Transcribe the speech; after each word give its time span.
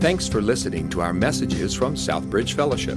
Thanks 0.00 0.26
for 0.26 0.40
listening 0.40 0.88
to 0.90 1.00
our 1.02 1.12
messages 1.12 1.74
from 1.74 1.94
Southbridge 1.94 2.54
Fellowship. 2.54 2.96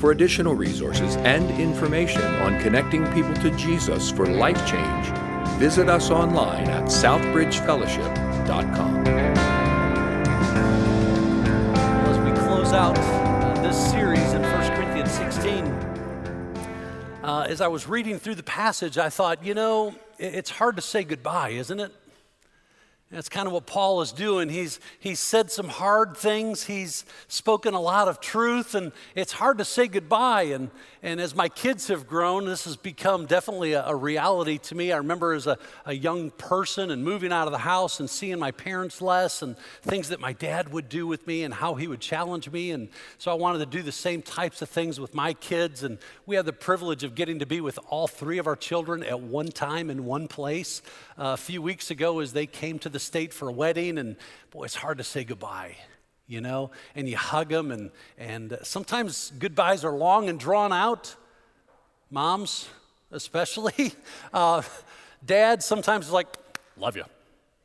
For 0.00 0.12
additional 0.12 0.54
resources 0.54 1.16
and 1.16 1.50
information 1.60 2.22
on 2.22 2.58
connecting 2.62 3.04
people 3.12 3.34
to 3.34 3.50
Jesus 3.50 4.10
for 4.10 4.26
life 4.26 4.66
change, 4.66 5.08
visit 5.58 5.90
us 5.90 6.10
online 6.10 6.70
at 6.70 6.84
southbridgefellowship.com. 6.84 9.06
As 11.76 12.18
we 12.18 12.32
close 12.46 12.72
out 12.72 12.96
uh, 12.96 13.62
this 13.62 13.76
series 13.90 14.32
in 14.32 14.40
1 14.40 14.76
Corinthians 14.76 15.10
16, 15.10 15.66
uh, 17.22 17.46
as 17.46 17.60
I 17.60 17.68
was 17.68 17.86
reading 17.86 18.18
through 18.18 18.36
the 18.36 18.42
passage, 18.42 18.96
I 18.96 19.10
thought, 19.10 19.44
you 19.44 19.52
know, 19.52 19.94
it's 20.18 20.48
hard 20.48 20.76
to 20.76 20.82
say 20.82 21.04
goodbye, 21.04 21.50
isn't 21.50 21.78
it? 21.78 21.92
That's 23.14 23.28
kind 23.28 23.46
of 23.46 23.52
what 23.52 23.64
Paul 23.64 24.00
is 24.00 24.10
doing. 24.10 24.48
He's, 24.48 24.80
he's 24.98 25.20
said 25.20 25.48
some 25.48 25.68
hard 25.68 26.16
things. 26.16 26.64
He's 26.64 27.04
spoken 27.28 27.72
a 27.72 27.80
lot 27.80 28.08
of 28.08 28.20
truth, 28.20 28.74
and 28.74 28.90
it's 29.14 29.30
hard 29.30 29.58
to 29.58 29.64
say 29.64 29.86
goodbye. 29.86 30.42
And, 30.44 30.70
and 31.00 31.20
as 31.20 31.32
my 31.32 31.48
kids 31.48 31.86
have 31.88 32.08
grown, 32.08 32.44
this 32.44 32.64
has 32.64 32.76
become 32.76 33.26
definitely 33.26 33.74
a, 33.74 33.86
a 33.86 33.94
reality 33.94 34.58
to 34.58 34.74
me. 34.74 34.90
I 34.90 34.96
remember 34.96 35.32
as 35.32 35.46
a, 35.46 35.58
a 35.86 35.92
young 35.92 36.32
person 36.32 36.90
and 36.90 37.04
moving 37.04 37.32
out 37.32 37.46
of 37.46 37.52
the 37.52 37.58
house 37.58 38.00
and 38.00 38.10
seeing 38.10 38.40
my 38.40 38.50
parents 38.50 39.00
less 39.00 39.42
and 39.42 39.56
things 39.82 40.08
that 40.08 40.18
my 40.18 40.32
dad 40.32 40.72
would 40.72 40.88
do 40.88 41.06
with 41.06 41.24
me 41.24 41.44
and 41.44 41.54
how 41.54 41.76
he 41.76 41.86
would 41.86 42.00
challenge 42.00 42.50
me. 42.50 42.72
And 42.72 42.88
so 43.18 43.30
I 43.30 43.34
wanted 43.34 43.60
to 43.60 43.66
do 43.66 43.82
the 43.82 43.92
same 43.92 44.22
types 44.22 44.60
of 44.60 44.68
things 44.68 44.98
with 44.98 45.14
my 45.14 45.34
kids. 45.34 45.84
And 45.84 45.98
we 46.26 46.34
had 46.34 46.46
the 46.46 46.52
privilege 46.52 47.04
of 47.04 47.14
getting 47.14 47.38
to 47.38 47.46
be 47.46 47.60
with 47.60 47.78
all 47.90 48.08
three 48.08 48.38
of 48.38 48.48
our 48.48 48.56
children 48.56 49.04
at 49.04 49.20
one 49.20 49.48
time 49.48 49.88
in 49.88 50.04
one 50.04 50.26
place. 50.26 50.82
A 51.16 51.36
few 51.36 51.62
weeks 51.62 51.92
ago, 51.92 52.18
as 52.18 52.32
they 52.32 52.46
came 52.46 52.80
to 52.80 52.88
the 52.88 52.98
state 52.98 53.32
for 53.32 53.48
a 53.48 53.52
wedding, 53.52 53.98
and 53.98 54.16
boy, 54.50 54.64
it's 54.64 54.74
hard 54.74 54.98
to 54.98 55.04
say 55.04 55.22
goodbye, 55.22 55.76
you 56.26 56.40
know? 56.40 56.72
And 56.96 57.08
you 57.08 57.16
hug 57.16 57.50
them, 57.50 57.70
and, 57.70 57.92
and 58.18 58.58
sometimes 58.64 59.32
goodbyes 59.38 59.84
are 59.84 59.92
long 59.92 60.28
and 60.28 60.40
drawn 60.40 60.72
out. 60.72 61.14
Moms, 62.10 62.68
especially. 63.10 63.92
Uh, 64.32 64.62
dad 65.24 65.62
sometimes 65.62 66.06
is 66.06 66.12
like, 66.12 66.26
love 66.76 66.96
you, 66.96 67.04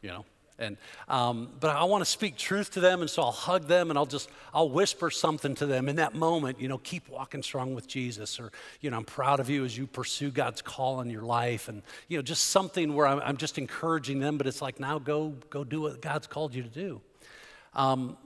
you 0.03 0.09
know? 0.09 0.23
And, 0.59 0.77
um, 1.07 1.49
but 1.59 1.75
I 1.75 1.85
want 1.85 2.02
to 2.03 2.09
speak 2.09 2.35
truth 2.35 2.71
to 2.71 2.81
them, 2.81 3.02
and 3.02 3.09
so 3.09 3.23
I'll 3.23 3.31
hug 3.31 3.67
them 3.67 3.89
and 3.89 3.97
I'll 3.97 4.05
just, 4.05 4.29
I'll 4.53 4.69
whisper 4.69 5.09
something 5.09 5.55
to 5.55 5.65
them 5.65 5.88
in 5.88 5.95
that 5.95 6.13
moment, 6.13 6.59
you 6.59 6.67
know, 6.67 6.77
keep 6.77 7.07
walking 7.07 7.41
strong 7.41 7.73
with 7.73 7.88
Jesus, 7.88 8.39
or, 8.39 8.52
you 8.81 8.91
know, 8.91 8.97
I'm 8.97 9.05
proud 9.05 9.39
of 9.39 9.49
you 9.49 9.63
as 9.63 9.77
you 9.77 9.87
pursue 9.87 10.31
God's 10.31 10.61
call 10.61 10.99
in 11.02 11.09
your 11.09 11.21
life. 11.21 11.69
And, 11.69 11.81
you 12.09 12.17
know, 12.17 12.21
just 12.21 12.47
something 12.47 12.93
where 12.93 13.07
I'm, 13.07 13.19
I'm 13.21 13.37
just 13.37 13.57
encouraging 13.57 14.19
them, 14.19 14.37
but 14.37 14.47
it's 14.47 14.61
like, 14.61 14.80
now 14.80 14.99
go, 14.99 15.30
go 15.49 15.63
do 15.63 15.81
what 15.81 16.02
God's 16.02 16.27
called 16.27 16.53
you 16.53 16.63
to 16.63 16.69
do. 16.69 17.02
Um, 17.73 18.17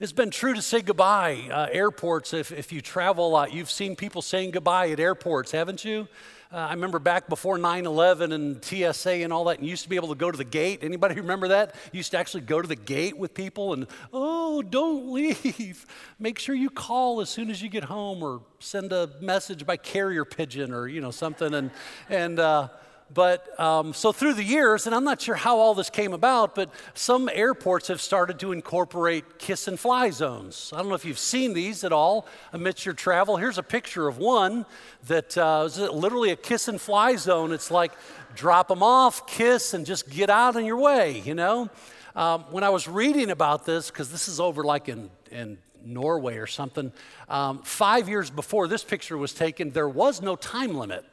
it's 0.00 0.12
been 0.12 0.30
true 0.30 0.54
to 0.54 0.62
say 0.62 0.80
goodbye. 0.80 1.48
Uh, 1.50 1.66
airports, 1.72 2.32
if, 2.32 2.52
if 2.52 2.72
you 2.72 2.80
travel 2.80 3.26
a 3.26 3.30
lot, 3.30 3.52
you've 3.52 3.70
seen 3.70 3.96
people 3.96 4.22
saying 4.22 4.52
goodbye 4.52 4.90
at 4.90 5.00
airports, 5.00 5.50
haven't 5.50 5.84
you? 5.84 6.06
Uh, 6.50 6.56
I 6.56 6.72
remember 6.72 6.98
back 6.98 7.28
before 7.28 7.58
9 7.58 7.84
11 7.84 8.32
and 8.32 8.64
TSA 8.64 9.10
and 9.10 9.34
all 9.34 9.44
that, 9.44 9.58
and 9.58 9.68
used 9.68 9.82
to 9.82 9.88
be 9.90 9.96
able 9.96 10.08
to 10.08 10.14
go 10.14 10.30
to 10.30 10.38
the 10.38 10.44
gate. 10.44 10.78
Anybody 10.82 11.14
remember 11.20 11.48
that? 11.48 11.74
You 11.92 11.98
used 11.98 12.12
to 12.12 12.18
actually 12.18 12.40
go 12.40 12.62
to 12.62 12.66
the 12.66 12.76
gate 12.76 13.18
with 13.18 13.34
people 13.34 13.74
and, 13.74 13.86
oh, 14.14 14.62
don't 14.62 15.12
leave. 15.12 15.84
Make 16.18 16.38
sure 16.38 16.54
you 16.54 16.70
call 16.70 17.20
as 17.20 17.28
soon 17.28 17.50
as 17.50 17.60
you 17.60 17.68
get 17.68 17.84
home 17.84 18.22
or 18.22 18.40
send 18.60 18.94
a 18.94 19.10
message 19.20 19.66
by 19.66 19.76
carrier 19.76 20.24
pigeon 20.24 20.72
or, 20.72 20.88
you 20.88 21.02
know, 21.02 21.10
something. 21.10 21.52
And, 21.52 21.70
and, 22.08 22.40
uh, 22.40 22.68
but 23.12 23.58
um, 23.58 23.94
so 23.94 24.12
through 24.12 24.34
the 24.34 24.44
years, 24.44 24.86
and 24.86 24.94
I'm 24.94 25.04
not 25.04 25.20
sure 25.20 25.34
how 25.34 25.58
all 25.58 25.74
this 25.74 25.88
came 25.88 26.12
about, 26.12 26.54
but 26.54 26.70
some 26.92 27.30
airports 27.32 27.88
have 27.88 28.00
started 28.00 28.38
to 28.40 28.52
incorporate 28.52 29.38
kiss 29.38 29.66
and 29.66 29.80
fly 29.80 30.10
zones. 30.10 30.70
I 30.74 30.78
don't 30.78 30.88
know 30.88 30.94
if 30.94 31.06
you've 31.06 31.18
seen 31.18 31.54
these 31.54 31.84
at 31.84 31.92
all 31.92 32.26
amidst 32.52 32.84
your 32.84 32.94
travel. 32.94 33.36
Here's 33.36 33.56
a 33.56 33.62
picture 33.62 34.08
of 34.08 34.18
one 34.18 34.66
that 35.06 35.38
uh, 35.38 35.64
is 35.66 35.78
literally 35.78 36.30
a 36.30 36.36
kiss 36.36 36.68
and 36.68 36.78
fly 36.78 37.16
zone. 37.16 37.52
It's 37.52 37.70
like 37.70 37.92
drop 38.34 38.68
them 38.68 38.82
off, 38.82 39.26
kiss, 39.26 39.72
and 39.72 39.86
just 39.86 40.10
get 40.10 40.28
out 40.28 40.56
on 40.56 40.66
your 40.66 40.76
way, 40.76 41.20
you 41.20 41.34
know? 41.34 41.70
Um, 42.14 42.44
when 42.50 42.64
I 42.64 42.68
was 42.68 42.86
reading 42.88 43.30
about 43.30 43.64
this, 43.64 43.90
because 43.90 44.10
this 44.10 44.28
is 44.28 44.38
over 44.38 44.64
like 44.64 44.88
in, 44.88 45.08
in 45.30 45.56
Norway 45.84 46.36
or 46.36 46.46
something, 46.46 46.92
um, 47.28 47.62
five 47.62 48.08
years 48.08 48.28
before 48.28 48.68
this 48.68 48.84
picture 48.84 49.16
was 49.16 49.32
taken, 49.32 49.70
there 49.70 49.88
was 49.88 50.20
no 50.20 50.36
time 50.36 50.74
limit. 50.74 51.04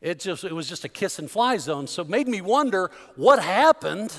It 0.00 0.18
just 0.18 0.44
it 0.44 0.52
was 0.52 0.68
just 0.68 0.84
a 0.84 0.88
kiss 0.88 1.18
and 1.18 1.30
fly 1.30 1.56
zone. 1.58 1.86
So 1.86 2.02
it 2.02 2.08
made 2.08 2.28
me 2.28 2.40
wonder 2.40 2.90
what 3.16 3.42
happened 3.42 4.14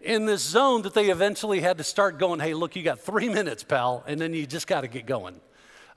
in 0.00 0.24
this 0.24 0.42
zone 0.42 0.82
that 0.82 0.94
they 0.94 1.10
eventually 1.10 1.60
had 1.60 1.78
to 1.78 1.84
start 1.84 2.18
going, 2.18 2.40
hey, 2.40 2.54
look, 2.54 2.74
you 2.74 2.82
got 2.82 3.00
three 3.00 3.28
minutes, 3.28 3.62
pal, 3.62 4.02
and 4.06 4.18
then 4.18 4.32
you 4.32 4.46
just 4.46 4.66
got 4.66 4.80
to 4.80 4.88
get 4.88 5.04
going. 5.04 5.38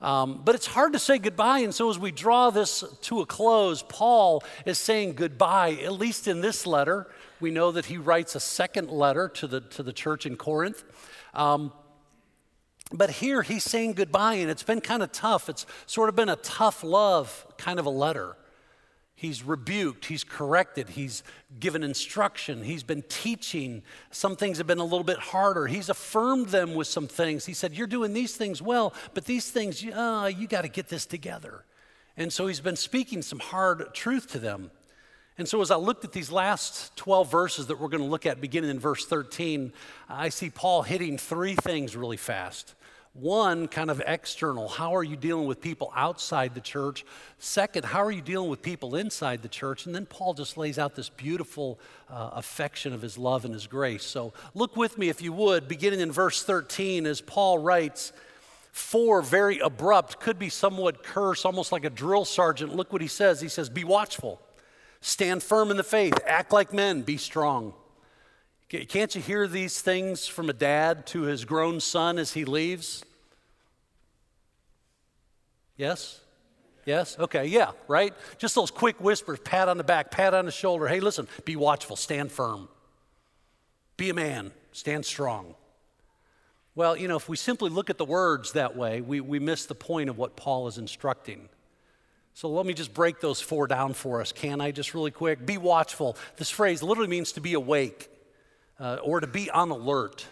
Um, 0.02 0.42
but 0.44 0.54
it's 0.54 0.66
hard 0.66 0.92
to 0.92 0.98
say 0.98 1.18
goodbye. 1.18 1.60
And 1.60 1.74
so 1.74 1.88
as 1.88 1.98
we 1.98 2.10
draw 2.10 2.50
this 2.50 2.84
to 3.02 3.20
a 3.20 3.26
close, 3.26 3.82
Paul 3.82 4.44
is 4.66 4.76
saying 4.76 5.14
goodbye, 5.14 5.78
at 5.82 5.94
least 5.94 6.28
in 6.28 6.42
this 6.42 6.66
letter. 6.66 7.06
We 7.40 7.50
know 7.50 7.72
that 7.72 7.86
he 7.86 7.96
writes 7.96 8.34
a 8.34 8.40
second 8.40 8.90
letter 8.90 9.28
to 9.30 9.46
the, 9.46 9.62
to 9.62 9.82
the 9.82 9.94
church 9.94 10.26
in 10.26 10.36
Corinth. 10.36 10.84
Um, 11.32 11.72
but 12.92 13.08
here 13.10 13.40
he's 13.40 13.64
saying 13.64 13.94
goodbye, 13.94 14.34
and 14.34 14.50
it's 14.50 14.62
been 14.62 14.82
kind 14.82 15.02
of 15.02 15.10
tough. 15.10 15.48
It's 15.48 15.64
sort 15.86 16.10
of 16.10 16.16
been 16.16 16.28
a 16.28 16.36
tough 16.36 16.84
love 16.84 17.46
kind 17.56 17.78
of 17.78 17.86
a 17.86 17.90
letter. 17.90 18.36
He's 19.24 19.42
rebuked, 19.42 20.04
he's 20.04 20.22
corrected, 20.22 20.90
he's 20.90 21.22
given 21.58 21.82
instruction, 21.82 22.62
he's 22.62 22.82
been 22.82 23.00
teaching. 23.08 23.82
Some 24.10 24.36
things 24.36 24.58
have 24.58 24.66
been 24.66 24.80
a 24.80 24.84
little 24.84 25.02
bit 25.02 25.16
harder. 25.16 25.66
He's 25.66 25.88
affirmed 25.88 26.48
them 26.48 26.74
with 26.74 26.88
some 26.88 27.08
things. 27.08 27.46
He 27.46 27.54
said, 27.54 27.72
You're 27.72 27.86
doing 27.86 28.12
these 28.12 28.36
things 28.36 28.60
well, 28.60 28.92
but 29.14 29.24
these 29.24 29.50
things, 29.50 29.82
uh, 29.82 30.30
you 30.36 30.46
got 30.46 30.60
to 30.60 30.68
get 30.68 30.88
this 30.88 31.06
together. 31.06 31.64
And 32.18 32.30
so 32.30 32.48
he's 32.48 32.60
been 32.60 32.76
speaking 32.76 33.22
some 33.22 33.38
hard 33.38 33.94
truth 33.94 34.30
to 34.32 34.38
them. 34.38 34.70
And 35.38 35.48
so, 35.48 35.62
as 35.62 35.70
I 35.70 35.76
looked 35.76 36.04
at 36.04 36.12
these 36.12 36.30
last 36.30 36.94
12 36.98 37.30
verses 37.30 37.66
that 37.68 37.80
we're 37.80 37.88
going 37.88 38.02
to 38.02 38.08
look 38.10 38.26
at, 38.26 38.42
beginning 38.42 38.68
in 38.68 38.78
verse 38.78 39.06
13, 39.06 39.72
I 40.06 40.28
see 40.28 40.50
Paul 40.50 40.82
hitting 40.82 41.16
three 41.16 41.54
things 41.54 41.96
really 41.96 42.18
fast. 42.18 42.74
One, 43.14 43.68
kind 43.68 43.92
of 43.92 44.02
external. 44.04 44.66
How 44.66 44.96
are 44.96 45.04
you 45.04 45.14
dealing 45.14 45.46
with 45.46 45.60
people 45.60 45.92
outside 45.94 46.52
the 46.52 46.60
church? 46.60 47.04
Second, 47.38 47.84
how 47.84 48.02
are 48.02 48.10
you 48.10 48.20
dealing 48.20 48.50
with 48.50 48.60
people 48.60 48.96
inside 48.96 49.40
the 49.40 49.48
church? 49.48 49.86
And 49.86 49.94
then 49.94 50.04
Paul 50.04 50.34
just 50.34 50.56
lays 50.56 50.80
out 50.80 50.96
this 50.96 51.10
beautiful 51.10 51.78
uh, 52.10 52.30
affection 52.32 52.92
of 52.92 53.00
his 53.00 53.16
love 53.16 53.44
and 53.44 53.54
his 53.54 53.68
grace. 53.68 54.02
So 54.02 54.32
look 54.52 54.76
with 54.76 54.98
me, 54.98 55.10
if 55.10 55.22
you 55.22 55.32
would, 55.32 55.68
beginning 55.68 56.00
in 56.00 56.10
verse 56.10 56.42
13, 56.42 57.06
as 57.06 57.20
Paul 57.20 57.58
writes, 57.58 58.12
four 58.72 59.22
very 59.22 59.60
abrupt, 59.60 60.18
could 60.18 60.36
be 60.36 60.48
somewhat 60.48 61.04
curse, 61.04 61.44
almost 61.44 61.70
like 61.70 61.84
a 61.84 61.90
drill 61.90 62.24
sergeant. 62.24 62.74
Look 62.74 62.92
what 62.92 63.00
he 63.00 63.06
says. 63.06 63.40
He 63.40 63.48
says, 63.48 63.70
Be 63.70 63.84
watchful, 63.84 64.40
stand 65.00 65.44
firm 65.44 65.70
in 65.70 65.76
the 65.76 65.84
faith, 65.84 66.18
act 66.26 66.52
like 66.52 66.72
men, 66.72 67.02
be 67.02 67.16
strong. 67.16 67.74
Can't 68.82 69.14
you 69.14 69.20
hear 69.20 69.46
these 69.46 69.80
things 69.80 70.26
from 70.26 70.50
a 70.50 70.52
dad 70.52 71.06
to 71.08 71.22
his 71.22 71.44
grown 71.44 71.78
son 71.78 72.18
as 72.18 72.32
he 72.32 72.44
leaves? 72.44 73.04
Yes? 75.76 76.20
Yes? 76.84 77.16
Okay, 77.18 77.46
yeah, 77.46 77.70
right? 77.86 78.12
Just 78.38 78.54
those 78.54 78.70
quick 78.70 79.00
whispers, 79.00 79.38
pat 79.40 79.68
on 79.68 79.76
the 79.76 79.84
back, 79.84 80.10
pat 80.10 80.34
on 80.34 80.44
the 80.44 80.50
shoulder. 80.50 80.88
Hey, 80.88 81.00
listen, 81.00 81.28
be 81.44 81.56
watchful, 81.56 81.96
stand 81.96 82.32
firm. 82.32 82.68
Be 83.96 84.10
a 84.10 84.14
man, 84.14 84.50
stand 84.72 85.06
strong. 85.06 85.54
Well, 86.74 86.96
you 86.96 87.06
know, 87.06 87.16
if 87.16 87.28
we 87.28 87.36
simply 87.36 87.70
look 87.70 87.90
at 87.90 87.98
the 87.98 88.04
words 88.04 88.52
that 88.52 88.76
way, 88.76 89.00
we, 89.00 89.20
we 89.20 89.38
miss 89.38 89.66
the 89.66 89.76
point 89.76 90.10
of 90.10 90.18
what 90.18 90.34
Paul 90.34 90.66
is 90.66 90.78
instructing. 90.78 91.48
So 92.34 92.48
let 92.50 92.66
me 92.66 92.74
just 92.74 92.92
break 92.92 93.20
those 93.20 93.40
four 93.40 93.68
down 93.68 93.92
for 93.92 94.20
us, 94.20 94.32
can 94.32 94.60
I, 94.60 94.72
just 94.72 94.94
really 94.94 95.12
quick? 95.12 95.46
Be 95.46 95.58
watchful. 95.58 96.16
This 96.36 96.50
phrase 96.50 96.82
literally 96.82 97.08
means 97.08 97.30
to 97.32 97.40
be 97.40 97.54
awake 97.54 98.10
uh, 98.78 98.98
or 99.02 99.20
to 99.20 99.26
be 99.26 99.50
on 99.50 99.70
alert. 99.70 100.26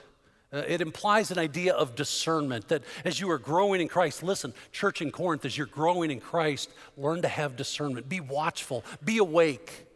Uh, 0.53 0.59
it 0.69 0.81
implies 0.81 1.31
an 1.31 1.39
idea 1.39 1.73
of 1.73 1.95
discernment 1.95 2.69
that 2.69 2.83
as 3.05 3.19
you 3.19 3.31
are 3.31 3.39
growing 3.39 3.81
in 3.81 3.89
Christ, 3.89 4.23
listen, 4.23 4.53
church 4.71 5.01
in 5.01 5.11
Corinth, 5.11 5.45
as 5.45 5.57
you're 5.57 5.67
growing 5.67 6.11
in 6.11 6.21
Christ, 6.21 6.71
learn 6.97 7.23
to 7.23 7.29
have 7.29 7.57
discernment. 7.57 8.09
Be 8.09 8.21
watchful, 8.21 8.85
be 9.03 9.17
awake, 9.17 9.87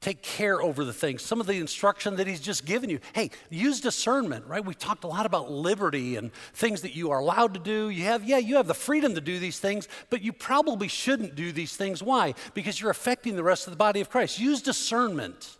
take 0.00 0.20
care 0.20 0.60
over 0.60 0.84
the 0.84 0.92
things. 0.92 1.22
Some 1.22 1.40
of 1.40 1.46
the 1.46 1.58
instruction 1.58 2.16
that 2.16 2.26
he's 2.26 2.40
just 2.40 2.64
given 2.64 2.90
you 2.90 2.98
hey, 3.12 3.30
use 3.50 3.80
discernment, 3.80 4.46
right? 4.46 4.64
We've 4.64 4.78
talked 4.78 5.04
a 5.04 5.08
lot 5.08 5.26
about 5.26 5.48
liberty 5.48 6.16
and 6.16 6.32
things 6.54 6.82
that 6.82 6.96
you 6.96 7.12
are 7.12 7.20
allowed 7.20 7.54
to 7.54 7.60
do. 7.60 7.88
You 7.88 8.04
have, 8.04 8.24
yeah, 8.24 8.38
you 8.38 8.56
have 8.56 8.66
the 8.66 8.74
freedom 8.74 9.14
to 9.14 9.20
do 9.20 9.38
these 9.38 9.60
things, 9.60 9.86
but 10.10 10.22
you 10.22 10.32
probably 10.32 10.88
shouldn't 10.88 11.36
do 11.36 11.52
these 11.52 11.76
things. 11.76 12.02
Why? 12.02 12.34
Because 12.52 12.80
you're 12.80 12.90
affecting 12.90 13.36
the 13.36 13.44
rest 13.44 13.68
of 13.68 13.72
the 13.72 13.76
body 13.76 14.00
of 14.00 14.10
Christ. 14.10 14.40
Use 14.40 14.60
discernment. 14.60 15.57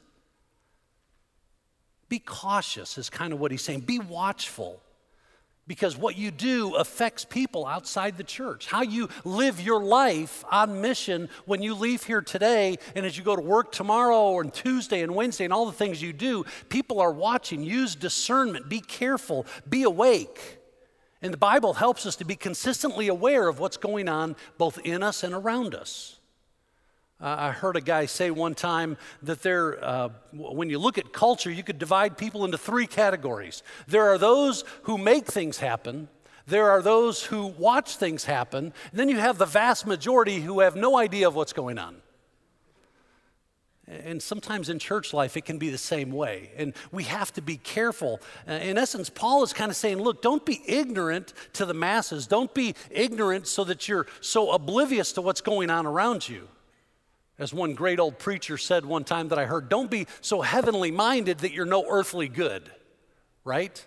Be 2.08 2.18
cautious, 2.18 2.98
is 2.98 3.10
kind 3.10 3.32
of 3.32 3.40
what 3.40 3.50
he's 3.50 3.62
saying. 3.62 3.80
Be 3.80 3.98
watchful. 3.98 4.80
because 5.68 5.96
what 5.98 6.16
you 6.16 6.30
do 6.30 6.74
affects 6.76 7.26
people 7.26 7.66
outside 7.66 8.16
the 8.16 8.24
church. 8.24 8.66
How 8.66 8.80
you 8.82 9.10
live 9.22 9.60
your 9.60 9.84
life 9.84 10.42
on 10.50 10.80
mission 10.80 11.28
when 11.44 11.62
you 11.62 11.74
leave 11.74 12.02
here 12.04 12.22
today 12.22 12.78
and 12.96 13.04
as 13.04 13.16
you 13.18 13.22
go 13.22 13.36
to 13.36 13.42
work 13.42 13.70
tomorrow 13.70 14.40
and 14.40 14.52
Tuesday 14.52 15.02
and 15.02 15.14
Wednesday 15.14 15.44
and 15.44 15.52
all 15.52 15.66
the 15.66 15.72
things 15.72 16.00
you 16.02 16.14
do, 16.14 16.44
people 16.70 17.00
are 17.00 17.12
watching. 17.12 17.62
Use 17.62 17.94
discernment, 17.94 18.68
be 18.68 18.80
careful, 18.80 19.46
be 19.68 19.82
awake. 19.82 20.58
And 21.20 21.32
the 21.32 21.38
Bible 21.38 21.74
helps 21.74 22.06
us 22.06 22.16
to 22.16 22.24
be 22.24 22.36
consistently 22.36 23.08
aware 23.08 23.46
of 23.46 23.58
what's 23.58 23.76
going 23.76 24.08
on 24.08 24.36
both 24.56 24.78
in 24.84 25.02
us 25.02 25.22
and 25.22 25.34
around 25.34 25.74
us. 25.74 26.17
Uh, 27.20 27.34
I 27.38 27.50
heard 27.50 27.76
a 27.76 27.80
guy 27.80 28.06
say 28.06 28.30
one 28.30 28.54
time 28.54 28.96
that 29.22 29.42
there, 29.42 29.84
uh, 29.84 30.10
when 30.32 30.70
you 30.70 30.78
look 30.78 30.98
at 30.98 31.12
culture, 31.12 31.50
you 31.50 31.64
could 31.64 31.78
divide 31.78 32.16
people 32.16 32.44
into 32.44 32.56
three 32.56 32.86
categories. 32.86 33.64
There 33.88 34.08
are 34.08 34.18
those 34.18 34.62
who 34.82 34.98
make 34.98 35.26
things 35.26 35.58
happen, 35.58 36.08
there 36.46 36.70
are 36.70 36.80
those 36.80 37.24
who 37.24 37.46
watch 37.46 37.96
things 37.96 38.24
happen, 38.24 38.72
and 38.90 38.98
then 38.98 39.08
you 39.08 39.18
have 39.18 39.36
the 39.36 39.46
vast 39.46 39.86
majority 39.86 40.40
who 40.40 40.60
have 40.60 40.76
no 40.76 40.96
idea 40.96 41.26
of 41.26 41.34
what's 41.34 41.52
going 41.52 41.78
on. 41.78 41.96
And 43.88 44.22
sometimes 44.22 44.68
in 44.68 44.78
church 44.78 45.12
life, 45.12 45.36
it 45.36 45.44
can 45.44 45.58
be 45.58 45.70
the 45.70 45.78
same 45.78 46.12
way. 46.12 46.50
And 46.56 46.74
we 46.92 47.04
have 47.04 47.32
to 47.34 47.42
be 47.42 47.56
careful. 47.56 48.20
Uh, 48.46 48.52
in 48.52 48.76
essence, 48.76 49.08
Paul 49.08 49.42
is 49.42 49.54
kind 49.54 49.70
of 49.70 49.76
saying, 49.76 49.98
look, 49.98 50.20
don't 50.20 50.44
be 50.44 50.60
ignorant 50.66 51.32
to 51.54 51.64
the 51.64 51.72
masses. 51.72 52.26
Don't 52.26 52.52
be 52.52 52.74
ignorant 52.90 53.46
so 53.46 53.64
that 53.64 53.88
you're 53.88 54.06
so 54.20 54.52
oblivious 54.52 55.12
to 55.12 55.22
what's 55.22 55.40
going 55.40 55.70
on 55.70 55.86
around 55.86 56.28
you. 56.28 56.48
As 57.38 57.54
one 57.54 57.74
great 57.74 58.00
old 58.00 58.18
preacher 58.18 58.58
said 58.58 58.84
one 58.84 59.04
time 59.04 59.28
that 59.28 59.38
I 59.38 59.46
heard, 59.46 59.68
don't 59.68 59.90
be 59.90 60.06
so 60.20 60.42
heavenly 60.42 60.90
minded 60.90 61.38
that 61.38 61.52
you're 61.52 61.66
no 61.66 61.84
earthly 61.88 62.28
good, 62.28 62.70
right? 63.44 63.84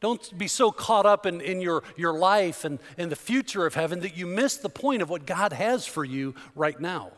Don't 0.00 0.36
be 0.36 0.48
so 0.48 0.70
caught 0.70 1.06
up 1.06 1.26
in, 1.26 1.40
in 1.40 1.60
your, 1.60 1.82
your 1.96 2.12
life 2.12 2.64
and 2.64 2.78
in 2.96 3.08
the 3.08 3.16
future 3.16 3.66
of 3.66 3.74
heaven 3.74 4.00
that 4.00 4.16
you 4.16 4.26
miss 4.26 4.56
the 4.56 4.68
point 4.68 5.02
of 5.02 5.10
what 5.10 5.26
God 5.26 5.52
has 5.52 5.86
for 5.86 6.04
you 6.04 6.34
right 6.54 6.78
now. 6.80 7.12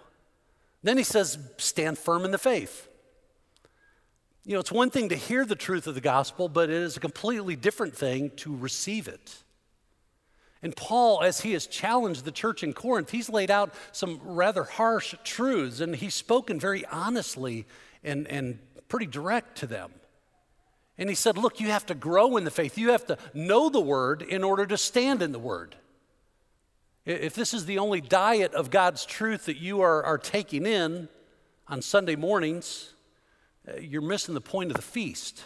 Then 0.83 0.97
he 0.97 1.05
says, 1.05 1.39
stand 1.59 1.99
firm 1.99 2.25
in 2.25 2.31
the 2.31 2.39
faith. 2.39 2.89
You 4.45 4.55
know, 4.55 4.61
it's 4.61 4.73
one 4.73 4.91
thing 4.91 5.11
to 5.11 5.17
hear 5.17 5.45
the 5.45 5.55
truth 5.55 5.87
of 5.87 5.95
the 5.95 6.01
gospel, 6.01 6.49
but 6.49 6.71
it 6.71 6.77
is 6.77 6.97
a 6.97 7.01
completely 7.01 7.57
different 7.57 7.95
thing 7.95 8.31
to 8.37 8.57
receive 8.57 9.09
it. 9.09 9.43
And 10.63 10.77
Paul, 10.77 11.23
as 11.23 11.41
he 11.41 11.53
has 11.53 11.67
challenged 11.67 12.25
the 12.25 12.33
church 12.33 12.63
in 12.63 12.75
Corinth, 12.75 13.11
he's 13.11 13.31
laid 13.31 13.51
out 13.51 13.75
some 13.93 14.21
rather 14.23 14.65
harsh 14.65 15.15
truths 15.25 15.81
and 15.81 15.97
he's 15.97 16.15
spoken 16.15 16.61
very 16.61 16.85
honestly 16.87 17.67
and, 18.05 18.27
and 18.29 18.59
pretty 18.89 19.07
direct 19.07 19.57
to 19.59 19.67
them. 19.67 19.91
And 20.99 21.09
he 21.09 21.15
said, 21.15 21.39
Look, 21.39 21.61
you 21.61 21.69
have 21.69 21.87
to 21.87 21.95
grow 21.95 22.37
in 22.37 22.45
the 22.45 22.51
faith. 22.51 22.77
You 22.77 22.91
have 22.91 23.07
to 23.07 23.17
know 23.33 23.71
the 23.71 23.81
word 23.81 24.21
in 24.21 24.45
order 24.45 24.67
to 24.67 24.77
stand 24.77 25.23
in 25.23 25.33
the 25.33 25.39
word. 25.39 25.77
If 27.07 27.35
this 27.35 27.55
is 27.55 27.65
the 27.65 27.79
only 27.79 28.03
diet 28.03 28.53
of 28.53 28.71
God's 28.71 29.07
truth 29.07 29.47
that 29.47 29.57
you 29.57 29.81
are, 29.81 30.05
are 30.05 30.19
taking 30.19 30.67
in 30.67 31.09
on 31.67 31.81
Sunday 31.81 32.17
mornings, 32.17 32.93
uh, 33.67 33.81
you're 33.81 34.03
missing 34.03 34.35
the 34.35 34.43
point 34.43 34.71
of 34.71 34.77
the 34.77 34.83
feast. 34.83 35.45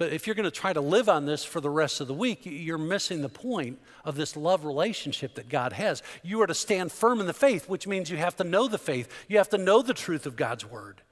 But 0.00 0.14
if 0.14 0.26
you're 0.26 0.34
going 0.34 0.44
to 0.44 0.50
try 0.50 0.72
to 0.72 0.80
live 0.80 1.10
on 1.10 1.26
this 1.26 1.44
for 1.44 1.60
the 1.60 1.68
rest 1.68 2.00
of 2.00 2.06
the 2.06 2.14
week, 2.14 2.46
you're 2.46 2.78
missing 2.78 3.20
the 3.20 3.28
point 3.28 3.78
of 4.02 4.16
this 4.16 4.34
love 4.34 4.64
relationship 4.64 5.34
that 5.34 5.50
God 5.50 5.74
has. 5.74 6.02
You 6.22 6.40
are 6.40 6.46
to 6.46 6.54
stand 6.54 6.90
firm 6.90 7.20
in 7.20 7.26
the 7.26 7.34
faith, 7.34 7.68
which 7.68 7.86
means 7.86 8.08
you 8.08 8.16
have 8.16 8.34
to 8.36 8.44
know 8.44 8.66
the 8.66 8.78
faith. 8.78 9.12
You 9.28 9.36
have 9.36 9.50
to 9.50 9.58
know 9.58 9.82
the 9.82 9.92
truth 9.92 10.24
of 10.24 10.36
God's 10.36 10.64
word. 10.64 11.02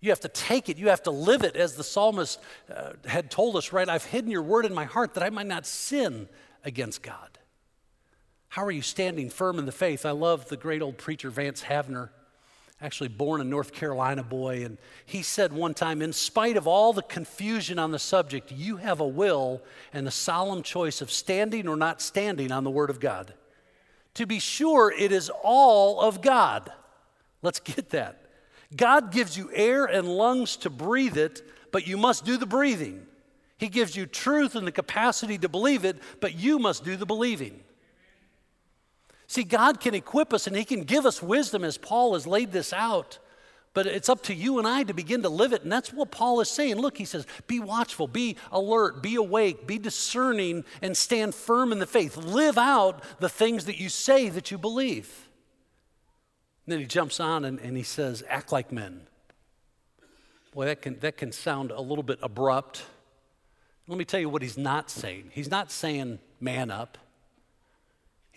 You 0.00 0.10
have 0.10 0.20
to 0.20 0.28
take 0.28 0.68
it. 0.68 0.78
You 0.78 0.88
have 0.90 1.02
to 1.02 1.10
live 1.10 1.42
it, 1.42 1.56
as 1.56 1.74
the 1.74 1.82
psalmist 1.82 2.38
uh, 2.72 2.92
had 3.06 3.28
told 3.28 3.56
us, 3.56 3.72
right? 3.72 3.88
I've 3.88 4.04
hidden 4.04 4.30
your 4.30 4.44
word 4.44 4.66
in 4.66 4.72
my 4.72 4.84
heart 4.84 5.14
that 5.14 5.24
I 5.24 5.30
might 5.30 5.48
not 5.48 5.66
sin 5.66 6.28
against 6.62 7.02
God. 7.02 7.40
How 8.50 8.64
are 8.64 8.70
you 8.70 8.82
standing 8.82 9.30
firm 9.30 9.58
in 9.58 9.66
the 9.66 9.72
faith? 9.72 10.06
I 10.06 10.12
love 10.12 10.48
the 10.48 10.56
great 10.56 10.80
old 10.80 10.96
preacher 10.96 11.28
Vance 11.28 11.64
Havner 11.64 12.10
actually 12.80 13.08
born 13.08 13.40
a 13.40 13.44
North 13.44 13.72
Carolina 13.72 14.22
boy, 14.22 14.64
and 14.64 14.78
he 15.04 15.22
said 15.22 15.52
one 15.52 15.74
time, 15.74 16.00
in 16.00 16.12
spite 16.12 16.56
of 16.56 16.66
all 16.66 16.92
the 16.92 17.02
confusion 17.02 17.78
on 17.78 17.90
the 17.90 17.98
subject, 17.98 18.52
you 18.52 18.76
have 18.76 19.00
a 19.00 19.06
will 19.06 19.62
and 19.92 20.06
the 20.06 20.12
solemn 20.12 20.62
choice 20.62 21.00
of 21.00 21.10
standing 21.10 21.66
or 21.66 21.76
not 21.76 22.00
standing 22.00 22.52
on 22.52 22.62
the 22.62 22.70
Word 22.70 22.90
of 22.90 23.00
God. 23.00 23.34
To 24.14 24.26
be 24.26 24.38
sure, 24.38 24.92
it 24.96 25.10
is 25.10 25.30
all 25.42 26.00
of 26.00 26.22
God. 26.22 26.72
Let's 27.42 27.60
get 27.60 27.90
that. 27.90 28.26
God 28.76 29.12
gives 29.12 29.36
you 29.36 29.50
air 29.52 29.86
and 29.86 30.08
lungs 30.08 30.56
to 30.58 30.70
breathe 30.70 31.16
it, 31.16 31.42
but 31.72 31.86
you 31.86 31.96
must 31.96 32.24
do 32.24 32.36
the 32.36 32.46
breathing. 32.46 33.06
He 33.56 33.68
gives 33.68 33.96
you 33.96 34.06
truth 34.06 34.54
and 34.54 34.66
the 34.66 34.72
capacity 34.72 35.36
to 35.38 35.48
believe 35.48 35.84
it, 35.84 35.98
but 36.20 36.34
you 36.34 36.58
must 36.58 36.84
do 36.84 36.96
the 36.96 37.06
believing. 37.06 37.60
See, 39.28 39.44
God 39.44 39.78
can 39.78 39.94
equip 39.94 40.32
us 40.32 40.46
and 40.46 40.56
He 40.56 40.64
can 40.64 40.82
give 40.82 41.06
us 41.06 41.22
wisdom 41.22 41.62
as 41.62 41.78
Paul 41.78 42.14
has 42.14 42.26
laid 42.26 42.50
this 42.50 42.72
out. 42.72 43.18
But 43.74 43.86
it's 43.86 44.08
up 44.08 44.22
to 44.24 44.34
you 44.34 44.58
and 44.58 44.66
I 44.66 44.82
to 44.82 44.94
begin 44.94 45.22
to 45.22 45.28
live 45.28 45.52
it. 45.52 45.62
And 45.62 45.70
that's 45.70 45.92
what 45.92 46.10
Paul 46.10 46.40
is 46.40 46.50
saying. 46.50 46.76
Look, 46.76 46.96
he 46.96 47.04
says, 47.04 47.26
be 47.46 47.60
watchful, 47.60 48.08
be 48.08 48.36
alert, 48.50 49.02
be 49.02 49.14
awake, 49.14 49.66
be 49.66 49.78
discerning, 49.78 50.64
and 50.80 50.96
stand 50.96 51.34
firm 51.34 51.70
in 51.70 51.78
the 51.78 51.86
faith. 51.86 52.16
Live 52.16 52.56
out 52.58 53.04
the 53.20 53.28
things 53.28 53.66
that 53.66 53.78
you 53.78 53.90
say 53.90 54.30
that 54.30 54.50
you 54.50 54.58
believe. 54.58 55.28
And 56.66 56.72
then 56.72 56.80
he 56.80 56.86
jumps 56.86 57.20
on 57.20 57.44
and, 57.44 57.60
and 57.60 57.76
he 57.76 57.82
says, 57.82 58.24
act 58.28 58.50
like 58.50 58.72
men. 58.72 59.02
Boy, 60.54 60.64
that 60.64 60.80
can, 60.80 60.98
that 61.00 61.18
can 61.18 61.32
sound 61.32 61.70
a 61.70 61.80
little 61.80 62.02
bit 62.02 62.18
abrupt. 62.22 62.82
Let 63.86 63.98
me 63.98 64.06
tell 64.06 64.20
you 64.20 64.30
what 64.30 64.42
he's 64.42 64.58
not 64.58 64.90
saying. 64.90 65.30
He's 65.34 65.50
not 65.50 65.70
saying 65.70 66.18
man 66.40 66.70
up. 66.70 66.98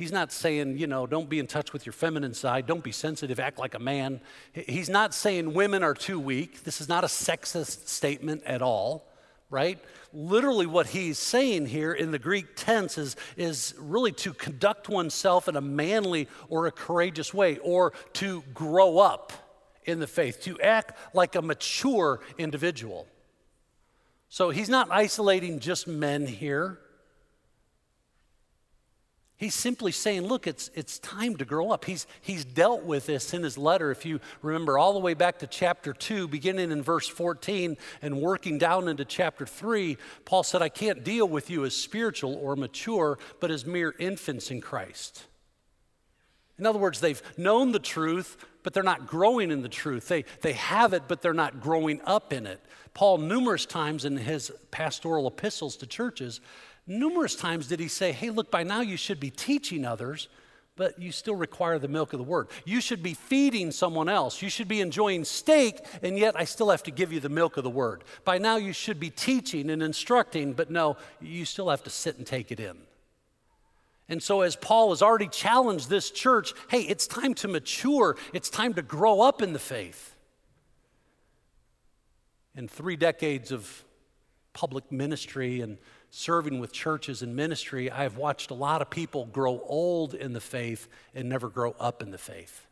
He's 0.01 0.12
not 0.12 0.31
saying, 0.31 0.80
you 0.80 0.88
know, 0.88 1.06
don't 1.06 1.30
be 1.30 1.38
in 1.38 1.45
touch 1.45 1.74
with 1.74 1.86
your 1.86 1.94
feminine 1.94 2.33
side, 2.33 2.65
don't 2.65 2.83
be 2.83 2.92
sensitive, 2.92 3.39
act 3.39 3.59
like 3.59 3.75
a 3.75 3.80
man. 3.80 4.19
He's 4.51 4.89
not 4.89 5.13
saying 5.13 5.53
women 5.53 5.83
are 5.83 5.94
too 5.94 6.19
weak. 6.19 6.63
This 6.63 6.81
is 6.81 6.89
not 6.89 7.03
a 7.03 7.07
sexist 7.07 7.88
statement 7.88 8.42
at 8.44 8.63
all, 8.63 9.07
right? 9.51 9.80
Literally, 10.12 10.65
what 10.65 10.88
he's 10.88 11.19
saying 11.19 11.68
here 11.68 11.94
in 11.94 12.09
the 12.09 12.18
Greek 12.18 12.56
tense 12.56 12.98
is, 12.98 13.15
is 13.38 13.75
really 13.77 14.12
to 14.13 14.33
conduct 14.33 14.89
oneself 14.89 15.48
in 15.48 15.56
a 15.56 15.62
manly 15.62 16.27
or 16.50 16.65
a 16.65 16.71
courageous 16.71 17.31
way, 17.31 17.59
or 17.59 17.94
to 18.13 18.42
grow 18.56 18.98
up 18.98 19.31
in 19.86 20.00
the 20.00 20.07
faith, 20.07 20.42
to 20.42 20.59
act 20.62 20.98
like 21.13 21.36
a 21.36 21.44
mature 21.44 22.21
individual. 22.39 23.06
So 24.30 24.50
he's 24.50 24.68
not 24.68 24.89
isolating 24.89 25.59
just 25.59 25.88
men 25.88 26.25
here. 26.25 26.80
He's 29.41 29.55
simply 29.55 29.91
saying, 29.91 30.27
look, 30.27 30.45
it's, 30.45 30.69
it's 30.75 30.99
time 30.99 31.35
to 31.38 31.45
grow 31.45 31.71
up. 31.71 31.85
He's, 31.85 32.05
he's 32.21 32.45
dealt 32.45 32.83
with 32.83 33.07
this 33.07 33.33
in 33.33 33.41
his 33.41 33.57
letter, 33.57 33.89
if 33.89 34.05
you 34.05 34.19
remember, 34.43 34.77
all 34.77 34.93
the 34.93 34.99
way 34.99 35.15
back 35.15 35.39
to 35.39 35.47
chapter 35.47 35.93
2, 35.93 36.27
beginning 36.27 36.69
in 36.69 36.83
verse 36.83 37.07
14 37.07 37.75
and 38.03 38.21
working 38.21 38.60
down 38.60 38.88
into 38.88 39.03
chapter 39.03 39.48
3. 39.48 39.98
Paul 40.25 40.43
said, 40.43 40.62
I 40.62 40.69
can't 40.69 41.03
deal 41.03 41.27
with 41.27 41.50
you 41.50 41.65
as 41.65 41.75
spiritual 41.75 42.36
or 42.36 42.55
mature, 42.55 43.17
but 43.39 43.50
as 43.50 43.65
mere 43.65 43.95
infants 43.98 44.51
in 44.51 44.62
Christ. 44.62 45.25
In 46.60 46.67
other 46.67 46.77
words, 46.77 47.00
they've 47.00 47.24
known 47.36 47.71
the 47.71 47.79
truth, 47.79 48.38
but 48.62 48.75
they're 48.75 48.83
not 48.83 49.07
growing 49.07 49.50
in 49.50 49.63
the 49.63 49.69
truth. 49.69 50.07
They, 50.07 50.25
they 50.41 50.53
have 50.53 50.93
it, 50.93 51.05
but 51.07 51.24
they're 51.24 51.33
not 51.33 51.62
growing 51.62 52.00
up 52.05 52.31
in 52.31 52.45
it. 52.45 52.63
Paul, 52.93 53.17
numerous 53.17 53.65
times 53.65 54.05
in 54.05 54.17
his 54.17 54.51
pastoral 54.69 55.27
epistles 55.27 55.77
to 55.77 55.88
churches, 55.88 56.41
Numerous 56.88 57.35
times 57.35 57.67
did 57.67 57.79
he 57.79 57.88
say, 57.88 58.11
Hey, 58.11 58.29
look, 58.29 58.51
by 58.51 58.63
now 58.63 58.81
you 58.81 58.97
should 58.97 59.19
be 59.19 59.29
teaching 59.29 59.85
others, 59.85 60.27
but 60.75 61.00
you 61.00 61.11
still 61.11 61.35
require 61.35 61.77
the 61.77 61.88
milk 61.88 62.13
of 62.13 62.19
the 62.19 62.23
word. 62.23 62.47
You 62.65 62.81
should 62.81 63.03
be 63.03 63.13
feeding 63.13 63.71
someone 63.71 64.09
else. 64.09 64.41
You 64.41 64.50
should 64.50 64.67
be 64.67 64.81
enjoying 64.81 65.25
steak, 65.25 65.79
and 66.01 66.17
yet 66.17 66.35
I 66.35 66.45
still 66.45 66.69
have 66.69 66.83
to 66.83 66.91
give 66.91 67.13
you 67.13 67.19
the 67.19 67.29
milk 67.29 67.57
of 67.57 67.63
the 67.63 67.69
word. 67.69 68.03
By 68.25 68.38
now 68.38 68.55
you 68.55 68.73
should 68.73 69.00
be 69.00 69.09
teaching 69.09 69.69
and 69.69 69.83
instructing, 69.83 70.53
but 70.53 70.71
no, 70.71 70.97
you 71.19 71.45
still 71.45 71.69
have 71.69 71.83
to 71.83 71.89
sit 71.89 72.17
and 72.17 72.25
take 72.25 72.51
it 72.51 72.59
in. 72.59 72.77
And 74.09 74.21
so, 74.21 74.41
as 74.41 74.55
Paul 74.55 74.89
has 74.89 75.01
already 75.01 75.27
challenged 75.27 75.89
this 75.89 76.11
church, 76.11 76.53
hey, 76.69 76.81
it's 76.81 77.07
time 77.07 77.33
to 77.35 77.47
mature, 77.47 78.17
it's 78.33 78.50
time 78.50 78.73
to 78.73 78.81
grow 78.81 79.21
up 79.21 79.41
in 79.41 79.53
the 79.53 79.59
faith. 79.59 80.15
In 82.55 82.67
three 82.67 82.97
decades 82.97 83.51
of 83.51 83.85
public 84.51 84.91
ministry 84.91 85.61
and 85.61 85.77
serving 86.12 86.60
with 86.60 86.74
churches 86.74 87.22
and 87.22 87.36
ministry, 87.36 87.89
I 87.89 88.03
have 88.03 88.18
watched 88.18 88.51
a 88.51 88.53
lot 88.53 88.82
of 88.82 88.89
people 88.89 89.25
grow 89.25 89.62
old 89.65 90.13
in 90.13 90.34
the 90.34 90.41
faith 90.41 90.88
and 91.15 91.27
never 91.27 91.50
grow 91.50 91.74
up 91.80 92.03
in 92.03 92.12
the 92.12 92.18
faith. 92.18 92.68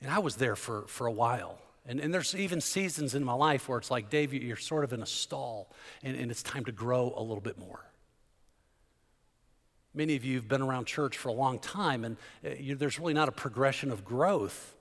And 0.00 0.10
I 0.10 0.18
was 0.18 0.36
there 0.36 0.56
for, 0.56 0.82
for 0.88 1.06
a 1.06 1.12
while. 1.12 1.58
And, 1.86 2.00
and 2.00 2.12
there's 2.12 2.34
even 2.34 2.60
seasons 2.60 3.14
in 3.14 3.24
my 3.24 3.32
life 3.32 3.68
where 3.68 3.78
it's 3.78 3.92
like, 3.92 4.10
Dave, 4.10 4.34
you're 4.34 4.56
sort 4.56 4.82
of 4.82 4.92
in 4.92 5.02
a 5.02 5.06
stall 5.06 5.70
and, 6.02 6.16
and 6.16 6.32
it's 6.32 6.42
time 6.42 6.64
to 6.64 6.72
grow 6.72 7.14
a 7.16 7.22
little 7.22 7.40
bit 7.40 7.58
more. 7.58 7.86
Many 9.94 10.16
of 10.16 10.24
you 10.24 10.34
have 10.36 10.48
been 10.48 10.62
around 10.62 10.86
church 10.86 11.16
for 11.16 11.30
a 11.30 11.32
long 11.32 11.58
time, 11.58 12.04
and 12.04 12.16
uh, 12.44 12.50
you, 12.58 12.74
there's 12.74 12.98
really 12.98 13.14
not 13.14 13.28
a 13.28 13.32
progression 13.32 13.90
of 13.90 14.04
growth. 14.04 14.74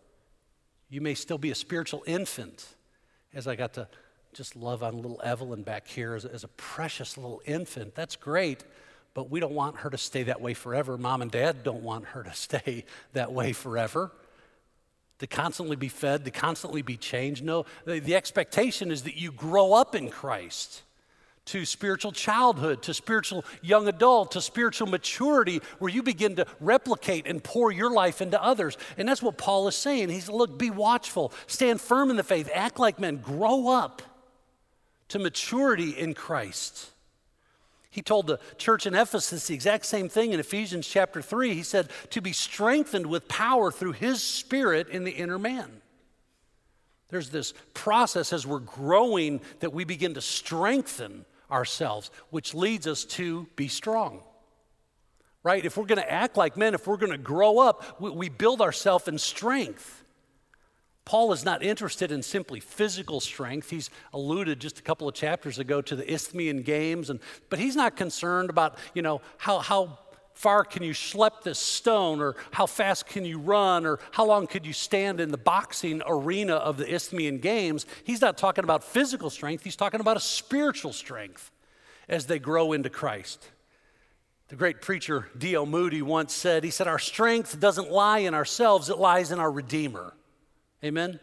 You 0.89 0.99
may 0.99 1.13
still 1.13 1.37
be 1.37 1.51
a 1.51 1.55
spiritual 1.55 2.03
infant, 2.05 2.65
as 3.33 3.47
I 3.47 3.55
got 3.55 3.73
to 3.75 3.87
just 4.35 4.57
love 4.57 4.83
on 4.83 4.97
little 4.97 5.21
Evelyn 5.23 5.63
back 5.63 5.87
here 5.87 6.13
as, 6.13 6.25
as 6.25 6.43
a 6.43 6.49
precious 6.49 7.17
little 7.17 7.41
infant. 7.45 7.95
That's 7.95 8.17
great, 8.17 8.65
but 9.13 9.31
we 9.31 9.39
don't 9.39 9.53
want 9.53 9.77
her 9.77 9.89
to 9.89 9.97
stay 9.97 10.23
that 10.23 10.41
way 10.41 10.53
forever. 10.53 10.97
Mom 10.97 11.21
and 11.21 11.31
dad 11.31 11.63
don't 11.63 11.83
want 11.83 12.05
her 12.07 12.21
to 12.23 12.33
stay 12.33 12.83
that 13.13 13.31
way 13.31 13.53
forever. 13.53 14.11
To 15.19 15.27
constantly 15.27 15.77
be 15.77 15.87
fed, 15.87 16.25
to 16.25 16.31
constantly 16.31 16.81
be 16.81 16.97
changed. 16.97 17.45
No, 17.45 17.65
the, 17.85 17.99
the 17.99 18.15
expectation 18.15 18.91
is 18.91 19.03
that 19.03 19.15
you 19.15 19.31
grow 19.31 19.71
up 19.71 19.95
in 19.95 20.09
Christ 20.09 20.81
to 21.45 21.63
spiritual 21.63 22.11
childhood, 22.11 22.81
to 22.81 22.93
spiritual 22.93 23.45
young 23.61 23.87
adult, 23.87 24.31
to 24.31 24.41
spiritual 24.41 24.87
maturity, 24.87 25.61
where 25.79 25.89
you 25.89 26.03
begin 26.03 26.35
to 26.35 26.45
replicate 26.59 27.25
and 27.27 27.41
pour 27.41 27.71
your 27.71 27.91
life 27.91 28.19
into 28.19 28.41
others. 28.43 28.77
And 28.97 29.07
that's 29.07 29.21
what 29.21 29.37
Paul 29.37 29.69
is 29.69 29.75
saying. 29.75 30.09
He's, 30.09 30.27
look, 30.27 30.57
be 30.59 30.71
watchful, 30.71 31.31
stand 31.47 31.79
firm 31.79 32.09
in 32.09 32.17
the 32.17 32.23
faith, 32.23 32.49
act 32.53 32.79
like 32.79 32.99
men, 32.99 33.17
grow 33.17 33.69
up 33.69 34.01
to 35.09 35.19
maturity 35.19 35.91
in 35.91 36.13
Christ. 36.13 36.91
He 37.89 38.01
told 38.01 38.27
the 38.27 38.39
church 38.57 38.85
in 38.85 38.93
Ephesus 38.93 39.47
the 39.47 39.53
exact 39.53 39.85
same 39.85 40.09
thing 40.09 40.33
in 40.33 40.39
Ephesians 40.39 40.85
chapter 40.85 41.21
3. 41.21 41.53
He 41.53 41.63
said, 41.63 41.89
to 42.09 42.21
be 42.21 42.33
strengthened 42.33 43.05
with 43.05 43.27
power 43.29 43.71
through 43.71 43.93
his 43.93 44.21
spirit 44.21 44.89
in 44.89 45.05
the 45.05 45.11
inner 45.11 45.39
man. 45.39 45.81
There's 47.09 47.29
this 47.29 47.53
process 47.73 48.33
as 48.33 48.45
we're 48.45 48.59
growing 48.59 49.39
that 49.59 49.73
we 49.73 49.85
begin 49.85 50.15
to 50.15 50.21
strengthen 50.21 51.25
ourselves, 51.49 52.11
which 52.31 52.53
leads 52.53 52.87
us 52.87 53.05
to 53.05 53.47
be 53.55 53.67
strong. 53.67 54.21
Right? 55.43 55.63
If 55.63 55.77
we're 55.77 55.85
going 55.85 56.01
to 56.01 56.11
act 56.11 56.37
like 56.37 56.57
men, 56.57 56.73
if 56.73 56.87
we're 56.87 56.97
going 56.97 57.11
to 57.11 57.17
grow 57.17 57.59
up, 57.59 58.01
we, 58.01 58.09
we 58.09 58.29
build 58.29 58.61
ourselves 58.61 59.07
in 59.07 59.19
strength. 59.19 60.03
Paul 61.05 61.31
is 61.33 61.45
not 61.45 61.61
interested 61.61 62.11
in 62.11 62.23
simply 62.23 62.59
physical 62.59 63.19
strength. 63.19 63.69
He's 63.69 63.91
alluded 64.11 64.59
just 64.59 64.79
a 64.79 64.81
couple 64.81 65.07
of 65.07 65.13
chapters 65.13 65.59
ago 65.59 65.79
to 65.83 65.95
the 65.95 66.11
Isthmian 66.11 66.63
Games, 66.63 67.11
and, 67.11 67.19
but 67.51 67.59
he's 67.59 67.75
not 67.75 67.95
concerned 67.95 68.49
about, 68.49 68.77
you 68.95 69.03
know, 69.03 69.21
how, 69.37 69.59
how 69.59 69.99
far 70.33 70.63
can 70.63 70.81
you 70.81 70.93
schlep 70.93 71.43
this 71.43 71.59
stone, 71.59 72.21
or 72.21 72.35
how 72.51 72.65
fast 72.65 73.07
can 73.07 73.23
you 73.23 73.37
run, 73.37 73.85
or 73.85 73.99
how 74.11 74.25
long 74.25 74.47
could 74.47 74.65
you 74.65 74.73
stand 74.73 75.19
in 75.19 75.29
the 75.29 75.37
boxing 75.37 76.01
arena 76.07 76.55
of 76.55 76.77
the 76.77 76.91
Isthmian 76.91 77.37
Games. 77.37 77.85
He's 78.03 78.21
not 78.21 78.37
talking 78.37 78.63
about 78.63 78.83
physical 78.83 79.29
strength, 79.29 79.63
he's 79.63 79.75
talking 79.75 79.99
about 79.99 80.17
a 80.17 80.21
spiritual 80.21 80.91
strength 80.91 81.51
as 82.09 82.25
they 82.25 82.39
grow 82.39 82.73
into 82.73 82.89
Christ. 82.89 83.49
The 84.47 84.55
great 84.55 84.81
preacher 84.81 85.29
D.L. 85.37 85.65
Moody 85.65 86.01
once 86.01 86.33
said, 86.33 86.63
he 86.63 86.69
said, 86.69 86.87
Our 86.87 86.99
strength 86.99 87.59
doesn't 87.59 87.91
lie 87.91 88.19
in 88.19 88.33
ourselves, 88.33 88.89
it 88.89 88.97
lies 88.97 89.31
in 89.31 89.39
our 89.39 89.51
Redeemer. 89.51 90.13
Amen? 90.85 91.19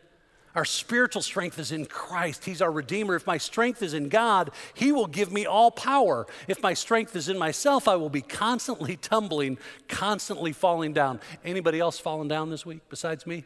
Our 0.55 0.65
spiritual 0.67 1.23
strength 1.23 1.59
is 1.59 1.73
in 1.73 1.87
Christ. 1.87 2.45
He's 2.45 2.61
our 2.61 2.71
Redeemer. 2.71 3.15
If 3.15 3.27
my 3.27 3.39
strength 3.39 3.83
is 3.83 3.95
in 3.95 4.11
God, 4.11 4.51
He 4.75 4.93
will 4.93 5.07
give 5.07 5.33
me 5.33 5.47
all 5.47 5.71
power. 5.71 6.27
If 6.47 6.63
my 6.63 6.75
strength 6.75 7.17
is 7.17 7.29
in 7.29 7.39
myself, 7.39 7.89
I 7.89 7.97
will 7.97 8.11
be 8.11 8.21
constantly 8.21 8.97
tumbling, 9.01 9.57
constantly 9.89 10.53
falling 10.53 10.93
down. 10.93 11.21
Anybody 11.45 11.81
else 11.81 11.99
fallen 11.99 12.29
down 12.29 12.51
this 12.51 12.67
week 12.67 12.81
besides 12.91 13.27
me? 13.27 13.45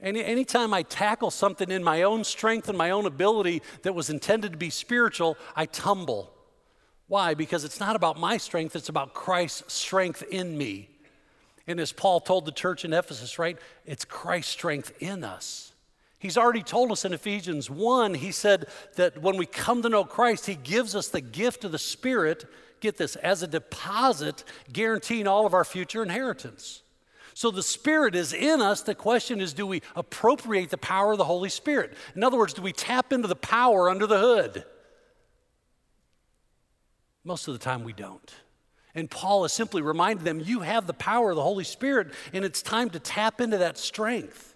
Any, 0.00 0.22
anytime 0.22 0.74
I 0.74 0.82
tackle 0.82 1.30
something 1.30 1.70
in 1.70 1.82
my 1.82 2.02
own 2.02 2.24
strength 2.24 2.68
and 2.68 2.76
my 2.76 2.90
own 2.90 3.06
ability 3.06 3.62
that 3.82 3.94
was 3.94 4.10
intended 4.10 4.52
to 4.52 4.58
be 4.58 4.68
spiritual, 4.68 5.38
I 5.56 5.64
tumble. 5.64 6.34
Why? 7.06 7.32
Because 7.32 7.64
it's 7.64 7.80
not 7.80 7.96
about 7.96 8.18
my 8.18 8.36
strength, 8.36 8.76
it's 8.76 8.90
about 8.90 9.14
Christ's 9.14 9.72
strength 9.72 10.22
in 10.30 10.58
me. 10.58 10.90
And 11.66 11.80
as 11.80 11.92
Paul 11.92 12.20
told 12.20 12.44
the 12.44 12.52
church 12.52 12.84
in 12.84 12.92
Ephesus, 12.92 13.38
right, 13.38 13.58
it's 13.86 14.04
Christ's 14.04 14.52
strength 14.52 14.92
in 15.00 15.24
us. 15.24 15.72
He's 16.18 16.38
already 16.38 16.62
told 16.62 16.90
us 16.90 17.04
in 17.04 17.12
Ephesians 17.12 17.68
1, 17.68 18.14
he 18.14 18.32
said 18.32 18.66
that 18.96 19.20
when 19.20 19.36
we 19.36 19.46
come 19.46 19.82
to 19.82 19.88
know 19.88 20.04
Christ, 20.04 20.46
he 20.46 20.54
gives 20.54 20.94
us 20.94 21.08
the 21.08 21.20
gift 21.20 21.64
of 21.64 21.72
the 21.72 21.78
Spirit, 21.78 22.46
get 22.80 22.96
this, 22.96 23.16
as 23.16 23.42
a 23.42 23.46
deposit 23.46 24.42
guaranteeing 24.72 25.26
all 25.26 25.44
of 25.44 25.52
our 25.52 25.64
future 25.64 26.02
inheritance. 26.02 26.82
So 27.34 27.50
the 27.50 27.62
Spirit 27.62 28.14
is 28.14 28.32
in 28.32 28.62
us. 28.62 28.82
The 28.82 28.94
question 28.94 29.40
is 29.40 29.52
do 29.52 29.66
we 29.66 29.82
appropriate 29.96 30.70
the 30.70 30.78
power 30.78 31.12
of 31.12 31.18
the 31.18 31.24
Holy 31.24 31.50
Spirit? 31.50 31.94
In 32.14 32.22
other 32.22 32.38
words, 32.38 32.54
do 32.54 32.62
we 32.62 32.72
tap 32.72 33.12
into 33.12 33.28
the 33.28 33.36
power 33.36 33.90
under 33.90 34.06
the 34.06 34.18
hood? 34.18 34.64
Most 37.24 37.48
of 37.48 37.54
the 37.54 37.60
time, 37.60 37.84
we 37.84 37.92
don't. 37.92 38.34
And 38.94 39.10
Paul 39.10 39.44
is 39.44 39.52
simply 39.52 39.82
reminding 39.82 40.24
them, 40.24 40.40
you 40.40 40.60
have 40.60 40.86
the 40.86 40.94
power 40.94 41.30
of 41.30 41.36
the 41.36 41.42
Holy 41.42 41.64
Spirit, 41.64 42.12
and 42.32 42.44
it's 42.44 42.62
time 42.62 42.90
to 42.90 43.00
tap 43.00 43.40
into 43.40 43.58
that 43.58 43.76
strength. 43.76 44.54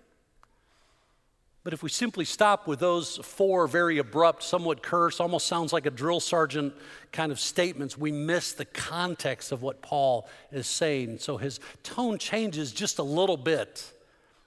But 1.65 1.75
if 1.75 1.83
we 1.83 1.91
simply 1.91 2.25
stop 2.25 2.67
with 2.67 2.79
those 2.79 3.19
four 3.19 3.67
very 3.67 3.99
abrupt, 3.99 4.43
somewhat 4.43 4.83
curse, 4.83 5.21
almost 5.21 5.47
sounds 5.47 5.73
like 5.73 5.87
a 5.87 5.91
drill 5.91 6.21
sergeant 6.21 6.73
kind 7.13 7.33
of 7.33 7.41
statements, 7.41 7.99
we 7.99 8.13
miss 8.13 8.53
the 8.53 8.65
context 8.65 9.53
of 9.53 9.61
what 9.61 9.83
Paul 9.83 10.29
is 10.53 10.67
saying. 10.67 11.19
So 11.19 11.37
his 11.37 11.61
tone 11.83 12.17
changes 12.17 12.73
just 12.73 12.99
a 12.99 13.03
little 13.03 13.37
bit 13.37 13.93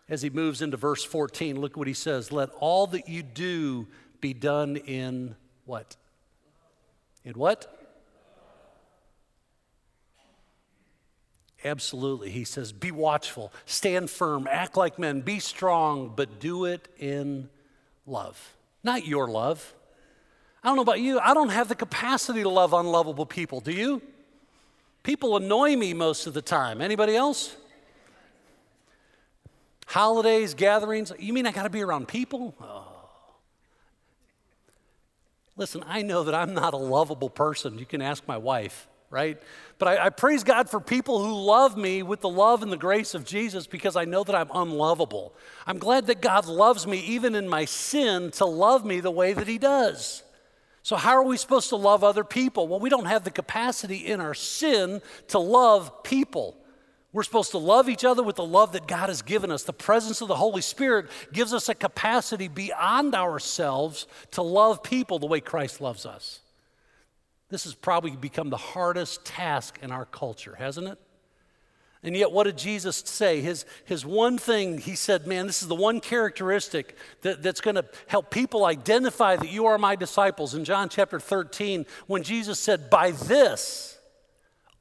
as 0.10 0.22
he 0.22 0.30
moves 0.30 0.62
into 0.62 0.78
verse 0.78 1.04
14. 1.04 1.60
Look 1.60 1.78
what 1.78 1.88
he 1.88 1.94
says 1.94 2.32
Let 2.32 2.50
all 2.60 2.88
that 2.88 3.08
you 3.08 3.24
do 3.24 3.88
be 4.20 4.34
done 4.34 4.78
in 4.78 5.36
what? 5.66 5.98
In 7.24 7.34
what? 7.34 7.81
Absolutely. 11.64 12.32
He 12.32 12.44
says, 12.44 12.72
be 12.72 12.92
watchful, 12.92 13.54
stand 13.66 14.10
firm, 14.10 14.48
act 14.50 14.76
like 14.76 14.98
men, 14.98 15.22
be 15.22 15.40
strong, 15.40 16.14
but 16.16 16.40
do 16.40 16.66
it 16.66 16.88
in 16.98 17.50
love. 18.08 18.56
Not 18.84 19.06
your 19.06 19.28
love. 19.28 19.74
I 20.64 20.68
don't 20.68 20.76
know 20.76 20.82
about 20.82 21.00
you, 21.00 21.20
I 21.20 21.34
don't 21.34 21.50
have 21.50 21.68
the 21.68 21.76
capacity 21.76 22.44
to 22.44 22.50
love 22.50 22.74
unlovable 22.74 23.26
people, 23.26 23.60
do 23.60 23.72
you? 23.72 24.02
People 25.04 25.38
annoy 25.38 25.76
me 25.76 25.94
most 25.94 26.28
of 26.28 26.34
the 26.34 26.42
time. 26.42 26.82
Anybody 26.82 27.16
else? 27.16 27.56
Holidays, 29.88 30.54
gatherings, 30.54 31.12
you 31.20 31.34
mean 31.34 31.46
I 31.46 31.52
got 31.52 31.64
to 31.64 31.70
be 31.70 31.82
around 31.82 32.08
people? 32.08 32.56
Oh. 32.62 32.88
Listen, 35.58 35.84
I 35.88 36.02
know 36.02 36.24
that 36.24 36.34
I'm 36.34 36.54
not 36.54 36.74
a 36.74 36.78
lovable 36.78 37.30
person. 37.30 37.78
You 37.78 37.86
can 37.86 38.02
ask 38.02 38.28
my 38.28 38.38
wife 38.38 38.88
right? 39.12 39.40
But 39.78 39.88
I, 39.90 40.06
I, 40.06 40.10
praise 40.10 40.44
God 40.44 40.70
for 40.70 40.80
people 40.80 41.24
who 41.24 41.34
love 41.34 41.78
me 41.78 42.02
with 42.02 42.22
the 42.22 42.30
love 42.30 42.64
and 42.64 42.72
the 42.72 42.78
grace 42.78 43.14
of 43.14 43.26
Jesus 43.26 43.68
because 43.68 43.96
I 43.96 44.06
know 44.06 44.24
that 44.24 44.36
I'm 44.36 44.50
unlovable. 44.54 45.34
I'm 45.68 45.78
glad 45.78 46.08
that 46.08 46.22
God 46.22 46.48
loves 46.48 46.88
me 46.88 47.00
even 47.02 47.36
in 47.36 47.48
my 47.48 47.66
sin 47.66 48.32
to 48.32 48.46
love 48.46 48.86
me 48.86 49.02
the 49.02 49.12
way 49.12 49.34
that 49.34 49.48
He 49.48 49.58
does. 49.58 50.24
So, 50.84 50.96
how 50.96 51.12
are 51.12 51.24
we 51.24 51.38
supposed 51.38 51.70
to 51.70 51.76
love 51.76 52.04
other 52.04 52.24
people? 52.24 52.68
Well, 52.68 52.80
we 52.80 52.90
don't 52.90 53.06
have 53.06 53.24
the 53.24 53.32
capacity 53.32 53.98
in 54.08 54.20
our 54.22 54.34
sin 54.34 55.02
to 55.28 55.38
love 55.38 56.04
people. 56.04 56.58
We're 57.14 57.24
supposed 57.24 57.52
to 57.52 57.58
love 57.58 57.90
each 57.90 58.06
other 58.06 58.24
with 58.24 58.38
the 58.38 58.46
love 58.46 58.72
that 58.72 58.88
God 58.88 59.10
has 59.10 59.22
given 59.22 59.52
us. 59.52 59.64
The 59.64 59.74
presence 59.74 60.22
of 60.22 60.30
the 60.30 60.36
Holy 60.36 60.62
Spirit 60.62 61.08
gives 61.34 61.54
us 61.54 61.68
a 61.68 61.76
capacity 61.76 62.48
beyond 62.48 63.14
ourselves 63.14 64.08
to 64.32 64.42
love 64.42 64.82
people 64.82 65.20
the 65.20 65.28
way 65.28 65.42
Christ 65.42 65.82
loves 65.82 66.06
us. 66.06 66.40
This 67.52 67.66
has 67.66 67.76
probably 67.76 68.16
become 68.16 68.50
the 68.50 68.58
hardest 68.58 69.26
task 69.26 69.78
in 69.84 69.92
our 69.92 70.06
culture, 70.06 70.56
hasn't 70.56 70.88
it? 70.88 70.98
And 72.02 72.16
yet, 72.16 72.32
what 72.32 72.46
did 72.46 72.58
Jesus 72.58 72.98
say? 72.98 73.42
His, 73.42 73.66
his 73.86 74.04
one 74.04 74.40
thing, 74.40 74.80
he 74.80 74.96
said, 74.96 75.28
Man, 75.28 75.46
this 75.46 75.62
is 75.62 75.68
the 75.68 75.76
one 75.76 76.00
characteristic 76.00 76.98
that, 77.22 77.44
that's 77.44 77.62
going 77.62 77.76
to 77.76 77.86
help 78.08 78.32
people 78.32 78.66
identify 78.66 79.36
that 79.36 79.52
you 79.52 79.68
are 79.68 79.78
my 79.78 79.96
disciples. 79.96 80.56
In 80.56 80.64
John 80.64 80.90
chapter 80.90 81.20
13, 81.20 81.86
when 82.08 82.24
Jesus 82.24 82.58
said, 82.58 82.90
By 82.90 83.12
this, 83.12 84.00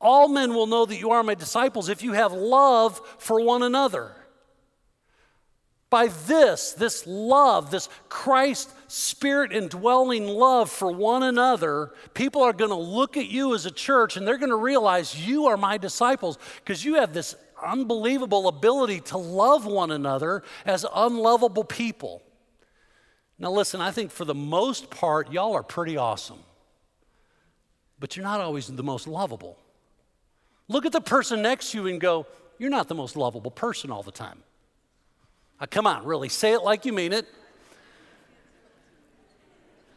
all 0.01 0.29
men 0.29 0.55
will 0.55 0.67
know 0.67 0.87
that 0.87 0.97
you 0.97 1.11
are 1.11 1.23
my 1.23 1.35
disciples 1.35 1.91
if 1.91 2.03
you 2.03 2.13
have 2.13 2.33
love 2.33 3.03
for 3.19 3.45
one 3.45 3.63
another. 3.63 4.15
By 5.91 6.07
this, 6.07 6.73
this 6.73 7.05
love, 7.05 7.73
this 7.73 7.89
Christ 8.09 8.73
spirit 8.89 9.53
indwelling 9.53 10.29
love 10.29 10.71
for 10.71 10.93
one 10.93 11.25
another, 11.25 11.91
people 12.15 12.43
are 12.43 12.53
going 12.53 12.71
to 12.71 12.77
look 12.77 13.17
at 13.17 13.27
you 13.27 13.55
as 13.55 13.67
a 13.67 13.73
church 13.73 14.17
and 14.17 14.27
they're 14.27 14.39
going 14.39 14.51
to 14.51 14.57
realize 14.57 15.27
you 15.27 15.47
are 15.47 15.57
my 15.57 15.79
disciples 15.79 16.39
because 16.59 16.85
you 16.85 16.95
have 16.95 17.13
this 17.13 17.35
unbelievable 17.61 18.47
ability 18.47 19.01
to 19.01 19.19
love 19.19 19.67
one 19.67 19.91
another 19.91 20.45
as 20.65 20.87
unlovable 20.95 21.65
people. 21.65 22.23
Now, 23.37 23.51
listen, 23.51 23.81
I 23.81 23.91
think 23.91 24.13
for 24.13 24.25
the 24.25 24.35
most 24.35 24.91
part, 24.91 25.33
y'all 25.33 25.55
are 25.55 25.63
pretty 25.63 25.97
awesome, 25.97 26.39
but 27.99 28.17
you're 28.17 28.25
not 28.25 28.41
always 28.41 28.69
the 28.69 28.83
most 28.83 29.09
lovable. 29.09 29.59
Look 30.69 30.87
at 30.87 30.93
the 30.93 31.01
person 31.01 31.43
next 31.43 31.73
to 31.73 31.79
you 31.79 31.87
and 31.89 32.01
go, 32.01 32.27
You're 32.59 32.71
not 32.71 32.87
the 32.87 32.95
most 32.95 33.17
lovable 33.17 33.51
person 33.51 33.91
all 33.91 34.05
the 34.05 34.13
time. 34.13 34.43
Uh, 35.61 35.67
come 35.67 35.87
on, 35.87 36.05
really, 36.05 36.29
say 36.29 36.53
it 36.53 36.63
like 36.63 36.87
you 36.87 36.93
mean 36.93 37.13
it. 37.13 37.27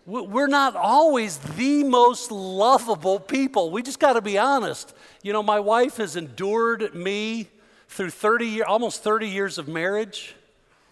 We're 0.05 0.48
not 0.48 0.75
always 0.75 1.38
the 1.38 1.86
most 1.86 2.29
lovable 2.29 3.22
people. 3.22 3.72
We 3.72 3.82
just 3.82 4.00
got 4.00 4.13
to 4.13 4.22
be 4.22 4.38
honest. 4.38 4.93
You 5.22 5.32
know, 5.32 5.41
my 5.41 5.62
wife 5.62 5.96
has 5.96 6.17
endured 6.17 6.93
me 6.93 7.48
through 7.88 8.10
30 8.10 8.48
years, 8.48 8.65
almost 8.67 9.01
30 9.01 9.29
years 9.29 9.58
of 9.58 9.70
marriage, 9.70 10.36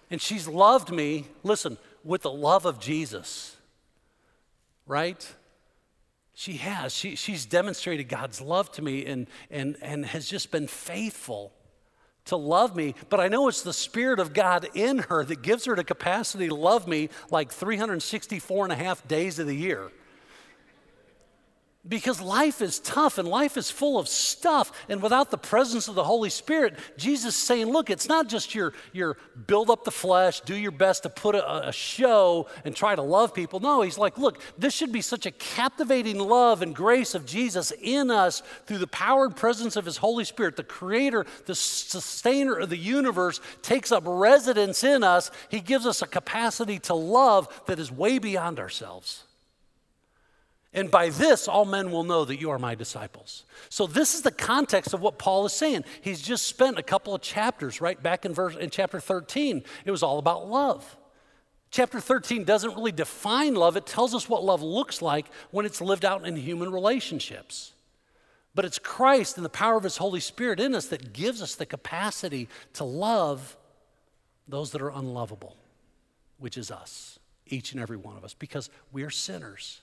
and 0.09 0.21
she's 0.21 0.47
loved 0.47 0.91
me, 0.91 1.27
listen, 1.43 1.77
with 2.05 2.21
the 2.21 2.31
love 2.31 2.65
of 2.65 2.79
Jesus, 2.79 3.57
right? 4.87 5.35
She 6.33 6.53
has. 6.53 6.93
She, 6.95 7.15
she's 7.17 7.45
demonstrated 7.45 8.07
God's 8.07 8.39
love 8.39 8.71
to 8.73 8.81
me 8.81 9.05
and, 9.05 9.27
and, 9.49 9.75
and 9.81 10.05
has 10.05 10.29
just 10.29 10.51
been 10.51 10.67
faithful 10.67 11.51
to 12.25 12.35
love 12.35 12.75
me. 12.75 12.95
But 13.09 13.19
I 13.19 13.27
know 13.27 13.47
it's 13.47 13.61
the 13.61 13.73
Spirit 13.73 14.19
of 14.19 14.33
God 14.33 14.67
in 14.73 14.99
her 14.99 15.23
that 15.25 15.41
gives 15.41 15.65
her 15.65 15.75
the 15.75 15.83
capacity 15.83 16.47
to 16.47 16.55
love 16.55 16.87
me 16.87 17.09
like 17.29 17.51
364 17.51 18.65
and 18.65 18.73
a 18.73 18.75
half 18.75 19.07
days 19.07 19.39
of 19.39 19.47
the 19.47 19.55
year. 19.55 19.91
Because 21.87 22.21
life 22.21 22.61
is 22.61 22.77
tough 22.79 23.17
and 23.17 23.27
life 23.27 23.57
is 23.57 23.71
full 23.71 23.97
of 23.97 24.07
stuff. 24.07 24.71
And 24.87 25.01
without 25.01 25.31
the 25.31 25.37
presence 25.37 25.87
of 25.87 25.95
the 25.95 26.03
Holy 26.03 26.29
Spirit, 26.29 26.77
Jesus 26.95 27.35
is 27.35 27.41
saying, 27.41 27.71
look, 27.71 27.89
it's 27.89 28.07
not 28.07 28.29
just 28.29 28.53
your, 28.53 28.73
your 28.93 29.17
build 29.47 29.71
up 29.71 29.83
the 29.83 29.89
flesh, 29.89 30.41
do 30.41 30.55
your 30.55 30.71
best 30.71 31.03
to 31.03 31.09
put 31.09 31.33
a, 31.33 31.69
a 31.69 31.71
show 31.71 32.47
and 32.65 32.75
try 32.75 32.93
to 32.93 33.01
love 33.01 33.33
people. 33.33 33.59
No, 33.59 33.81
he's 33.81 33.97
like, 33.97 34.19
look, 34.19 34.39
this 34.59 34.75
should 34.75 34.91
be 34.91 35.01
such 35.01 35.25
a 35.25 35.31
captivating 35.31 36.19
love 36.19 36.61
and 36.61 36.75
grace 36.75 37.15
of 37.15 37.25
Jesus 37.25 37.73
in 37.81 38.11
us 38.11 38.43
through 38.67 38.77
the 38.77 38.85
power 38.85 39.25
and 39.25 39.35
presence 39.35 39.75
of 39.75 39.85
his 39.85 39.97
Holy 39.97 40.23
Spirit. 40.23 40.57
The 40.57 40.63
creator, 40.63 41.25
the 41.47 41.55
sustainer 41.55 42.59
of 42.59 42.69
the 42.69 42.77
universe 42.77 43.41
takes 43.63 43.91
up 43.91 44.03
residence 44.05 44.83
in 44.83 45.03
us. 45.03 45.31
He 45.49 45.61
gives 45.61 45.87
us 45.87 46.03
a 46.03 46.07
capacity 46.07 46.77
to 46.79 46.93
love 46.93 47.63
that 47.65 47.79
is 47.79 47.91
way 47.91 48.19
beyond 48.19 48.59
ourselves. 48.59 49.23
And 50.73 50.89
by 50.89 51.09
this, 51.09 51.47
all 51.47 51.65
men 51.65 51.91
will 51.91 52.03
know 52.03 52.23
that 52.23 52.39
you 52.39 52.49
are 52.49 52.59
my 52.59 52.75
disciples. 52.75 53.43
So 53.69 53.87
this 53.87 54.15
is 54.15 54.21
the 54.21 54.31
context 54.31 54.93
of 54.93 55.01
what 55.01 55.19
Paul 55.19 55.45
is 55.45 55.53
saying. 55.53 55.83
He's 56.01 56.21
just 56.21 56.47
spent 56.47 56.79
a 56.79 56.83
couple 56.83 57.13
of 57.13 57.21
chapters, 57.21 57.81
right 57.81 58.01
back 58.01 58.23
in 58.25 58.33
verse 58.33 58.55
in 58.55 58.69
chapter 58.69 58.99
13. 59.01 59.63
It 59.83 59.91
was 59.91 60.01
all 60.01 60.17
about 60.17 60.47
love. 60.47 60.97
Chapter 61.71 61.99
13 61.99 62.43
doesn't 62.43 62.75
really 62.75 62.91
define 62.91 63.55
love, 63.55 63.77
it 63.77 63.85
tells 63.85 64.13
us 64.13 64.27
what 64.27 64.43
love 64.43 64.61
looks 64.61 65.01
like 65.01 65.25
when 65.51 65.65
it's 65.65 65.79
lived 65.79 66.03
out 66.03 66.25
in 66.27 66.35
human 66.35 66.69
relationships. 66.71 67.71
But 68.53 68.65
it's 68.65 68.77
Christ 68.77 69.37
and 69.37 69.45
the 69.45 69.49
power 69.49 69.77
of 69.77 69.83
his 69.83 69.95
Holy 69.95 70.19
Spirit 70.19 70.59
in 70.59 70.75
us 70.75 70.87
that 70.87 71.13
gives 71.13 71.41
us 71.41 71.55
the 71.55 71.65
capacity 71.65 72.49
to 72.73 72.83
love 72.83 73.55
those 74.49 74.71
that 74.71 74.81
are 74.81 74.89
unlovable, 74.89 75.55
which 76.37 76.57
is 76.57 76.71
us, 76.71 77.19
each 77.47 77.71
and 77.71 77.81
every 77.81 77.95
one 77.95 78.17
of 78.17 78.25
us, 78.25 78.33
because 78.33 78.69
we 78.91 79.03
are 79.03 79.09
sinners. 79.09 79.79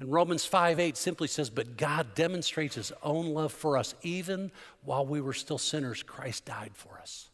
And 0.00 0.10
Romans 0.10 0.46
5 0.46 0.80
8 0.80 0.96
simply 0.96 1.28
says, 1.28 1.50
But 1.50 1.76
God 1.76 2.14
demonstrates 2.14 2.74
his 2.74 2.90
own 3.02 3.34
love 3.34 3.52
for 3.52 3.76
us. 3.76 3.94
Even 4.02 4.50
while 4.82 5.06
we 5.06 5.20
were 5.20 5.34
still 5.34 5.58
sinners, 5.58 6.02
Christ 6.02 6.46
died 6.46 6.72
for 6.74 6.98
us. 6.98 7.28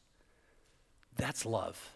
That's 1.17 1.47
love. 1.47 1.93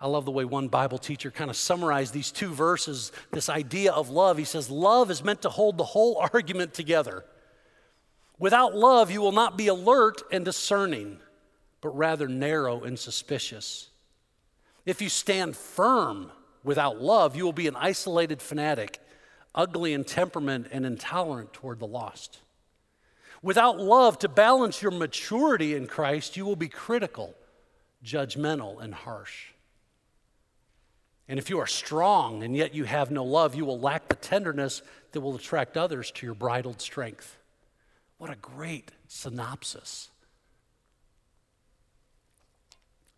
I 0.00 0.08
love 0.08 0.24
the 0.24 0.32
way 0.32 0.44
one 0.44 0.68
Bible 0.68 0.98
teacher 0.98 1.30
kind 1.30 1.50
of 1.50 1.56
summarized 1.56 2.12
these 2.12 2.32
two 2.32 2.52
verses, 2.52 3.12
this 3.30 3.48
idea 3.48 3.92
of 3.92 4.10
love. 4.10 4.38
He 4.38 4.44
says, 4.44 4.68
Love 4.68 5.10
is 5.10 5.22
meant 5.22 5.42
to 5.42 5.50
hold 5.50 5.78
the 5.78 5.84
whole 5.84 6.16
argument 6.32 6.74
together. 6.74 7.24
Without 8.40 8.74
love, 8.74 9.10
you 9.10 9.20
will 9.20 9.30
not 9.30 9.56
be 9.56 9.68
alert 9.68 10.22
and 10.32 10.44
discerning, 10.44 11.20
but 11.80 11.96
rather 11.96 12.26
narrow 12.26 12.82
and 12.82 12.98
suspicious. 12.98 13.90
If 14.84 15.00
you 15.00 15.08
stand 15.08 15.56
firm, 15.56 16.32
without 16.62 17.00
love, 17.00 17.36
you 17.36 17.44
will 17.44 17.52
be 17.52 17.68
an 17.68 17.76
isolated 17.76 18.42
fanatic, 18.42 18.98
ugly 19.54 19.92
in 19.92 20.04
temperament 20.04 20.68
and 20.70 20.84
intolerant 20.84 21.52
toward 21.52 21.78
the 21.78 21.86
lost. 21.86 22.38
Without 23.42 23.80
love 23.80 24.18
to 24.18 24.28
balance 24.28 24.82
your 24.82 24.90
maturity 24.90 25.74
in 25.74 25.86
Christ, 25.86 26.36
you 26.36 26.44
will 26.44 26.56
be 26.56 26.68
critical, 26.68 27.34
judgmental, 28.04 28.82
and 28.82 28.94
harsh. 28.94 29.46
And 31.26 31.38
if 31.38 31.48
you 31.48 31.58
are 31.60 31.66
strong 31.66 32.42
and 32.42 32.56
yet 32.56 32.74
you 32.74 32.84
have 32.84 33.10
no 33.10 33.24
love, 33.24 33.54
you 33.54 33.64
will 33.64 33.78
lack 33.78 34.08
the 34.08 34.16
tenderness 34.16 34.82
that 35.12 35.20
will 35.20 35.36
attract 35.36 35.76
others 35.76 36.10
to 36.12 36.26
your 36.26 36.34
bridled 36.34 36.80
strength. 36.80 37.38
What 38.18 38.30
a 38.30 38.36
great 38.36 38.90
synopsis. 39.08 40.10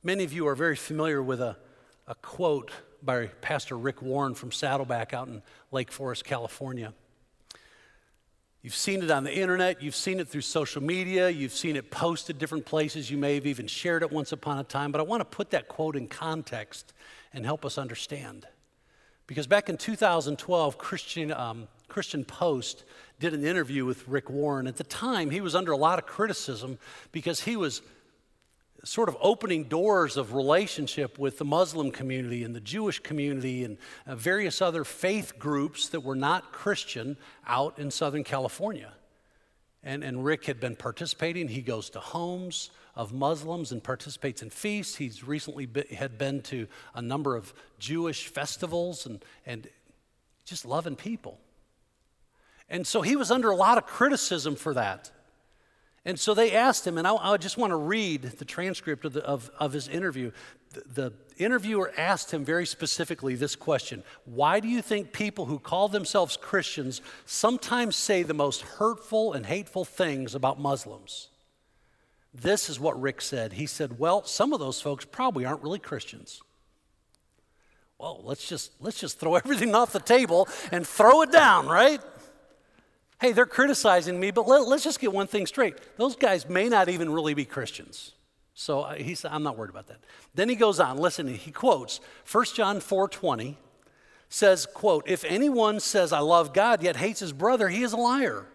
Many 0.02 0.24
of 0.24 0.32
you 0.32 0.46
are 0.46 0.54
very 0.54 0.76
familiar 0.76 1.22
with 1.22 1.40
a, 1.40 1.56
a 2.06 2.14
quote 2.16 2.70
by 3.02 3.26
Pastor 3.26 3.76
Rick 3.76 4.02
Warren 4.02 4.34
from 4.34 4.52
Saddleback 4.52 5.12
out 5.12 5.28
in 5.28 5.42
Lake 5.70 5.92
Forest, 5.92 6.24
California. 6.24 6.92
You've 8.62 8.74
seen 8.76 9.02
it 9.02 9.10
on 9.10 9.24
the 9.24 9.34
internet, 9.34 9.82
you've 9.82 9.96
seen 9.96 10.20
it 10.20 10.28
through 10.28 10.42
social 10.42 10.82
media, 10.82 11.28
you've 11.28 11.52
seen 11.52 11.74
it 11.74 11.90
posted 11.90 12.38
different 12.38 12.64
places, 12.64 13.10
you 13.10 13.18
may 13.18 13.34
have 13.34 13.46
even 13.46 13.66
shared 13.66 14.02
it 14.02 14.12
once 14.12 14.30
upon 14.30 14.58
a 14.58 14.64
time, 14.64 14.92
but 14.92 15.00
I 15.00 15.04
want 15.04 15.20
to 15.20 15.24
put 15.24 15.50
that 15.50 15.66
quote 15.66 15.96
in 15.96 16.06
context 16.06 16.92
and 17.32 17.44
help 17.44 17.64
us 17.64 17.76
understand. 17.76 18.46
Because 19.26 19.48
back 19.48 19.68
in 19.68 19.76
2012, 19.76 20.78
Christian, 20.78 21.32
um, 21.32 21.66
Christian 21.88 22.24
Post 22.24 22.84
did 23.18 23.34
an 23.34 23.44
interview 23.44 23.84
with 23.84 24.06
Rick 24.06 24.30
Warren. 24.30 24.66
At 24.66 24.76
the 24.76 24.84
time, 24.84 25.30
he 25.30 25.40
was 25.40 25.54
under 25.56 25.72
a 25.72 25.76
lot 25.76 25.98
of 25.98 26.06
criticism 26.06 26.78
because 27.10 27.40
he 27.40 27.56
was 27.56 27.82
sort 28.84 29.08
of 29.08 29.16
opening 29.20 29.64
doors 29.64 30.16
of 30.16 30.34
relationship 30.34 31.18
with 31.18 31.38
the 31.38 31.44
Muslim 31.44 31.90
community 31.90 32.42
and 32.42 32.54
the 32.54 32.60
Jewish 32.60 32.98
community 32.98 33.64
and 33.64 33.78
uh, 34.06 34.16
various 34.16 34.60
other 34.60 34.84
faith 34.84 35.38
groups 35.38 35.88
that 35.90 36.00
were 36.00 36.16
not 36.16 36.52
Christian 36.52 37.16
out 37.46 37.78
in 37.78 37.90
Southern 37.90 38.24
California. 38.24 38.92
And, 39.84 40.02
and 40.02 40.24
Rick 40.24 40.46
had 40.46 40.60
been 40.60 40.76
participating. 40.76 41.48
He 41.48 41.62
goes 41.62 41.90
to 41.90 42.00
homes 42.00 42.70
of 42.94 43.12
Muslims 43.12 43.72
and 43.72 43.82
participates 43.82 44.42
in 44.42 44.50
feasts. 44.50 44.96
He's 44.96 45.24
recently 45.24 45.68
had 45.96 46.18
been 46.18 46.42
to 46.42 46.66
a 46.94 47.02
number 47.02 47.36
of 47.36 47.52
Jewish 47.78 48.28
festivals 48.28 49.06
and, 49.06 49.24
and 49.46 49.68
just 50.44 50.64
loving 50.64 50.96
people. 50.96 51.38
And 52.68 52.86
so 52.86 53.02
he 53.02 53.16
was 53.16 53.30
under 53.30 53.50
a 53.50 53.56
lot 53.56 53.78
of 53.78 53.86
criticism 53.86 54.56
for 54.56 54.74
that. 54.74 55.10
And 56.04 56.18
so 56.18 56.34
they 56.34 56.52
asked 56.52 56.86
him, 56.86 56.98
and 56.98 57.06
I, 57.06 57.14
I 57.14 57.36
just 57.36 57.56
want 57.56 57.70
to 57.70 57.76
read 57.76 58.22
the 58.22 58.44
transcript 58.44 59.04
of, 59.04 59.12
the, 59.12 59.24
of, 59.24 59.50
of 59.58 59.72
his 59.72 59.86
interview. 59.86 60.32
The, 60.72 60.82
the 60.94 61.12
interviewer 61.44 61.92
asked 61.96 62.32
him 62.32 62.44
very 62.44 62.66
specifically 62.66 63.36
this 63.36 63.54
question 63.54 64.02
Why 64.24 64.58
do 64.58 64.68
you 64.68 64.82
think 64.82 65.12
people 65.12 65.46
who 65.46 65.58
call 65.58 65.88
themselves 65.88 66.36
Christians 66.36 67.02
sometimes 67.24 67.94
say 67.94 68.22
the 68.24 68.34
most 68.34 68.62
hurtful 68.62 69.32
and 69.32 69.46
hateful 69.46 69.84
things 69.84 70.34
about 70.34 70.58
Muslims? 70.58 71.28
This 72.34 72.68
is 72.68 72.80
what 72.80 73.00
Rick 73.00 73.20
said. 73.20 73.52
He 73.52 73.66
said, 73.66 73.98
Well, 73.98 74.24
some 74.24 74.52
of 74.52 74.58
those 74.58 74.80
folks 74.80 75.04
probably 75.04 75.44
aren't 75.44 75.62
really 75.62 75.78
Christians. 75.78 76.40
Well, 77.98 78.20
let's 78.24 78.48
just, 78.48 78.72
let's 78.80 78.98
just 78.98 79.20
throw 79.20 79.36
everything 79.36 79.76
off 79.76 79.92
the 79.92 80.00
table 80.00 80.48
and 80.72 80.84
throw 80.84 81.22
it 81.22 81.30
down, 81.30 81.68
right? 81.68 82.00
Hey, 83.22 83.30
they're 83.30 83.46
criticizing 83.46 84.18
me, 84.18 84.32
but 84.32 84.48
let, 84.48 84.62
us 84.62 84.82
just 84.82 84.98
get 84.98 85.12
one 85.12 85.28
thing 85.28 85.46
straight. 85.46 85.76
Those 85.96 86.16
guys 86.16 86.48
may 86.48 86.68
not 86.68 86.88
even 86.88 87.08
really 87.08 87.34
be 87.34 87.44
Christians. 87.44 88.12
So 88.52 88.80
uh, 88.80 88.94
he 88.94 89.14
said, 89.14 89.30
I'm 89.32 89.44
not 89.44 89.56
worried 89.56 89.70
about 89.70 89.86
that. 89.86 90.00
Then 90.34 90.48
he 90.48 90.56
goes 90.56 90.80
on, 90.80 90.98
listen, 90.98 91.28
he 91.28 91.52
quotes 91.52 92.00
1 92.30 92.44
John 92.54 92.80
4 92.80 93.08
20 93.08 93.56
says, 94.28 94.66
quote, 94.66 95.04
if 95.06 95.24
anyone 95.24 95.78
says 95.78 96.12
I 96.12 96.18
love 96.18 96.52
God 96.52 96.82
yet 96.82 96.96
hates 96.96 97.20
his 97.20 97.32
brother, 97.32 97.68
he 97.68 97.82
is 97.82 97.92
a 97.92 97.96
liar. 97.96 98.46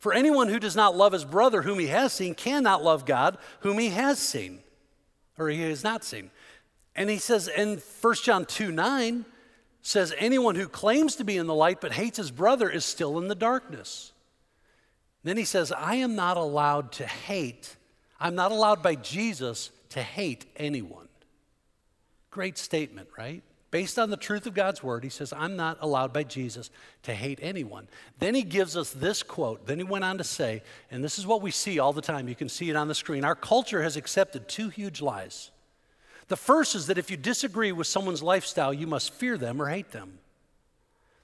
For 0.00 0.12
anyone 0.12 0.48
who 0.48 0.58
does 0.58 0.76
not 0.76 0.94
love 0.94 1.12
his 1.12 1.24
brother 1.24 1.62
whom 1.62 1.78
he 1.78 1.86
has 1.86 2.12
seen 2.12 2.34
cannot 2.34 2.84
love 2.84 3.06
God 3.06 3.38
whom 3.60 3.78
he 3.78 3.88
has 3.88 4.18
seen 4.18 4.60
or 5.38 5.48
he 5.48 5.62
has 5.62 5.82
not 5.82 6.04
seen. 6.04 6.30
And 6.94 7.08
he 7.08 7.16
says 7.16 7.48
in 7.48 7.80
1 8.02 8.14
John 8.22 8.44
2 8.44 8.70
9, 8.70 9.24
says 9.84 10.14
anyone 10.18 10.54
who 10.54 10.66
claims 10.66 11.16
to 11.16 11.24
be 11.24 11.36
in 11.36 11.46
the 11.46 11.54
light 11.54 11.80
but 11.80 11.92
hates 11.92 12.16
his 12.16 12.30
brother 12.30 12.70
is 12.70 12.86
still 12.86 13.18
in 13.18 13.28
the 13.28 13.34
darkness. 13.34 14.12
Then 15.22 15.36
he 15.36 15.44
says, 15.44 15.70
I 15.70 15.96
am 15.96 16.16
not 16.16 16.38
allowed 16.38 16.90
to 16.92 17.06
hate, 17.06 17.76
I'm 18.18 18.34
not 18.34 18.50
allowed 18.50 18.82
by 18.82 18.94
Jesus 18.94 19.70
to 19.90 20.02
hate 20.02 20.46
anyone. 20.56 21.08
Great 22.30 22.56
statement, 22.56 23.08
right? 23.16 23.42
Based 23.70 23.98
on 23.98 24.08
the 24.08 24.16
truth 24.16 24.46
of 24.46 24.54
God's 24.54 24.82
word, 24.82 25.04
he 25.04 25.10
says, 25.10 25.32
I'm 25.32 25.56
not 25.56 25.78
allowed 25.80 26.12
by 26.12 26.22
Jesus 26.22 26.70
to 27.02 27.12
hate 27.12 27.40
anyone. 27.42 27.86
Then 28.20 28.34
he 28.34 28.42
gives 28.42 28.76
us 28.76 28.90
this 28.90 29.22
quote. 29.22 29.66
Then 29.66 29.78
he 29.78 29.84
went 29.84 30.04
on 30.04 30.16
to 30.18 30.24
say, 30.24 30.62
and 30.90 31.04
this 31.04 31.18
is 31.18 31.26
what 31.26 31.42
we 31.42 31.50
see 31.50 31.78
all 31.78 31.92
the 31.92 32.00
time, 32.00 32.28
you 32.28 32.34
can 32.34 32.48
see 32.48 32.70
it 32.70 32.76
on 32.76 32.88
the 32.88 32.94
screen. 32.94 33.24
Our 33.24 33.34
culture 33.34 33.82
has 33.82 33.96
accepted 33.96 34.48
two 34.48 34.70
huge 34.70 35.02
lies. 35.02 35.50
The 36.28 36.36
first 36.36 36.74
is 36.74 36.86
that 36.86 36.98
if 36.98 37.10
you 37.10 37.16
disagree 37.16 37.72
with 37.72 37.86
someone's 37.86 38.22
lifestyle, 38.22 38.72
you 38.72 38.86
must 38.86 39.12
fear 39.12 39.36
them 39.36 39.60
or 39.60 39.68
hate 39.68 39.92
them. 39.92 40.18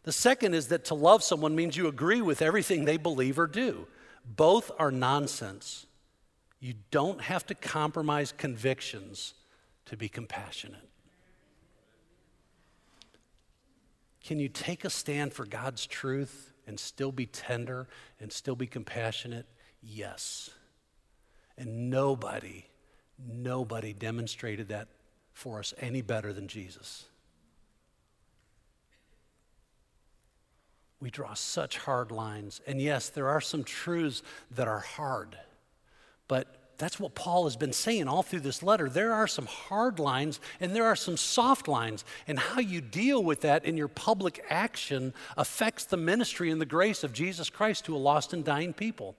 The 0.02 0.12
second 0.12 0.54
is 0.54 0.68
that 0.68 0.86
to 0.86 0.94
love 0.94 1.22
someone 1.22 1.54
means 1.54 1.76
you 1.76 1.86
agree 1.86 2.22
with 2.22 2.42
everything 2.42 2.84
they 2.84 2.96
believe 2.96 3.38
or 3.38 3.46
do. 3.46 3.86
Both 4.24 4.70
are 4.78 4.90
nonsense. 4.90 5.86
You 6.58 6.74
don't 6.90 7.20
have 7.22 7.46
to 7.46 7.54
compromise 7.54 8.32
convictions 8.32 9.34
to 9.86 9.96
be 9.96 10.08
compassionate. 10.08 10.88
Can 14.22 14.38
you 14.38 14.48
take 14.48 14.84
a 14.84 14.90
stand 14.90 15.32
for 15.32 15.46
God's 15.46 15.86
truth 15.86 16.52
and 16.66 16.78
still 16.78 17.10
be 17.10 17.26
tender 17.26 17.88
and 18.20 18.30
still 18.30 18.54
be 18.54 18.66
compassionate? 18.66 19.46
Yes. 19.82 20.50
And 21.56 21.90
nobody 21.90 22.69
Nobody 23.26 23.92
demonstrated 23.92 24.68
that 24.68 24.88
for 25.32 25.58
us 25.58 25.74
any 25.78 26.02
better 26.02 26.32
than 26.32 26.48
Jesus. 26.48 27.04
We 31.00 31.10
draw 31.10 31.34
such 31.34 31.78
hard 31.78 32.10
lines. 32.10 32.60
And 32.66 32.80
yes, 32.80 33.08
there 33.08 33.28
are 33.28 33.40
some 33.40 33.64
truths 33.64 34.22
that 34.50 34.68
are 34.68 34.80
hard, 34.80 35.36
but 36.28 36.60
that's 36.80 36.98
what 36.98 37.14
Paul 37.14 37.44
has 37.44 37.56
been 37.56 37.74
saying 37.74 38.08
all 38.08 38.22
through 38.22 38.40
this 38.40 38.62
letter. 38.62 38.88
There 38.88 39.12
are 39.12 39.26
some 39.26 39.44
hard 39.44 39.98
lines 39.98 40.40
and 40.60 40.74
there 40.74 40.86
are 40.86 40.96
some 40.96 41.18
soft 41.18 41.68
lines. 41.68 42.06
And 42.26 42.38
how 42.38 42.60
you 42.60 42.80
deal 42.80 43.22
with 43.22 43.42
that 43.42 43.66
in 43.66 43.76
your 43.76 43.88
public 43.88 44.42
action 44.48 45.12
affects 45.36 45.84
the 45.84 45.98
ministry 45.98 46.50
and 46.50 46.58
the 46.58 46.66
grace 46.66 47.04
of 47.04 47.12
Jesus 47.12 47.50
Christ 47.50 47.84
to 47.84 47.94
a 47.94 47.98
lost 47.98 48.32
and 48.32 48.42
dying 48.42 48.72
people. 48.72 49.14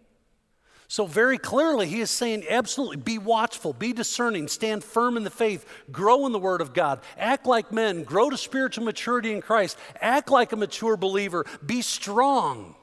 So, 0.92 1.06
very 1.06 1.38
clearly, 1.38 1.88
he 1.88 2.02
is 2.02 2.12
saying, 2.12 2.44
absolutely, 2.50 2.98
be 2.98 3.18
watchful, 3.18 3.72
be 3.72 3.94
discerning, 3.94 4.50
stand 4.50 4.84
firm 4.84 5.16
in 5.16 5.24
the 5.24 5.30
faith, 5.30 5.66
grow 5.90 6.26
in 6.26 6.34
the 6.34 6.38
Word 6.38 6.60
of 6.60 6.74
God, 6.74 7.00
act 7.18 7.46
like 7.46 7.72
men, 7.72 8.04
grow 8.04 8.30
to 8.30 8.36
spiritual 8.36 8.84
maturity 8.84 9.32
in 9.32 9.42
Christ, 9.42 9.78
act 10.02 10.30
like 10.30 10.52
a 10.52 10.58
mature 10.58 10.98
believer, 10.98 11.46
be 11.66 11.82
strong. 11.82 12.76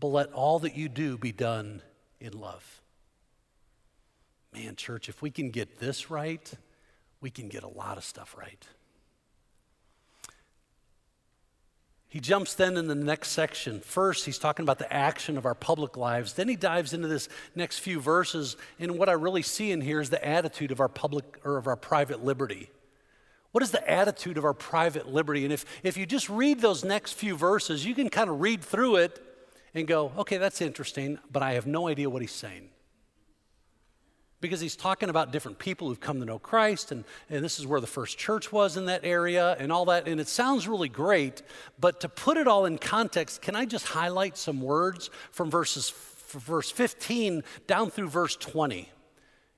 But 0.00 0.06
let 0.06 0.32
all 0.32 0.58
that 0.60 0.74
you 0.74 0.88
do 0.88 1.18
be 1.18 1.32
done 1.32 1.82
in 2.18 2.32
love. 2.32 2.80
Man, 4.54 4.74
church, 4.74 5.10
if 5.10 5.20
we 5.20 5.30
can 5.30 5.50
get 5.50 5.78
this 5.78 6.10
right, 6.10 6.50
we 7.20 7.28
can 7.28 7.48
get 7.48 7.62
a 7.62 7.68
lot 7.68 7.98
of 7.98 8.04
stuff 8.04 8.34
right. 8.38 8.66
He 12.10 12.20
jumps 12.20 12.54
then 12.54 12.78
in 12.78 12.88
the 12.88 12.94
next 12.94 13.28
section. 13.32 13.80
First, 13.80 14.24
he's 14.24 14.38
talking 14.38 14.62
about 14.62 14.78
the 14.78 14.90
action 14.90 15.36
of 15.36 15.44
our 15.44 15.54
public 15.54 15.96
lives. 15.96 16.32
Then 16.32 16.48
he 16.48 16.56
dives 16.56 16.94
into 16.94 17.06
this 17.06 17.28
next 17.54 17.80
few 17.80 18.00
verses. 18.00 18.56
And 18.78 18.98
what 18.98 19.10
I 19.10 19.12
really 19.12 19.42
see 19.42 19.72
in 19.72 19.82
here 19.82 20.00
is 20.00 20.08
the 20.08 20.26
attitude 20.26 20.70
of 20.70 20.80
our 20.80 20.88
public 20.88 21.38
or 21.44 21.58
of 21.58 21.66
our 21.66 21.76
private 21.76 22.24
liberty. 22.24 22.70
What 23.52 23.62
is 23.62 23.72
the 23.72 23.90
attitude 23.90 24.38
of 24.38 24.44
our 24.44 24.54
private 24.54 25.08
liberty? 25.08 25.44
And 25.44 25.52
if, 25.52 25.66
if 25.82 25.98
you 25.98 26.06
just 26.06 26.30
read 26.30 26.60
those 26.60 26.82
next 26.82 27.12
few 27.12 27.36
verses, 27.36 27.84
you 27.84 27.94
can 27.94 28.08
kind 28.08 28.30
of 28.30 28.40
read 28.40 28.62
through 28.62 28.96
it 28.96 29.22
and 29.74 29.86
go, 29.86 30.12
okay, 30.16 30.38
that's 30.38 30.62
interesting, 30.62 31.18
but 31.30 31.42
I 31.42 31.54
have 31.54 31.66
no 31.66 31.88
idea 31.88 32.08
what 32.08 32.22
he's 32.22 32.32
saying 32.32 32.70
because 34.40 34.60
he's 34.60 34.76
talking 34.76 35.08
about 35.08 35.32
different 35.32 35.58
people 35.58 35.88
who've 35.88 36.00
come 36.00 36.20
to 36.20 36.26
know 36.26 36.38
Christ, 36.38 36.92
and, 36.92 37.04
and 37.28 37.44
this 37.44 37.58
is 37.58 37.66
where 37.66 37.80
the 37.80 37.86
first 37.86 38.18
church 38.18 38.52
was 38.52 38.76
in 38.76 38.86
that 38.86 39.04
area 39.04 39.56
and 39.58 39.72
all 39.72 39.86
that. 39.86 40.06
And 40.06 40.20
it 40.20 40.28
sounds 40.28 40.68
really 40.68 40.88
great, 40.88 41.42
but 41.78 42.00
to 42.00 42.08
put 42.08 42.36
it 42.36 42.46
all 42.46 42.66
in 42.66 42.78
context, 42.78 43.42
can 43.42 43.56
I 43.56 43.64
just 43.64 43.86
highlight 43.86 44.36
some 44.36 44.60
words 44.60 45.10
from 45.32 45.50
verses 45.50 45.92
verse 46.30 46.70
15 46.70 47.42
down 47.66 47.90
through 47.90 48.08
verse 48.08 48.36
20? 48.36 48.88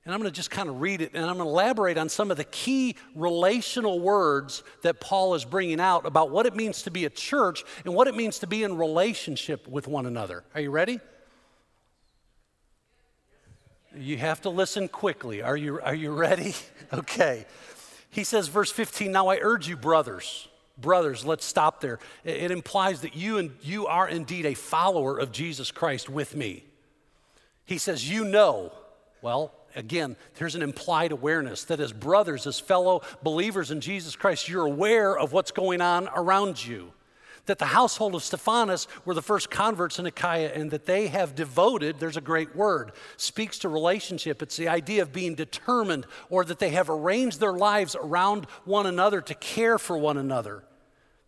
And 0.03 0.15
I'm 0.15 0.19
going 0.19 0.31
to 0.31 0.35
just 0.35 0.49
kind 0.49 0.67
of 0.67 0.81
read 0.81 1.01
it 1.01 1.11
and 1.13 1.23
I'm 1.23 1.37
going 1.37 1.45
to 1.45 1.51
elaborate 1.51 1.97
on 1.99 2.09
some 2.09 2.31
of 2.31 2.37
the 2.37 2.43
key 2.45 2.95
relational 3.13 3.99
words 3.99 4.63
that 4.81 4.99
Paul 4.99 5.35
is 5.35 5.45
bringing 5.45 5.79
out 5.79 6.07
about 6.07 6.31
what 6.31 6.47
it 6.47 6.55
means 6.55 6.81
to 6.83 6.91
be 6.91 7.05
a 7.05 7.09
church 7.09 7.63
and 7.85 7.93
what 7.93 8.07
it 8.07 8.15
means 8.15 8.39
to 8.39 8.47
be 8.47 8.63
in 8.63 8.77
relationship 8.77 9.67
with 9.67 9.87
one 9.87 10.07
another. 10.07 10.43
Are 10.55 10.61
you 10.61 10.71
ready? 10.71 10.99
You 13.95 14.17
have 14.17 14.41
to 14.41 14.49
listen 14.49 14.87
quickly. 14.87 15.41
Are 15.41 15.57
you, 15.57 15.81
are 15.81 15.95
you 15.95 16.11
ready? 16.11 16.55
okay. 16.93 17.45
He 18.09 18.23
says, 18.23 18.47
verse 18.47 18.71
15, 18.71 19.11
now 19.11 19.27
I 19.27 19.39
urge 19.41 19.67
you, 19.67 19.77
brothers, 19.77 20.47
brothers, 20.77 21.25
let's 21.25 21.45
stop 21.45 21.81
there. 21.81 21.99
It, 22.23 22.51
implies 22.51 23.01
that 23.01 23.15
you 23.15 23.37
and 23.37 23.51
you 23.61 23.87
are 23.87 24.07
indeed 24.07 24.45
a 24.45 24.53
follower 24.53 25.17
of 25.17 25.31
Jesus 25.31 25.71
Christ 25.71 26.09
with 26.09 26.35
me. 26.35 26.63
He 27.65 27.77
says, 27.77 28.09
you 28.09 28.25
know. 28.25 28.73
Well, 29.21 29.53
again, 29.75 30.15
there's 30.35 30.55
an 30.55 30.61
implied 30.61 31.11
awareness 31.11 31.63
that 31.65 31.79
as 31.79 31.93
brothers, 31.93 32.47
as 32.47 32.59
fellow 32.59 33.01
believers 33.23 33.71
in 33.71 33.79
Jesus 33.79 34.15
Christ, 34.15 34.49
you're 34.49 34.65
aware 34.65 35.17
of 35.17 35.31
what's 35.31 35.51
going 35.51 35.79
on 35.79 36.09
around 36.13 36.65
you 36.65 36.91
that 37.45 37.59
the 37.59 37.65
household 37.65 38.15
of 38.15 38.23
Stephanas 38.23 38.87
were 39.05 39.13
the 39.13 39.21
first 39.21 39.49
converts 39.49 39.99
in 39.99 40.05
Achaia 40.05 40.51
and 40.53 40.71
that 40.71 40.85
they 40.85 41.07
have 41.07 41.35
devoted, 41.35 41.99
there's 41.99 42.17
a 42.17 42.21
great 42.21 42.55
word, 42.55 42.91
speaks 43.17 43.59
to 43.59 43.69
relationship. 43.69 44.41
It's 44.41 44.57
the 44.57 44.67
idea 44.67 45.01
of 45.01 45.11
being 45.11 45.35
determined 45.35 46.05
or 46.29 46.45
that 46.45 46.59
they 46.59 46.69
have 46.69 46.89
arranged 46.89 47.39
their 47.39 47.53
lives 47.53 47.95
around 47.95 48.45
one 48.65 48.85
another 48.85 49.21
to 49.21 49.35
care 49.35 49.77
for 49.79 49.97
one 49.97 50.17
another. 50.17 50.63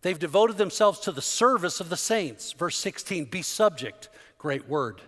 They've 0.02 0.18
devoted 0.18 0.58
themselves 0.58 1.00
to 1.00 1.12
the 1.12 1.22
service 1.22 1.80
of 1.80 1.88
the 1.88 1.96
saints. 1.96 2.52
Verse 2.52 2.76
16, 2.76 3.24
be 3.24 3.42
subject, 3.42 4.10
great 4.38 4.68
word. 4.68 5.00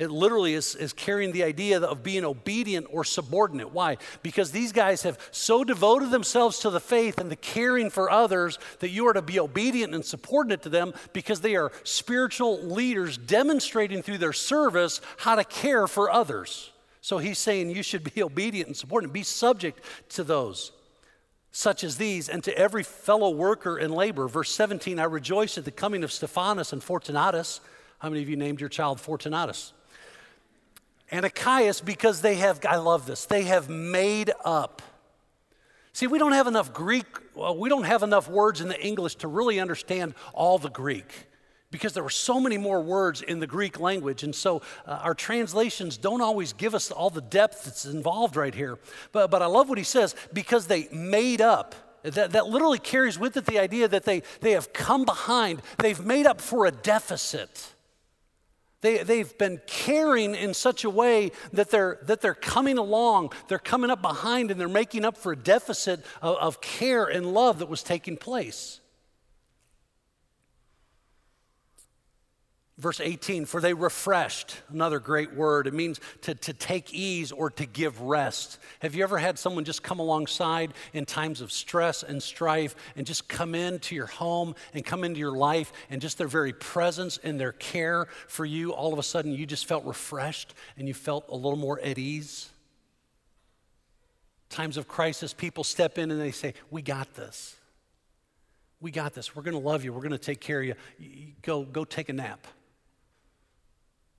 It 0.00 0.10
literally 0.10 0.54
is, 0.54 0.74
is 0.76 0.94
carrying 0.94 1.32
the 1.32 1.44
idea 1.44 1.78
of 1.78 2.02
being 2.02 2.24
obedient 2.24 2.86
or 2.90 3.04
subordinate. 3.04 3.72
Why? 3.72 3.98
Because 4.22 4.50
these 4.50 4.72
guys 4.72 5.02
have 5.02 5.18
so 5.30 5.62
devoted 5.62 6.10
themselves 6.10 6.60
to 6.60 6.70
the 6.70 6.80
faith 6.80 7.18
and 7.18 7.30
the 7.30 7.36
caring 7.36 7.90
for 7.90 8.10
others 8.10 8.58
that 8.78 8.88
you 8.88 9.06
are 9.08 9.12
to 9.12 9.20
be 9.20 9.38
obedient 9.38 9.94
and 9.94 10.02
subordinate 10.02 10.62
to 10.62 10.70
them 10.70 10.94
because 11.12 11.42
they 11.42 11.54
are 11.54 11.70
spiritual 11.84 12.62
leaders 12.62 13.18
demonstrating 13.18 14.00
through 14.00 14.16
their 14.16 14.32
service 14.32 15.02
how 15.18 15.34
to 15.34 15.44
care 15.44 15.86
for 15.86 16.10
others. 16.10 16.70
So 17.02 17.18
he's 17.18 17.38
saying 17.38 17.68
you 17.68 17.82
should 17.82 18.14
be 18.14 18.22
obedient 18.22 18.68
and 18.68 18.76
subordinate, 18.76 19.12
be 19.12 19.22
subject 19.22 19.84
to 20.10 20.24
those 20.24 20.72
such 21.52 21.84
as 21.84 21.96
these, 21.96 22.28
and 22.28 22.42
to 22.44 22.56
every 22.56 22.84
fellow 22.84 23.28
worker 23.28 23.76
in 23.76 23.90
labor. 23.90 24.28
Verse 24.28 24.54
17 24.54 24.98
I 24.98 25.04
rejoice 25.04 25.58
at 25.58 25.66
the 25.66 25.70
coming 25.70 26.04
of 26.04 26.10
Stephanas 26.10 26.72
and 26.72 26.82
Fortunatus. 26.82 27.60
How 27.98 28.08
many 28.08 28.22
of 28.22 28.30
you 28.30 28.36
named 28.36 28.60
your 28.60 28.70
child 28.70 28.98
Fortunatus? 28.98 29.74
And 31.10 31.24
Achaicus 31.24 31.84
because 31.84 32.22
they 32.22 32.36
have, 32.36 32.60
I 32.68 32.76
love 32.76 33.06
this, 33.06 33.26
they 33.26 33.42
have 33.42 33.68
made 33.68 34.30
up. 34.44 34.82
See, 35.92 36.06
we 36.06 36.18
don't 36.18 36.32
have 36.32 36.46
enough 36.46 36.72
Greek, 36.72 37.06
well, 37.34 37.56
we 37.56 37.68
don't 37.68 37.84
have 37.84 38.02
enough 38.02 38.28
words 38.28 38.60
in 38.60 38.68
the 38.68 38.80
English 38.80 39.16
to 39.16 39.28
really 39.28 39.58
understand 39.58 40.14
all 40.32 40.58
the 40.58 40.70
Greek 40.70 41.26
because 41.70 41.92
there 41.92 42.02
were 42.02 42.10
so 42.10 42.40
many 42.40 42.58
more 42.58 42.80
words 42.80 43.22
in 43.22 43.40
the 43.40 43.46
Greek 43.46 43.78
language. 43.78 44.22
And 44.22 44.34
so 44.34 44.62
uh, 44.86 45.00
our 45.02 45.14
translations 45.14 45.96
don't 45.96 46.20
always 46.20 46.52
give 46.52 46.74
us 46.74 46.90
all 46.90 47.10
the 47.10 47.20
depth 47.20 47.64
that's 47.64 47.84
involved 47.84 48.36
right 48.36 48.54
here. 48.54 48.78
But, 49.12 49.30
but 49.30 49.42
I 49.42 49.46
love 49.46 49.68
what 49.68 49.78
he 49.78 49.84
says 49.84 50.14
because 50.32 50.66
they 50.66 50.88
made 50.92 51.40
up. 51.40 51.74
That, 52.02 52.32
that 52.32 52.46
literally 52.46 52.78
carries 52.78 53.18
with 53.18 53.36
it 53.36 53.44
the 53.44 53.58
idea 53.58 53.86
that 53.86 54.04
they, 54.04 54.22
they 54.40 54.52
have 54.52 54.72
come 54.72 55.04
behind, 55.04 55.60
they've 55.78 56.02
made 56.02 56.26
up 56.26 56.40
for 56.40 56.64
a 56.64 56.70
deficit. 56.70 57.74
They, 58.80 59.02
they've 59.02 59.36
been 59.36 59.60
caring 59.66 60.34
in 60.34 60.54
such 60.54 60.84
a 60.84 60.90
way 60.90 61.32
that 61.52 61.70
they're, 61.70 61.98
that 62.02 62.20
they're 62.20 62.34
coming 62.34 62.78
along, 62.78 63.32
they're 63.48 63.58
coming 63.58 63.90
up 63.90 64.00
behind, 64.00 64.50
and 64.50 64.58
they're 64.58 64.68
making 64.68 65.04
up 65.04 65.16
for 65.16 65.32
a 65.32 65.36
deficit 65.36 66.00
of, 66.22 66.36
of 66.36 66.60
care 66.60 67.04
and 67.04 67.34
love 67.34 67.58
that 67.58 67.68
was 67.68 67.82
taking 67.82 68.16
place. 68.16 68.80
Verse 72.80 72.98
18, 72.98 73.44
for 73.44 73.60
they 73.60 73.74
refreshed, 73.74 74.56
another 74.72 75.00
great 75.00 75.34
word. 75.34 75.66
It 75.66 75.74
means 75.74 76.00
to, 76.22 76.34
to 76.34 76.54
take 76.54 76.94
ease 76.94 77.30
or 77.30 77.50
to 77.50 77.66
give 77.66 78.00
rest. 78.00 78.58
Have 78.78 78.94
you 78.94 79.02
ever 79.02 79.18
had 79.18 79.38
someone 79.38 79.64
just 79.64 79.82
come 79.82 79.98
alongside 79.98 80.72
in 80.94 81.04
times 81.04 81.42
of 81.42 81.52
stress 81.52 82.02
and 82.02 82.22
strife 82.22 82.74
and 82.96 83.06
just 83.06 83.28
come 83.28 83.54
into 83.54 83.94
your 83.94 84.06
home 84.06 84.54
and 84.72 84.82
come 84.82 85.04
into 85.04 85.20
your 85.20 85.36
life 85.36 85.74
and 85.90 86.00
just 86.00 86.16
their 86.16 86.26
very 86.26 86.54
presence 86.54 87.18
and 87.22 87.38
their 87.38 87.52
care 87.52 88.06
for 88.28 88.46
you, 88.46 88.72
all 88.72 88.94
of 88.94 88.98
a 88.98 89.02
sudden 89.02 89.32
you 89.32 89.44
just 89.44 89.66
felt 89.66 89.84
refreshed 89.84 90.54
and 90.78 90.88
you 90.88 90.94
felt 90.94 91.26
a 91.28 91.36
little 91.36 91.56
more 91.56 91.78
at 91.80 91.98
ease? 91.98 92.48
Times 94.48 94.78
of 94.78 94.88
crisis, 94.88 95.34
people 95.34 95.64
step 95.64 95.98
in 95.98 96.10
and 96.10 96.18
they 96.18 96.30
say, 96.30 96.54
We 96.70 96.80
got 96.80 97.12
this. 97.12 97.56
We 98.80 98.90
got 98.90 99.12
this. 99.12 99.36
We're 99.36 99.42
going 99.42 99.52
to 99.52 99.68
love 99.68 99.84
you. 99.84 99.92
We're 99.92 100.00
going 100.00 100.12
to 100.12 100.18
take 100.18 100.40
care 100.40 100.62
of 100.62 100.66
you. 100.66 100.74
Go, 101.42 101.64
go 101.64 101.84
take 101.84 102.08
a 102.08 102.14
nap. 102.14 102.46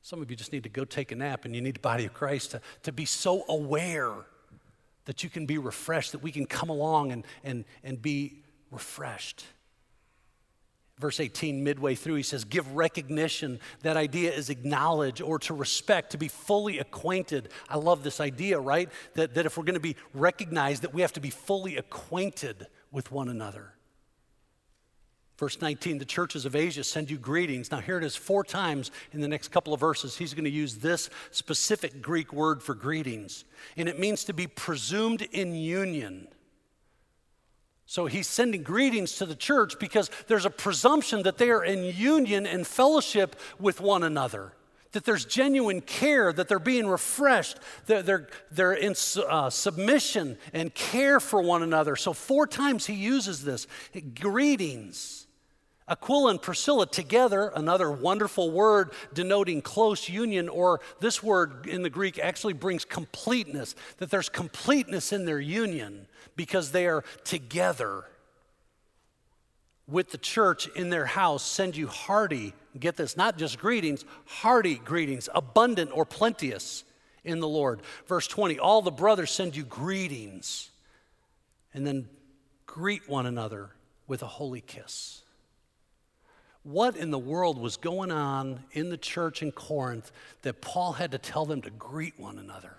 Some 0.01 0.21
of 0.21 0.29
you 0.29 0.35
just 0.35 0.51
need 0.51 0.63
to 0.63 0.69
go 0.69 0.83
take 0.83 1.11
a 1.11 1.15
nap 1.15 1.45
and 1.45 1.55
you 1.55 1.61
need 1.61 1.75
the 1.75 1.79
body 1.79 2.05
of 2.05 2.13
Christ 2.13 2.51
to, 2.51 2.61
to 2.83 2.91
be 2.91 3.05
so 3.05 3.45
aware 3.47 4.13
that 5.05 5.23
you 5.23 5.29
can 5.29 5.45
be 5.45 5.57
refreshed, 5.57 6.11
that 6.11 6.23
we 6.23 6.31
can 6.31 6.45
come 6.45 6.69
along 6.69 7.11
and, 7.11 7.25
and, 7.43 7.65
and 7.83 8.01
be 8.01 8.43
refreshed. 8.71 9.45
Verse 10.99 11.19
18, 11.19 11.63
midway 11.63 11.95
through, 11.95 12.15
he 12.15 12.23
says, 12.23 12.43
Give 12.43 12.75
recognition. 12.75 13.59
That 13.81 13.97
idea 13.97 14.31
is 14.31 14.51
acknowledge 14.51 15.19
or 15.19 15.39
to 15.39 15.53
respect, 15.53 16.11
to 16.11 16.17
be 16.17 16.27
fully 16.27 16.77
acquainted. 16.77 17.49
I 17.67 17.77
love 17.77 18.03
this 18.03 18.19
idea, 18.19 18.59
right? 18.59 18.87
That, 19.15 19.33
that 19.33 19.47
if 19.47 19.57
we're 19.57 19.63
going 19.63 19.73
to 19.73 19.79
be 19.79 19.95
recognized, 20.13 20.83
that 20.83 20.93
we 20.93 21.01
have 21.01 21.13
to 21.13 21.19
be 21.19 21.31
fully 21.31 21.77
acquainted 21.77 22.67
with 22.91 23.11
one 23.11 23.29
another. 23.29 23.73
Verse 25.41 25.59
19, 25.59 25.97
the 25.97 26.05
churches 26.05 26.45
of 26.45 26.55
Asia 26.55 26.83
send 26.83 27.09
you 27.09 27.17
greetings. 27.17 27.71
Now, 27.71 27.79
here 27.79 27.97
it 27.97 28.03
is 28.03 28.15
four 28.15 28.43
times 28.43 28.91
in 29.11 29.21
the 29.21 29.27
next 29.27 29.47
couple 29.47 29.73
of 29.73 29.79
verses. 29.79 30.15
He's 30.15 30.35
going 30.35 30.43
to 30.43 30.51
use 30.51 30.75
this 30.75 31.09
specific 31.31 31.99
Greek 31.99 32.31
word 32.31 32.61
for 32.61 32.75
greetings, 32.75 33.43
and 33.75 33.89
it 33.89 33.97
means 33.97 34.23
to 34.25 34.33
be 34.33 34.45
presumed 34.45 35.23
in 35.31 35.55
union. 35.55 36.27
So 37.87 38.05
he's 38.05 38.27
sending 38.27 38.61
greetings 38.61 39.15
to 39.15 39.25
the 39.25 39.33
church 39.33 39.79
because 39.79 40.11
there's 40.27 40.45
a 40.45 40.51
presumption 40.51 41.23
that 41.23 41.39
they 41.39 41.49
are 41.49 41.63
in 41.63 41.85
union 41.85 42.45
and 42.45 42.67
fellowship 42.67 43.35
with 43.59 43.81
one 43.81 44.03
another 44.03 44.53
that 44.91 45.05
there's 45.05 45.23
genuine 45.23 45.79
care, 45.79 46.33
that 46.33 46.49
they're 46.49 46.59
being 46.59 46.85
refreshed, 46.85 47.57
they're, 47.85 48.03
they're, 48.03 48.27
they're 48.51 48.73
in 48.73 48.93
uh, 49.29 49.49
submission 49.49 50.37
and 50.51 50.75
care 50.75 51.21
for 51.21 51.41
one 51.41 51.63
another. 51.63 51.95
So, 51.95 52.11
four 52.11 52.45
times 52.45 52.87
he 52.87 52.95
uses 52.95 53.45
this 53.45 53.67
greetings. 54.19 55.20
Aquila 55.91 56.31
and 56.31 56.41
Priscilla 56.41 56.87
together, 56.87 57.51
another 57.53 57.91
wonderful 57.91 58.49
word 58.49 58.91
denoting 59.13 59.61
close 59.61 60.07
union, 60.07 60.47
or 60.47 60.79
this 61.01 61.21
word 61.21 61.67
in 61.67 61.83
the 61.83 61.89
Greek 61.89 62.17
actually 62.17 62.53
brings 62.53 62.85
completeness, 62.85 63.75
that 63.97 64.09
there's 64.09 64.29
completeness 64.29 65.11
in 65.11 65.25
their 65.25 65.39
union 65.39 66.07
because 66.37 66.71
they 66.71 66.87
are 66.87 67.03
together 67.25 68.05
with 69.85 70.11
the 70.11 70.17
church 70.17 70.67
in 70.67 70.89
their 70.89 71.05
house 71.05 71.43
send 71.43 71.75
you 71.75 71.87
hearty, 71.87 72.53
get 72.79 72.95
this, 72.95 73.17
not 73.17 73.37
just 73.37 73.59
greetings, 73.59 74.05
hearty 74.25 74.75
greetings, 74.75 75.27
abundant 75.35 75.91
or 75.93 76.05
plenteous 76.05 76.85
in 77.25 77.41
the 77.41 77.47
Lord. 77.49 77.81
Verse 78.07 78.27
20, 78.27 78.59
all 78.59 78.81
the 78.81 78.91
brothers 78.91 79.29
send 79.29 79.57
you 79.57 79.65
greetings. 79.65 80.69
And 81.73 81.85
then 81.85 82.07
greet 82.65 83.09
one 83.09 83.25
another 83.25 83.71
with 84.07 84.23
a 84.23 84.27
holy 84.27 84.61
kiss. 84.61 85.23
What 86.63 86.95
in 86.95 87.09
the 87.09 87.19
world 87.19 87.57
was 87.57 87.77
going 87.77 88.11
on 88.11 88.63
in 88.71 88.89
the 88.89 88.97
church 88.97 89.41
in 89.41 89.51
Corinth 89.51 90.11
that 90.43 90.61
Paul 90.61 90.93
had 90.93 91.11
to 91.11 91.17
tell 91.17 91.45
them 91.45 91.61
to 91.63 91.71
greet 91.71 92.19
one 92.19 92.37
another? 92.37 92.75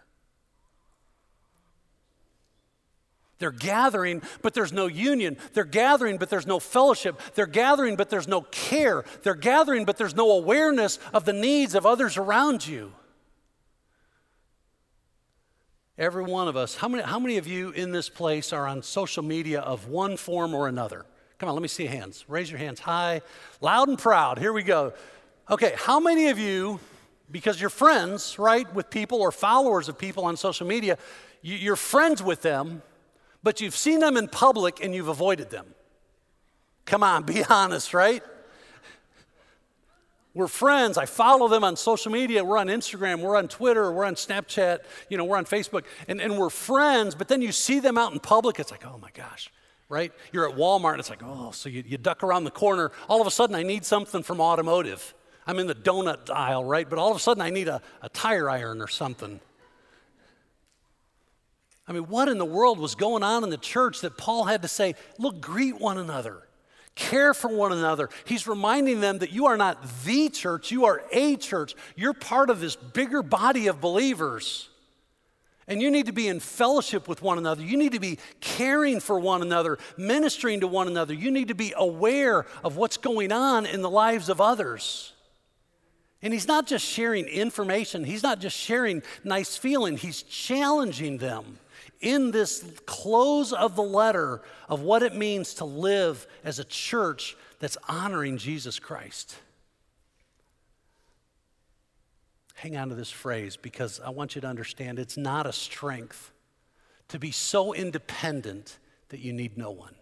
They're 3.42 3.50
gathering, 3.50 4.22
but 4.40 4.54
there's 4.54 4.72
no 4.72 4.86
union. 4.86 5.36
They're 5.52 5.64
gathering, 5.64 6.16
but 6.16 6.30
there's 6.30 6.46
no 6.46 6.60
fellowship. 6.60 7.20
They're 7.34 7.46
gathering, 7.46 7.96
but 7.96 8.08
there's 8.08 8.28
no 8.28 8.42
care. 8.42 9.04
They're 9.24 9.34
gathering, 9.34 9.84
but 9.84 9.96
there's 9.96 10.14
no 10.14 10.30
awareness 10.30 11.00
of 11.12 11.24
the 11.24 11.32
needs 11.32 11.74
of 11.74 11.84
others 11.84 12.16
around 12.16 12.64
you. 12.64 12.92
Every 15.98 16.22
one 16.22 16.46
of 16.46 16.56
us, 16.56 16.76
how 16.76 16.86
many, 16.86 17.02
how 17.02 17.18
many 17.18 17.36
of 17.36 17.48
you 17.48 17.70
in 17.70 17.90
this 17.90 18.08
place 18.08 18.52
are 18.52 18.66
on 18.66 18.80
social 18.80 19.24
media 19.24 19.60
of 19.60 19.88
one 19.88 20.16
form 20.16 20.54
or 20.54 20.68
another? 20.68 21.04
Come 21.42 21.48
on, 21.48 21.56
let 21.56 21.62
me 21.62 21.66
see 21.66 21.86
hands. 21.86 22.24
Raise 22.28 22.48
your 22.48 22.60
hands 22.60 22.78
high, 22.78 23.20
loud 23.60 23.88
and 23.88 23.98
proud. 23.98 24.38
Here 24.38 24.52
we 24.52 24.62
go. 24.62 24.92
Okay, 25.50 25.72
how 25.76 25.98
many 25.98 26.28
of 26.28 26.38
you, 26.38 26.78
because 27.32 27.60
you're 27.60 27.68
friends, 27.68 28.38
right, 28.38 28.72
with 28.72 28.90
people 28.90 29.20
or 29.20 29.32
followers 29.32 29.88
of 29.88 29.98
people 29.98 30.24
on 30.24 30.36
social 30.36 30.68
media, 30.68 30.96
you're 31.42 31.74
friends 31.74 32.22
with 32.22 32.42
them, 32.42 32.82
but 33.42 33.60
you've 33.60 33.74
seen 33.74 33.98
them 33.98 34.16
in 34.16 34.28
public 34.28 34.84
and 34.84 34.94
you've 34.94 35.08
avoided 35.08 35.50
them. 35.50 35.66
Come 36.86 37.02
on, 37.02 37.24
be 37.24 37.42
honest, 37.42 37.92
right? 37.92 38.22
We're 40.32 40.46
friends. 40.46 40.96
I 40.96 41.06
follow 41.06 41.48
them 41.48 41.64
on 41.64 41.74
social 41.74 42.12
media. 42.12 42.44
We're 42.44 42.58
on 42.58 42.68
Instagram. 42.68 43.18
We're 43.18 43.36
on 43.36 43.48
Twitter. 43.48 43.90
We're 43.90 44.04
on 44.04 44.14
Snapchat. 44.14 44.78
You 45.08 45.18
know, 45.18 45.24
we're 45.24 45.38
on 45.38 45.46
Facebook. 45.46 45.86
And, 46.06 46.20
and 46.20 46.38
we're 46.38 46.50
friends, 46.50 47.16
but 47.16 47.26
then 47.26 47.42
you 47.42 47.50
see 47.50 47.80
them 47.80 47.98
out 47.98 48.12
in 48.12 48.20
public. 48.20 48.60
It's 48.60 48.70
like, 48.70 48.86
oh 48.86 48.96
my 48.98 49.10
gosh, 49.12 49.50
right? 49.92 50.10
You're 50.32 50.48
at 50.48 50.56
Walmart 50.56 50.92
and 50.92 51.00
it's 51.00 51.10
like, 51.10 51.22
oh, 51.22 51.50
so 51.50 51.68
you, 51.68 51.84
you 51.86 51.98
duck 51.98 52.22
around 52.22 52.44
the 52.44 52.50
corner. 52.50 52.92
All 53.10 53.20
of 53.20 53.26
a 53.26 53.30
sudden, 53.30 53.54
I 53.54 53.62
need 53.62 53.84
something 53.84 54.22
from 54.22 54.40
automotive. 54.40 55.12
I'm 55.46 55.58
in 55.58 55.66
the 55.66 55.74
donut 55.74 56.30
aisle, 56.30 56.64
right? 56.64 56.88
But 56.88 56.98
all 56.98 57.10
of 57.10 57.16
a 57.16 57.20
sudden, 57.20 57.42
I 57.42 57.50
need 57.50 57.68
a, 57.68 57.82
a 58.00 58.08
tire 58.08 58.48
iron 58.48 58.80
or 58.80 58.88
something. 58.88 59.38
I 61.86 61.92
mean, 61.92 62.04
what 62.04 62.28
in 62.28 62.38
the 62.38 62.46
world 62.46 62.78
was 62.78 62.94
going 62.94 63.22
on 63.22 63.44
in 63.44 63.50
the 63.50 63.58
church 63.58 64.00
that 64.00 64.16
Paul 64.16 64.44
had 64.44 64.62
to 64.62 64.68
say, 64.68 64.94
look, 65.18 65.42
greet 65.42 65.78
one 65.78 65.98
another, 65.98 66.38
care 66.94 67.34
for 67.34 67.48
one 67.48 67.72
another? 67.72 68.08
He's 68.24 68.46
reminding 68.46 69.00
them 69.00 69.18
that 69.18 69.30
you 69.30 69.44
are 69.44 69.58
not 69.58 69.84
the 70.04 70.30
church, 70.30 70.70
you 70.70 70.86
are 70.86 71.02
a 71.12 71.36
church. 71.36 71.74
You're 71.96 72.14
part 72.14 72.48
of 72.48 72.60
this 72.60 72.76
bigger 72.76 73.22
body 73.22 73.66
of 73.66 73.82
believers. 73.82 74.70
And 75.68 75.80
you 75.80 75.90
need 75.90 76.06
to 76.06 76.12
be 76.12 76.28
in 76.28 76.40
fellowship 76.40 77.08
with 77.08 77.22
one 77.22 77.38
another. 77.38 77.62
You 77.62 77.76
need 77.76 77.92
to 77.92 78.00
be 78.00 78.18
caring 78.40 78.98
for 79.00 79.18
one 79.18 79.42
another, 79.42 79.78
ministering 79.96 80.60
to 80.60 80.66
one 80.66 80.88
another. 80.88 81.14
You 81.14 81.30
need 81.30 81.48
to 81.48 81.54
be 81.54 81.72
aware 81.76 82.46
of 82.64 82.76
what's 82.76 82.96
going 82.96 83.30
on 83.30 83.66
in 83.66 83.80
the 83.80 83.90
lives 83.90 84.28
of 84.28 84.40
others. 84.40 85.12
And 86.20 86.32
he's 86.32 86.46
not 86.46 86.66
just 86.66 86.84
sharing 86.84 87.26
information, 87.26 88.04
he's 88.04 88.22
not 88.22 88.40
just 88.40 88.56
sharing 88.56 89.02
nice 89.24 89.56
feeling, 89.56 89.96
he's 89.96 90.22
challenging 90.22 91.18
them 91.18 91.58
in 92.00 92.30
this 92.30 92.64
close 92.86 93.52
of 93.52 93.76
the 93.76 93.82
letter 93.82 94.42
of 94.68 94.82
what 94.82 95.02
it 95.02 95.14
means 95.14 95.54
to 95.54 95.64
live 95.64 96.26
as 96.44 96.58
a 96.58 96.64
church 96.64 97.36
that's 97.58 97.76
honoring 97.88 98.38
Jesus 98.38 98.78
Christ. 98.78 99.36
Hang 102.62 102.76
on 102.76 102.90
to 102.90 102.94
this 102.94 103.10
phrase 103.10 103.56
because 103.56 103.98
I 103.98 104.10
want 104.10 104.36
you 104.36 104.40
to 104.40 104.46
understand 104.46 105.00
it's 105.00 105.16
not 105.16 105.46
a 105.46 105.52
strength 105.52 106.30
to 107.08 107.18
be 107.18 107.32
so 107.32 107.74
independent 107.74 108.78
that 109.08 109.18
you 109.18 109.32
need 109.32 109.58
no 109.58 109.72
one. 109.72 109.96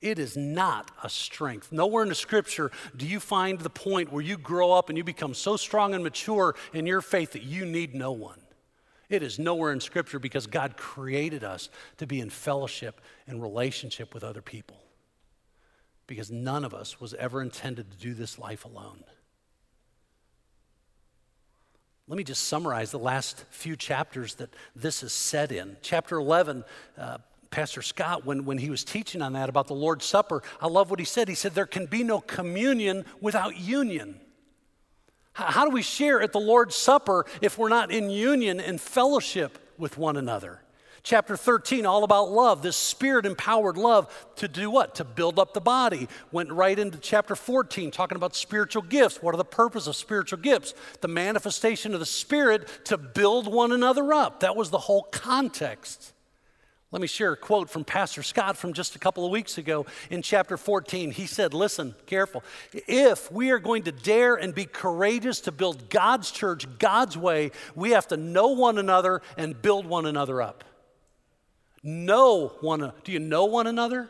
It 0.00 0.20
is 0.20 0.36
not 0.36 0.92
a 1.02 1.08
strength. 1.08 1.72
Nowhere 1.72 2.04
in 2.04 2.10
the 2.10 2.14
scripture 2.14 2.70
do 2.96 3.08
you 3.08 3.18
find 3.18 3.58
the 3.58 3.70
point 3.70 4.12
where 4.12 4.22
you 4.22 4.38
grow 4.38 4.70
up 4.70 4.88
and 4.88 4.96
you 4.96 5.02
become 5.02 5.34
so 5.34 5.56
strong 5.56 5.94
and 5.94 6.04
mature 6.04 6.54
in 6.72 6.86
your 6.86 7.00
faith 7.00 7.32
that 7.32 7.42
you 7.42 7.66
need 7.66 7.92
no 7.96 8.12
one. 8.12 8.38
It 9.08 9.24
is 9.24 9.36
nowhere 9.36 9.72
in 9.72 9.80
Scripture 9.80 10.20
because 10.20 10.46
God 10.46 10.76
created 10.76 11.42
us 11.42 11.70
to 11.96 12.06
be 12.06 12.20
in 12.20 12.30
fellowship 12.30 13.00
and 13.26 13.42
relationship 13.42 14.14
with 14.14 14.22
other 14.22 14.42
people. 14.42 14.76
Because 16.06 16.30
none 16.30 16.64
of 16.64 16.72
us 16.72 17.00
was 17.00 17.14
ever 17.14 17.42
intended 17.42 17.90
to 17.90 17.98
do 17.98 18.14
this 18.14 18.38
life 18.38 18.64
alone. 18.64 19.02
Let 22.06 22.18
me 22.18 22.24
just 22.24 22.44
summarize 22.44 22.90
the 22.90 22.98
last 22.98 23.44
few 23.50 23.76
chapters 23.76 24.34
that 24.34 24.50
this 24.76 25.02
is 25.02 25.12
set 25.12 25.50
in. 25.50 25.76
Chapter 25.80 26.16
11, 26.16 26.64
uh, 26.98 27.18
Pastor 27.50 27.80
Scott, 27.80 28.26
when, 28.26 28.44
when 28.44 28.58
he 28.58 28.68
was 28.68 28.84
teaching 28.84 29.22
on 29.22 29.32
that 29.32 29.48
about 29.48 29.68
the 29.68 29.74
Lord's 29.74 30.04
Supper, 30.04 30.42
I 30.60 30.66
love 30.66 30.90
what 30.90 30.98
he 30.98 31.06
said. 31.06 31.28
He 31.28 31.34
said, 31.34 31.54
There 31.54 31.66
can 31.66 31.86
be 31.86 32.02
no 32.02 32.20
communion 32.20 33.06
without 33.20 33.56
union. 33.56 34.20
How 35.32 35.64
do 35.64 35.70
we 35.70 35.82
share 35.82 36.20
at 36.20 36.32
the 36.32 36.40
Lord's 36.40 36.76
Supper 36.76 37.24
if 37.40 37.58
we're 37.58 37.68
not 37.68 37.90
in 37.90 38.10
union 38.10 38.60
and 38.60 38.80
fellowship 38.80 39.58
with 39.78 39.96
one 39.96 40.16
another? 40.16 40.60
Chapter 41.04 41.36
13, 41.36 41.84
all 41.84 42.02
about 42.02 42.30
love, 42.30 42.62
this 42.62 42.78
spirit 42.78 43.26
empowered 43.26 43.76
love 43.76 44.10
to 44.36 44.48
do 44.48 44.70
what? 44.70 44.94
To 44.94 45.04
build 45.04 45.38
up 45.38 45.52
the 45.52 45.60
body. 45.60 46.08
Went 46.32 46.50
right 46.50 46.78
into 46.78 46.96
chapter 46.96 47.36
14, 47.36 47.90
talking 47.90 48.16
about 48.16 48.34
spiritual 48.34 48.80
gifts. 48.80 49.22
What 49.22 49.34
are 49.34 49.36
the 49.36 49.44
purpose 49.44 49.86
of 49.86 49.96
spiritual 49.96 50.38
gifts? 50.38 50.72
The 51.02 51.08
manifestation 51.08 51.92
of 51.92 52.00
the 52.00 52.06
Spirit 52.06 52.86
to 52.86 52.96
build 52.96 53.52
one 53.52 53.70
another 53.70 54.14
up. 54.14 54.40
That 54.40 54.56
was 54.56 54.70
the 54.70 54.78
whole 54.78 55.02
context. 55.02 56.14
Let 56.90 57.02
me 57.02 57.06
share 57.06 57.32
a 57.32 57.36
quote 57.36 57.68
from 57.68 57.84
Pastor 57.84 58.22
Scott 58.22 58.56
from 58.56 58.72
just 58.72 58.96
a 58.96 58.98
couple 58.98 59.26
of 59.26 59.30
weeks 59.30 59.58
ago 59.58 59.84
in 60.08 60.22
chapter 60.22 60.56
14. 60.56 61.10
He 61.10 61.26
said, 61.26 61.52
Listen, 61.52 61.94
careful. 62.06 62.42
If 62.72 63.30
we 63.30 63.50
are 63.50 63.58
going 63.58 63.82
to 63.82 63.92
dare 63.92 64.36
and 64.36 64.54
be 64.54 64.64
courageous 64.64 65.40
to 65.40 65.52
build 65.52 65.90
God's 65.90 66.30
church 66.30 66.66
God's 66.78 67.18
way, 67.18 67.50
we 67.74 67.90
have 67.90 68.08
to 68.08 68.16
know 68.16 68.48
one 68.48 68.78
another 68.78 69.20
and 69.36 69.60
build 69.60 69.84
one 69.84 70.06
another 70.06 70.40
up. 70.40 70.64
Know 71.86 72.48
one 72.62 72.80
another. 72.80 72.96
Do 73.04 73.12
you 73.12 73.18
know 73.20 73.44
one 73.44 73.66
another? 73.66 74.08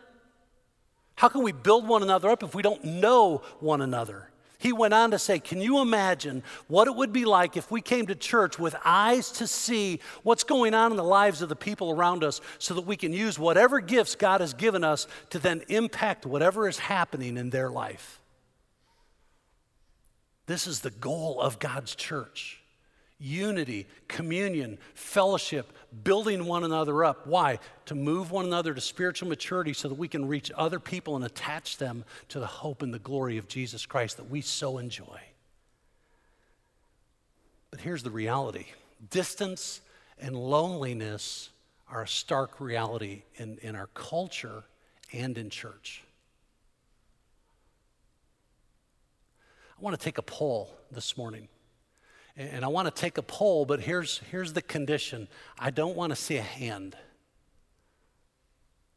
How 1.17 1.29
can 1.29 1.43
we 1.43 1.51
build 1.53 1.87
one 1.87 2.03
another 2.03 2.31
up 2.31 2.45
if 2.45 2.55
we 2.55 2.63
don't 2.63 2.85
know 2.85 3.43
one 3.59 3.83
another? 3.83 4.31
He 4.59 4.73
went 4.73 4.95
on 4.95 5.11
to 5.11 5.19
say, 5.19 5.41
Can 5.41 5.61
you 5.61 5.81
imagine 5.81 6.43
what 6.69 6.89
it 6.89 6.95
would 6.95 7.13
be 7.13 7.25
like 7.25 7.57
if 7.57 7.71
we 7.71 7.83
came 7.83 8.07
to 8.07 8.15
church 8.15 8.59
with 8.59 8.75
eyes 8.85 9.31
to 9.33 9.47
see 9.47 10.01
what's 10.23 10.45
going 10.45 10.73
on 10.73 10.93
in 10.93 10.97
the 10.97 11.05
lives 11.05 11.43
of 11.43 11.49
the 11.49 11.57
people 11.57 11.91
around 11.91 12.25
us 12.25 12.41
so 12.59 12.75
that 12.75 12.87
we 12.87 12.97
can 12.97 13.13
use 13.13 13.39
whatever 13.39 13.81
gifts 13.81 14.15
God 14.15 14.41
has 14.41 14.55
given 14.55 14.83
us 14.83 15.07
to 15.31 15.39
then 15.39 15.63
impact 15.69 16.25
whatever 16.25 16.69
is 16.69 16.79
happening 16.79 17.37
in 17.37 17.51
their 17.51 17.69
life? 17.69 18.21
This 20.47 20.67
is 20.67 20.81
the 20.81 20.91
goal 20.91 21.41
of 21.41 21.59
God's 21.59 21.95
church 21.95 22.64
unity, 23.19 23.87
communion, 24.09 24.79
fellowship, 24.95 25.73
building 26.03 26.47
one 26.47 26.65
another 26.65 27.05
up. 27.05 27.27
Why? 27.27 27.59
To 27.87 27.95
move 27.95 28.31
one 28.31 28.45
another 28.45 28.75
to 28.75 28.81
spiritual 28.81 29.29
maturity 29.29 29.73
so 29.73 29.89
that 29.89 29.95
we 29.95 30.09
can 30.09 30.27
reach 30.27 30.51
other 30.57 30.81
people 30.81 31.17
and 31.17 31.25
attach 31.25 31.79
them 31.79 32.05
to 32.31 32.41
the 32.41 32.47
hope 32.47 32.83
and 32.83 32.93
the 32.93 32.99
glory 32.99 33.39
of 33.39 33.49
Jesus 33.49 33.87
Christ 33.87 34.17
that 34.17 34.31
we 34.31 34.41
so 34.41 34.79
enjoy. 34.79 35.21
But 37.71 37.81
here's 37.81 38.03
the 38.03 38.11
reality 38.11 38.67
distance 39.11 39.81
and 40.19 40.37
loneliness 40.37 41.51
are 41.89 42.03
a 42.03 42.09
stark 42.09 42.61
reality 42.61 43.23
in, 43.37 43.59
in 43.63 43.77
our 43.77 43.89
culture 43.89 44.65
and 45.13 45.37
in 45.37 45.51
church. 45.51 46.03
I 49.79 49.83
want 49.83 49.99
to 49.99 50.03
take 50.03 50.19
a 50.19 50.23
poll 50.23 50.75
this 50.91 51.17
morning. 51.17 51.49
And 52.37 52.65
I 52.65 52.69
want 52.69 52.93
to 52.93 53.01
take 53.01 53.17
a 53.17 53.23
poll, 53.23 53.65
but 53.65 53.81
here's, 53.81 54.19
here's 54.31 54.53
the 54.53 54.63
condition 54.63 55.29
I 55.59 55.71
don't 55.71 55.97
want 55.97 56.11
to 56.11 56.17
see 56.17 56.37
a 56.37 56.43
hand. 56.43 56.97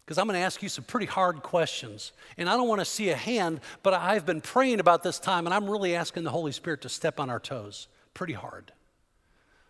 because 0.07 0.17
I'm 0.17 0.25
going 0.25 0.39
to 0.39 0.45
ask 0.45 0.63
you 0.63 0.69
some 0.69 0.85
pretty 0.85 1.05
hard 1.05 1.43
questions. 1.43 2.13
And 2.37 2.49
I 2.49 2.55
don't 2.55 2.69
want 2.69 2.79
to 2.79 2.85
see 2.85 3.09
a 3.09 3.15
hand, 3.15 3.59
but 3.83 3.93
I've 3.93 4.25
been 4.25 4.39
praying 4.39 4.79
about 4.79 5.03
this 5.03 5.19
time, 5.19 5.45
and 5.45 5.53
I'm 5.53 5.69
really 5.69 5.95
asking 5.95 6.23
the 6.23 6.29
Holy 6.29 6.53
Spirit 6.53 6.81
to 6.83 6.89
step 6.89 7.19
on 7.19 7.29
our 7.29 7.41
toes 7.41 7.89
pretty 8.13 8.31
hard. 8.31 8.71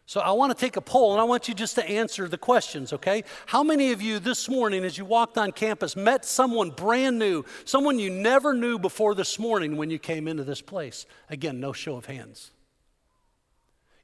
So 0.06 0.22
I 0.22 0.32
want 0.34 0.56
to 0.56 0.66
take 0.66 0.76
a 0.76 0.82
poll, 0.82 1.14
and 1.14 1.20
I 1.20 1.24
want 1.24 1.48
you 1.48 1.56
just 1.56 1.74
to 1.76 1.90
answer 1.90 2.28
the 2.28 2.38
questions, 2.38 2.94
okay? 2.94 3.24
How 3.48 3.64
many 3.64 3.92
of 3.92 4.00
you 4.00 4.20
this 4.20 4.48
morning, 4.48 4.86
as 4.86 4.96
you 4.96 5.06
walked 5.06 5.40
on 5.40 5.52
campus, 5.52 5.96
met 5.96 6.24
someone 6.24 6.70
brand 6.70 7.18
new, 7.18 7.44
someone 7.66 7.98
you 7.98 8.12
never 8.12 8.54
knew 8.54 8.78
before 8.78 9.16
this 9.16 9.40
morning 9.40 9.76
when 9.76 9.90
you 9.90 9.98
came 9.98 10.28
into 10.28 10.44
this 10.44 10.62
place? 10.62 11.08
Again, 11.32 11.60
no 11.60 11.74
show 11.74 11.96
of 11.96 12.06
hands. 12.06 12.52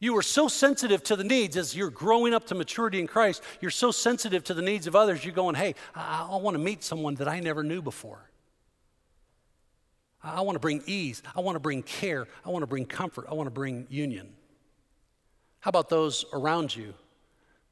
You 0.03 0.17
are 0.17 0.21
so 0.21 0.49
sensitive 0.49 1.01
to 1.03 1.15
the 1.15 1.23
needs 1.23 1.55
as 1.55 1.77
you're 1.77 1.89
growing 1.89 2.33
up 2.33 2.47
to 2.47 2.55
maturity 2.55 2.99
in 2.99 3.07
Christ. 3.07 3.41
You're 3.61 3.71
so 3.71 3.89
sensitive 3.89 4.43
to 4.43 4.53
the 4.53 4.61
needs 4.61 4.85
of 4.85 4.97
others. 4.97 5.23
You're 5.23 5.33
going, 5.33 5.55
hey, 5.55 5.75
I, 5.95 6.27
I 6.29 6.35
want 6.35 6.55
to 6.55 6.59
meet 6.61 6.83
someone 6.83 7.15
that 7.15 7.29
I 7.29 7.39
never 7.39 7.63
knew 7.63 7.81
before. 7.81 8.19
I 10.21 10.41
want 10.41 10.57
to 10.57 10.59
bring 10.59 10.83
ease. 10.87 11.23
I 11.33 11.39
want 11.39 11.55
to 11.55 11.61
bring 11.61 11.83
care. 11.83 12.27
I 12.45 12.49
want 12.49 12.63
to 12.63 12.67
bring 12.67 12.85
comfort. 12.85 13.27
I 13.31 13.33
want 13.33 13.47
to 13.47 13.51
bring 13.51 13.87
union. 13.89 14.27
How 15.61 15.69
about 15.69 15.87
those 15.87 16.25
around 16.33 16.75
you 16.75 16.93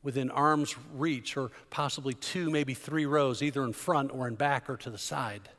within 0.02 0.32
arm's 0.32 0.74
reach, 0.94 1.36
or 1.36 1.52
possibly 1.70 2.14
two, 2.14 2.50
maybe 2.50 2.74
three 2.74 3.06
rows, 3.06 3.42
either 3.42 3.62
in 3.66 3.74
front 3.74 4.10
or 4.14 4.30
in 4.30 4.36
back 4.36 4.70
or 4.70 4.78
to 4.78 4.90
the 4.90 4.98
side? 4.98 5.50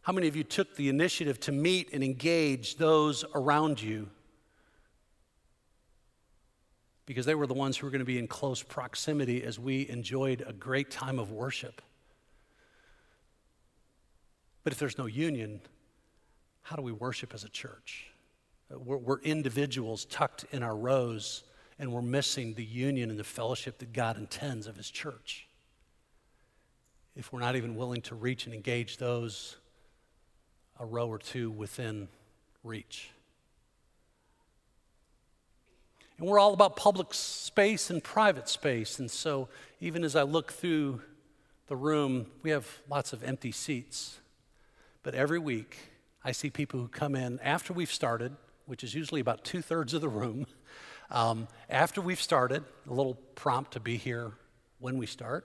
How 0.00 0.14
many 0.14 0.26
of 0.26 0.36
you 0.36 0.42
took 0.42 0.74
the 0.74 0.88
initiative 0.88 1.38
to 1.40 1.52
meet 1.52 1.92
and 1.92 2.02
engage 2.02 2.76
those 2.76 3.26
around 3.34 3.82
you 3.82 4.08
because 7.06 7.26
they 7.26 7.34
were 7.34 7.46
the 7.46 7.54
ones 7.54 7.76
who 7.76 7.86
were 7.86 7.90
going 7.90 8.00
to 8.00 8.04
be 8.04 8.18
in 8.18 8.26
close 8.26 8.62
proximity 8.62 9.42
as 9.42 9.58
we 9.58 9.88
enjoyed 9.88 10.42
a 10.46 10.52
great 10.52 10.90
time 10.90 11.18
of 11.18 11.30
worship. 11.30 11.82
But 14.62 14.72
if 14.72 14.78
there's 14.78 14.96
no 14.96 15.06
union, 15.06 15.60
how 16.62 16.76
do 16.76 16.82
we 16.82 16.92
worship 16.92 17.34
as 17.34 17.44
a 17.44 17.50
church? 17.50 18.06
Uh, 18.72 18.78
we're, 18.78 18.96
we're, 18.96 19.20
individuals 19.20 20.06
tucked 20.06 20.46
in 20.52 20.62
our 20.62 20.74
rows, 20.74 21.44
and 21.78 21.92
we're 21.92 22.00
missing 22.02 22.54
the 22.54 22.64
union 22.64 23.10
and 23.10 23.18
the 23.18 23.24
fellowship 23.24 23.78
that 23.78 23.92
God 23.92 24.16
intends 24.16 24.66
of 24.66 24.76
His 24.76 24.90
church. 24.90 25.46
If 27.14 27.32
we're 27.32 27.40
not 27.40 27.56
even 27.56 27.76
willing 27.76 28.00
to 28.02 28.14
reach 28.14 28.46
and 28.46 28.54
engage 28.54 28.96
those 28.96 29.56
a 30.80 30.86
row 30.86 31.08
or 31.08 31.18
two 31.18 31.50
within 31.50 32.08
reach. 32.64 33.10
And 36.18 36.28
we're 36.28 36.38
all 36.38 36.54
about 36.54 36.76
public 36.76 37.12
space 37.12 37.90
and 37.90 38.02
private 38.02 38.48
space. 38.48 38.98
And 38.98 39.10
so, 39.10 39.48
even 39.80 40.04
as 40.04 40.14
I 40.14 40.22
look 40.22 40.52
through 40.52 41.02
the 41.66 41.76
room, 41.76 42.26
we 42.42 42.50
have 42.50 42.66
lots 42.88 43.12
of 43.12 43.24
empty 43.24 43.52
seats. 43.52 44.18
But 45.02 45.14
every 45.14 45.38
week, 45.38 45.76
I 46.24 46.32
see 46.32 46.50
people 46.50 46.80
who 46.80 46.88
come 46.88 47.14
in 47.14 47.40
after 47.40 47.72
we've 47.72 47.92
started, 47.92 48.36
which 48.66 48.84
is 48.84 48.94
usually 48.94 49.20
about 49.20 49.44
two 49.44 49.60
thirds 49.60 49.94
of 49.94 50.00
the 50.00 50.08
room. 50.08 50.46
Um, 51.10 51.48
after 51.68 52.00
we've 52.00 52.20
started, 52.20 52.64
a 52.88 52.92
little 52.92 53.14
prompt 53.34 53.74
to 53.74 53.80
be 53.80 53.98
here 53.98 54.32
when 54.78 54.96
we 54.96 55.04
start. 55.06 55.44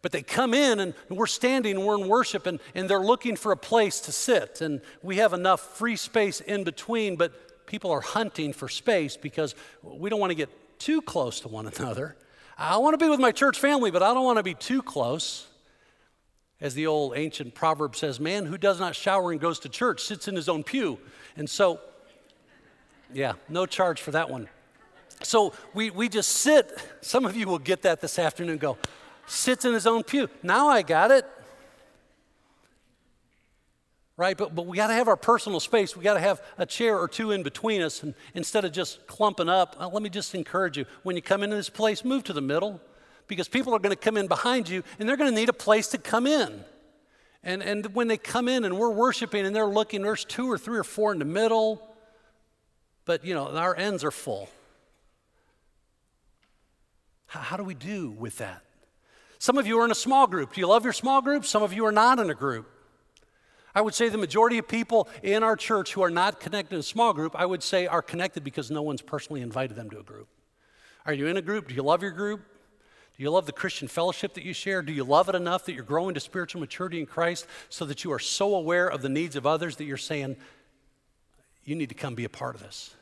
But 0.00 0.10
they 0.10 0.22
come 0.22 0.54
in 0.54 0.80
and 0.80 0.94
we're 1.08 1.26
standing, 1.26 1.84
we're 1.84 1.98
in 1.98 2.08
worship, 2.08 2.46
and, 2.46 2.58
and 2.74 2.88
they're 2.88 2.98
looking 2.98 3.36
for 3.36 3.52
a 3.52 3.56
place 3.56 4.00
to 4.00 4.10
sit. 4.10 4.62
And 4.62 4.80
we 5.02 5.16
have 5.16 5.32
enough 5.32 5.60
free 5.76 5.96
space 5.96 6.40
in 6.40 6.64
between, 6.64 7.16
but 7.16 7.32
people 7.66 7.90
are 7.90 8.00
hunting 8.00 8.52
for 8.52 8.68
space 8.68 9.16
because 9.16 9.54
we 9.82 10.10
don't 10.10 10.20
want 10.20 10.30
to 10.30 10.36
get 10.36 10.50
too 10.78 11.00
close 11.02 11.40
to 11.40 11.48
one 11.48 11.66
another. 11.66 12.16
I 12.56 12.76
want 12.78 12.98
to 12.98 13.04
be 13.04 13.10
with 13.10 13.20
my 13.20 13.32
church 13.32 13.58
family, 13.58 13.90
but 13.90 14.02
I 14.02 14.14
don't 14.14 14.24
want 14.24 14.38
to 14.38 14.42
be 14.42 14.54
too 14.54 14.82
close. 14.82 15.48
As 16.60 16.74
the 16.74 16.86
old 16.86 17.16
ancient 17.16 17.54
proverb 17.54 17.96
says, 17.96 18.20
man 18.20 18.46
who 18.46 18.56
does 18.56 18.78
not 18.78 18.94
shower 18.94 19.32
and 19.32 19.40
goes 19.40 19.58
to 19.60 19.68
church 19.68 20.02
sits 20.02 20.28
in 20.28 20.36
his 20.36 20.48
own 20.48 20.62
pew. 20.62 20.98
And 21.36 21.50
so, 21.50 21.80
yeah, 23.12 23.34
no 23.48 23.66
charge 23.66 24.00
for 24.00 24.12
that 24.12 24.30
one. 24.30 24.48
So 25.22 25.52
we, 25.74 25.90
we 25.90 26.08
just 26.08 26.30
sit. 26.30 26.72
Some 27.00 27.24
of 27.24 27.36
you 27.36 27.46
will 27.46 27.58
get 27.58 27.82
that 27.82 28.00
this 28.00 28.18
afternoon 28.18 28.58
go, 28.58 28.78
sits 29.26 29.64
in 29.64 29.72
his 29.72 29.86
own 29.86 30.04
pew. 30.04 30.28
Now 30.42 30.68
I 30.68 30.82
got 30.82 31.10
it 31.10 31.26
right? 34.16 34.36
But, 34.36 34.54
but 34.54 34.66
we 34.66 34.76
got 34.76 34.88
to 34.88 34.94
have 34.94 35.08
our 35.08 35.16
personal 35.16 35.60
space. 35.60 35.96
We 35.96 36.04
got 36.04 36.14
to 36.14 36.20
have 36.20 36.42
a 36.56 36.66
chair 36.66 36.98
or 36.98 37.08
two 37.08 37.32
in 37.32 37.42
between 37.42 37.82
us. 37.82 38.02
And 38.02 38.14
instead 38.34 38.64
of 38.64 38.72
just 38.72 39.06
clumping 39.06 39.48
up, 39.48 39.76
uh, 39.78 39.88
let 39.88 40.02
me 40.02 40.08
just 40.08 40.34
encourage 40.34 40.76
you 40.76 40.86
when 41.02 41.16
you 41.16 41.22
come 41.22 41.42
into 41.42 41.56
this 41.56 41.70
place, 41.70 42.04
move 42.04 42.24
to 42.24 42.32
the 42.32 42.40
middle 42.40 42.80
because 43.26 43.48
people 43.48 43.74
are 43.74 43.78
going 43.78 43.94
to 43.94 44.00
come 44.00 44.16
in 44.16 44.26
behind 44.26 44.68
you 44.68 44.82
and 44.98 45.08
they're 45.08 45.16
going 45.16 45.30
to 45.30 45.36
need 45.36 45.48
a 45.48 45.54
place 45.54 45.88
to 45.88 45.98
come 45.98 46.26
in. 46.26 46.64
And, 47.42 47.62
and 47.62 47.94
when 47.94 48.08
they 48.08 48.16
come 48.16 48.48
in 48.48 48.64
and 48.64 48.78
we're 48.78 48.90
worshiping 48.90 49.44
and 49.44 49.54
they're 49.54 49.66
looking, 49.66 50.02
there's 50.02 50.24
two 50.24 50.50
or 50.50 50.58
three 50.58 50.78
or 50.78 50.84
four 50.84 51.12
in 51.12 51.18
the 51.18 51.24
middle, 51.24 51.86
but 53.04 53.24
you 53.24 53.34
know, 53.34 53.48
our 53.48 53.76
ends 53.76 54.04
are 54.04 54.10
full. 54.10 54.48
How, 57.26 57.40
how 57.40 57.56
do 57.56 57.64
we 57.64 57.74
do 57.74 58.10
with 58.10 58.38
that? 58.38 58.62
Some 59.38 59.58
of 59.58 59.66
you 59.66 59.78
are 59.80 59.84
in 59.84 59.90
a 59.90 59.96
small 59.96 60.26
group. 60.26 60.54
Do 60.54 60.60
you 60.60 60.66
love 60.66 60.84
your 60.84 60.94
small 60.94 61.20
group? 61.20 61.44
Some 61.44 61.62
of 61.62 61.74
you 61.74 61.84
are 61.84 61.92
not 61.92 62.18
in 62.18 62.30
a 62.30 62.34
group. 62.34 62.66
I 63.74 63.80
would 63.80 63.94
say 63.94 64.08
the 64.08 64.18
majority 64.18 64.58
of 64.58 64.68
people 64.68 65.08
in 65.22 65.42
our 65.42 65.56
church 65.56 65.94
who 65.94 66.02
are 66.02 66.10
not 66.10 66.38
connected 66.38 66.74
in 66.74 66.80
a 66.80 66.84
small 66.84 67.12
group, 67.12 67.34
I 67.34 67.44
would 67.44 67.62
say 67.62 67.86
are 67.86 68.02
connected 68.02 68.44
because 68.44 68.70
no 68.70 68.82
one's 68.82 69.02
personally 69.02 69.42
invited 69.42 69.76
them 69.76 69.90
to 69.90 69.98
a 69.98 70.02
group. 70.02 70.28
Are 71.06 71.12
you 71.12 71.26
in 71.26 71.36
a 71.36 71.42
group? 71.42 71.68
Do 71.68 71.74
you 71.74 71.82
love 71.82 72.02
your 72.02 72.12
group? 72.12 72.40
Do 73.16 73.22
you 73.22 73.30
love 73.30 73.46
the 73.46 73.52
Christian 73.52 73.86
fellowship 73.86 74.34
that 74.34 74.44
you 74.44 74.52
share? 74.52 74.82
Do 74.82 74.92
you 74.92 75.04
love 75.04 75.28
it 75.28 75.34
enough 75.34 75.66
that 75.66 75.74
you're 75.74 75.84
growing 75.84 76.14
to 76.14 76.20
spiritual 76.20 76.60
maturity 76.60 76.98
in 76.98 77.06
Christ 77.06 77.46
so 77.68 77.84
that 77.84 78.02
you 78.04 78.12
are 78.12 78.18
so 78.18 78.54
aware 78.54 78.88
of 78.88 79.02
the 79.02 79.08
needs 79.08 79.36
of 79.36 79.46
others 79.46 79.76
that 79.76 79.84
you're 79.84 79.96
saying, 79.96 80.36
you 81.64 81.74
need 81.74 81.90
to 81.90 81.94
come 81.94 82.14
be 82.14 82.24
a 82.24 82.28
part 82.28 82.54
of 82.54 82.62
this? 82.62 82.94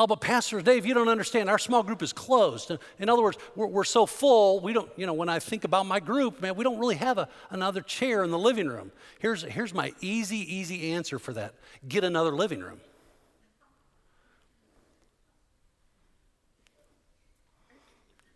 Oh, 0.00 0.06
but 0.06 0.20
Pastor 0.20 0.62
Dave, 0.62 0.86
you 0.86 0.94
don't 0.94 1.08
understand. 1.08 1.50
Our 1.50 1.58
small 1.58 1.82
group 1.82 2.04
is 2.04 2.12
closed. 2.12 2.70
In 3.00 3.08
other 3.08 3.20
words, 3.20 3.36
we're, 3.56 3.66
we're, 3.66 3.82
so 3.82 4.06
full, 4.06 4.60
we 4.60 4.72
don't, 4.72 4.88
you 4.94 5.06
know, 5.06 5.12
when 5.12 5.28
I 5.28 5.40
think 5.40 5.64
about 5.64 5.86
my 5.86 5.98
group, 5.98 6.40
man, 6.40 6.54
we 6.54 6.62
don't 6.62 6.78
really 6.78 6.94
have 6.94 7.18
a, 7.18 7.28
another 7.50 7.80
chair 7.80 8.22
in 8.22 8.30
the 8.30 8.38
living 8.38 8.68
room. 8.68 8.92
Here's, 9.18 9.42
here's 9.42 9.74
my 9.74 9.92
easy, 10.00 10.36
easy 10.54 10.92
answer 10.92 11.18
for 11.18 11.32
that 11.32 11.56
get 11.88 12.04
another 12.04 12.30
living 12.30 12.60
room. 12.60 12.80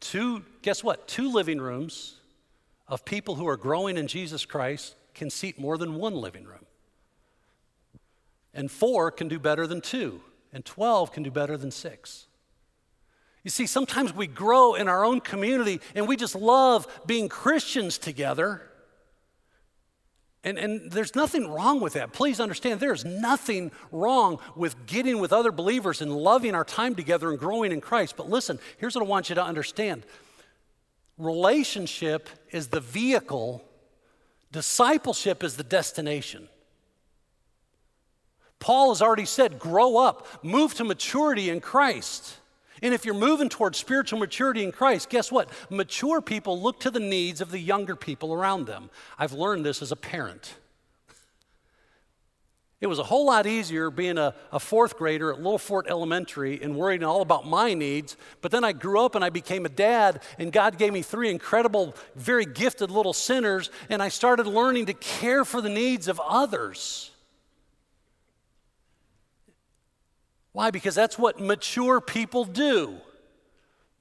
Two, 0.00 0.42
guess 0.62 0.82
what? 0.82 1.06
Two 1.06 1.30
living 1.30 1.60
rooms 1.60 2.16
of 2.88 3.04
people 3.04 3.36
who 3.36 3.46
are 3.46 3.56
growing 3.56 3.96
in 3.96 4.08
Jesus 4.08 4.44
Christ 4.44 4.96
can 5.14 5.30
seat 5.30 5.60
more 5.60 5.78
than 5.78 5.94
one 5.94 6.16
living 6.16 6.42
room. 6.42 6.66
And 8.52 8.68
four 8.68 9.12
can 9.12 9.28
do 9.28 9.38
better 9.38 9.68
than 9.68 9.80
two 9.80 10.22
and 10.52 10.64
12 10.64 11.12
can 11.12 11.22
do 11.22 11.30
better 11.30 11.56
than 11.56 11.70
six. 11.70 12.26
You 13.42 13.50
see, 13.50 13.66
sometimes 13.66 14.14
we 14.14 14.26
grow 14.26 14.74
in 14.74 14.88
our 14.88 15.04
own 15.04 15.20
community 15.20 15.80
and 15.94 16.06
we 16.06 16.16
just 16.16 16.34
love 16.34 16.86
being 17.06 17.28
Christians 17.28 17.98
together. 17.98 18.62
And, 20.44 20.58
and 20.58 20.90
there's 20.90 21.14
nothing 21.14 21.50
wrong 21.50 21.80
with 21.80 21.94
that. 21.94 22.12
Please 22.12 22.40
understand, 22.40 22.80
there's 22.80 23.04
nothing 23.04 23.72
wrong 23.90 24.38
with 24.54 24.86
getting 24.86 25.18
with 25.18 25.32
other 25.32 25.52
believers 25.52 26.00
and 26.02 26.12
loving 26.12 26.54
our 26.54 26.64
time 26.64 26.94
together 26.94 27.30
and 27.30 27.38
growing 27.38 27.72
in 27.72 27.80
Christ. 27.80 28.16
But 28.16 28.28
listen, 28.28 28.58
here's 28.78 28.94
what 28.94 29.04
I 29.04 29.08
want 29.08 29.28
you 29.28 29.34
to 29.36 29.44
understand 29.44 30.04
relationship 31.18 32.28
is 32.50 32.68
the 32.68 32.80
vehicle, 32.80 33.62
discipleship 34.50 35.44
is 35.44 35.56
the 35.56 35.62
destination. 35.62 36.48
Paul 38.62 38.90
has 38.90 39.02
already 39.02 39.24
said, 39.24 39.58
grow 39.58 39.96
up, 39.96 40.44
move 40.44 40.72
to 40.74 40.84
maturity 40.84 41.50
in 41.50 41.60
Christ. 41.60 42.36
And 42.80 42.94
if 42.94 43.04
you're 43.04 43.12
moving 43.12 43.48
towards 43.48 43.76
spiritual 43.76 44.20
maturity 44.20 44.62
in 44.62 44.70
Christ, 44.70 45.10
guess 45.10 45.32
what? 45.32 45.50
Mature 45.68 46.20
people 46.20 46.62
look 46.62 46.78
to 46.80 46.90
the 46.92 47.00
needs 47.00 47.40
of 47.40 47.50
the 47.50 47.58
younger 47.58 47.96
people 47.96 48.32
around 48.32 48.66
them. 48.66 48.88
I've 49.18 49.32
learned 49.32 49.66
this 49.66 49.82
as 49.82 49.90
a 49.90 49.96
parent. 49.96 50.54
It 52.80 52.86
was 52.86 53.00
a 53.00 53.04
whole 53.04 53.26
lot 53.26 53.48
easier 53.48 53.90
being 53.90 54.16
a, 54.16 54.32
a, 54.52 54.60
fourth 54.60 54.96
grader 54.96 55.32
at 55.32 55.38
Little 55.38 55.58
Fort 55.58 55.86
Elementary 55.88 56.62
and 56.62 56.76
worrying 56.76 57.02
all 57.02 57.20
about 57.20 57.44
my 57.44 57.74
needs. 57.74 58.16
But 58.42 58.52
then 58.52 58.62
I 58.62 58.72
grew 58.72 59.04
up 59.04 59.16
and 59.16 59.24
I 59.24 59.30
became 59.30 59.66
a 59.66 59.70
dad, 59.70 60.22
and 60.38 60.52
God 60.52 60.78
gave 60.78 60.92
me 60.92 61.02
three 61.02 61.30
incredible, 61.30 61.96
very 62.14 62.46
gifted 62.46 62.92
little 62.92 63.12
sinners, 63.12 63.70
and 63.88 64.00
I 64.00 64.08
started 64.08 64.46
learning 64.46 64.86
to 64.86 64.94
care 64.94 65.44
for 65.44 65.60
the 65.60 65.68
needs 65.68 66.06
of 66.06 66.20
others. 66.24 67.11
Why? 70.52 70.70
Because 70.70 70.94
that's 70.94 71.18
what 71.18 71.40
mature 71.40 72.00
people 72.00 72.44
do. 72.44 72.98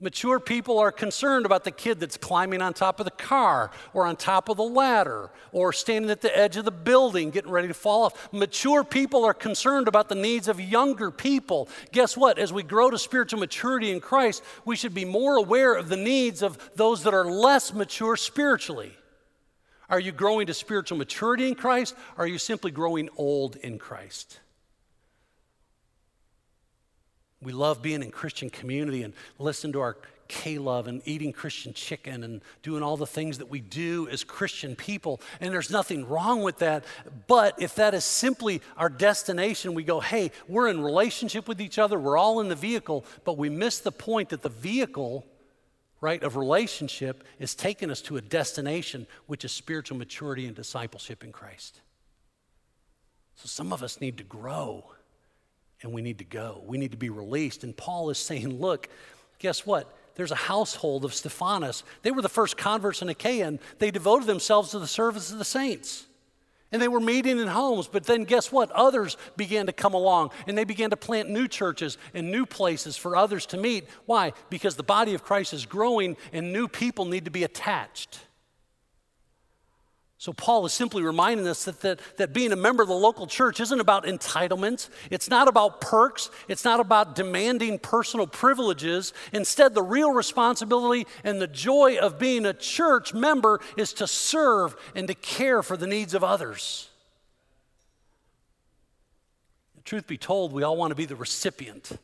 Mature 0.03 0.39
people 0.39 0.79
are 0.79 0.91
concerned 0.91 1.45
about 1.45 1.63
the 1.63 1.69
kid 1.69 1.99
that's 1.99 2.17
climbing 2.17 2.59
on 2.59 2.73
top 2.73 2.99
of 2.99 3.05
the 3.05 3.11
car 3.11 3.69
or 3.93 4.07
on 4.07 4.15
top 4.15 4.49
of 4.49 4.57
the 4.57 4.63
ladder 4.63 5.29
or 5.51 5.71
standing 5.71 6.09
at 6.09 6.21
the 6.21 6.35
edge 6.35 6.57
of 6.57 6.65
the 6.65 6.71
building 6.71 7.29
getting 7.29 7.51
ready 7.51 7.67
to 7.67 7.73
fall 7.75 8.05
off. 8.05 8.33
Mature 8.33 8.83
people 8.83 9.23
are 9.23 9.33
concerned 9.33 9.87
about 9.87 10.09
the 10.09 10.15
needs 10.15 10.47
of 10.47 10.59
younger 10.59 11.11
people. 11.11 11.69
Guess 11.91 12.17
what? 12.17 12.39
As 12.39 12.51
we 12.51 12.63
grow 12.63 12.89
to 12.89 12.97
spiritual 12.97 13.39
maturity 13.39 13.91
in 13.91 13.99
Christ, 13.99 14.43
we 14.65 14.75
should 14.75 14.95
be 14.95 15.05
more 15.05 15.35
aware 15.35 15.75
of 15.75 15.87
the 15.87 15.97
needs 15.97 16.41
of 16.41 16.57
those 16.75 17.03
that 17.03 17.13
are 17.13 17.29
less 17.29 17.71
mature 17.71 18.17
spiritually. 18.17 18.93
Are 19.87 19.99
you 19.99 20.11
growing 20.11 20.47
to 20.47 20.53
spiritual 20.55 20.97
maturity 20.97 21.47
in 21.47 21.53
Christ? 21.53 21.95
Or 22.17 22.23
are 22.23 22.27
you 22.27 22.39
simply 22.39 22.71
growing 22.71 23.07
old 23.17 23.55
in 23.57 23.77
Christ? 23.77 24.39
We 27.41 27.53
love 27.53 27.81
being 27.81 28.03
in 28.03 28.11
Christian 28.11 28.49
community 28.49 29.03
and 29.03 29.13
listen 29.39 29.71
to 29.73 29.79
our 29.81 29.97
K 30.31 30.59
love 30.59 30.87
and 30.87 31.01
eating 31.03 31.33
Christian 31.33 31.73
chicken 31.73 32.23
and 32.23 32.41
doing 32.63 32.83
all 32.83 32.95
the 32.95 33.05
things 33.05 33.39
that 33.39 33.49
we 33.49 33.59
do 33.59 34.07
as 34.09 34.23
Christian 34.23 34.77
people. 34.77 35.19
And 35.41 35.53
there's 35.53 35.69
nothing 35.69 36.07
wrong 36.07 36.41
with 36.41 36.59
that. 36.59 36.85
But 37.27 37.61
if 37.61 37.75
that 37.75 37.93
is 37.93 38.05
simply 38.05 38.61
our 38.77 38.87
destination, 38.87 39.73
we 39.73 39.83
go, 39.83 39.99
hey, 39.99 40.31
we're 40.47 40.69
in 40.69 40.81
relationship 40.81 41.49
with 41.49 41.59
each 41.59 41.77
other, 41.77 41.99
we're 41.99 42.17
all 42.17 42.39
in 42.39 42.47
the 42.47 42.55
vehicle, 42.55 43.03
but 43.25 43.37
we 43.37 43.49
miss 43.49 43.79
the 43.79 43.91
point 43.91 44.29
that 44.29 44.41
the 44.41 44.47
vehicle, 44.47 45.25
right, 45.99 46.23
of 46.23 46.37
relationship 46.37 47.25
is 47.37 47.53
taking 47.53 47.91
us 47.91 48.01
to 48.03 48.15
a 48.15 48.21
destination, 48.21 49.07
which 49.25 49.43
is 49.43 49.51
spiritual 49.51 49.97
maturity 49.97 50.45
and 50.45 50.55
discipleship 50.55 51.25
in 51.25 51.33
Christ. 51.33 51.81
So 53.35 53.47
some 53.47 53.73
of 53.73 53.83
us 53.83 53.99
need 53.99 54.17
to 54.19 54.23
grow 54.23 54.85
and 55.81 55.91
we 55.91 56.01
need 56.01 56.19
to 56.19 56.23
go. 56.23 56.61
We 56.65 56.77
need 56.77 56.91
to 56.91 56.97
be 56.97 57.09
released. 57.09 57.63
And 57.63 57.75
Paul 57.75 58.09
is 58.09 58.17
saying, 58.17 58.59
look, 58.59 58.87
guess 59.39 59.65
what? 59.65 59.93
There's 60.15 60.31
a 60.31 60.35
household 60.35 61.05
of 61.05 61.13
Stephanas. 61.13 61.83
They 62.01 62.11
were 62.11 62.21
the 62.21 62.29
first 62.29 62.57
converts 62.57 63.01
in 63.01 63.09
Achaia, 63.09 63.47
and 63.47 63.59
they 63.79 63.91
devoted 63.91 64.27
themselves 64.27 64.71
to 64.71 64.79
the 64.79 64.87
service 64.87 65.31
of 65.31 65.37
the 65.37 65.45
saints. 65.45 66.05
And 66.71 66.81
they 66.81 66.87
were 66.87 67.01
meeting 67.01 67.37
in 67.37 67.47
homes, 67.47 67.87
but 67.87 68.05
then 68.05 68.23
guess 68.23 68.51
what? 68.51 68.71
Others 68.71 69.17
began 69.35 69.65
to 69.65 69.73
come 69.73 69.93
along 69.93 70.31
and 70.47 70.57
they 70.57 70.63
began 70.63 70.89
to 70.91 70.95
plant 70.95 71.29
new 71.29 71.45
churches 71.45 71.97
and 72.13 72.31
new 72.31 72.45
places 72.45 72.95
for 72.95 73.17
others 73.17 73.45
to 73.47 73.57
meet. 73.57 73.89
Why? 74.05 74.31
Because 74.49 74.77
the 74.77 74.83
body 74.83 75.13
of 75.13 75.21
Christ 75.21 75.53
is 75.53 75.65
growing 75.65 76.15
and 76.31 76.53
new 76.53 76.69
people 76.69 77.03
need 77.03 77.25
to 77.25 77.31
be 77.31 77.43
attached. 77.43 78.19
So, 80.21 80.33
Paul 80.33 80.67
is 80.67 80.73
simply 80.73 81.01
reminding 81.01 81.47
us 81.47 81.65
that, 81.65 81.81
that, 81.81 81.99
that 82.17 82.31
being 82.31 82.51
a 82.51 82.55
member 82.55 82.83
of 82.83 82.89
the 82.89 82.93
local 82.93 83.25
church 83.25 83.59
isn't 83.59 83.79
about 83.79 84.05
entitlements. 84.05 84.87
It's 85.09 85.31
not 85.31 85.47
about 85.47 85.81
perks. 85.81 86.29
It's 86.47 86.63
not 86.63 86.79
about 86.79 87.15
demanding 87.15 87.79
personal 87.79 88.27
privileges. 88.27 89.13
Instead, 89.33 89.73
the 89.73 89.81
real 89.81 90.11
responsibility 90.11 91.07
and 91.23 91.41
the 91.41 91.47
joy 91.47 91.97
of 91.97 92.19
being 92.19 92.45
a 92.45 92.53
church 92.53 93.15
member 93.15 93.61
is 93.77 93.93
to 93.93 94.05
serve 94.05 94.75
and 94.93 95.07
to 95.07 95.15
care 95.15 95.63
for 95.63 95.75
the 95.75 95.87
needs 95.87 96.13
of 96.13 96.23
others. 96.23 96.87
Truth 99.85 100.05
be 100.05 100.19
told, 100.19 100.53
we 100.53 100.61
all 100.61 100.77
want 100.77 100.91
to 100.91 100.95
be 100.95 101.05
the 101.05 101.15
recipient 101.15 101.97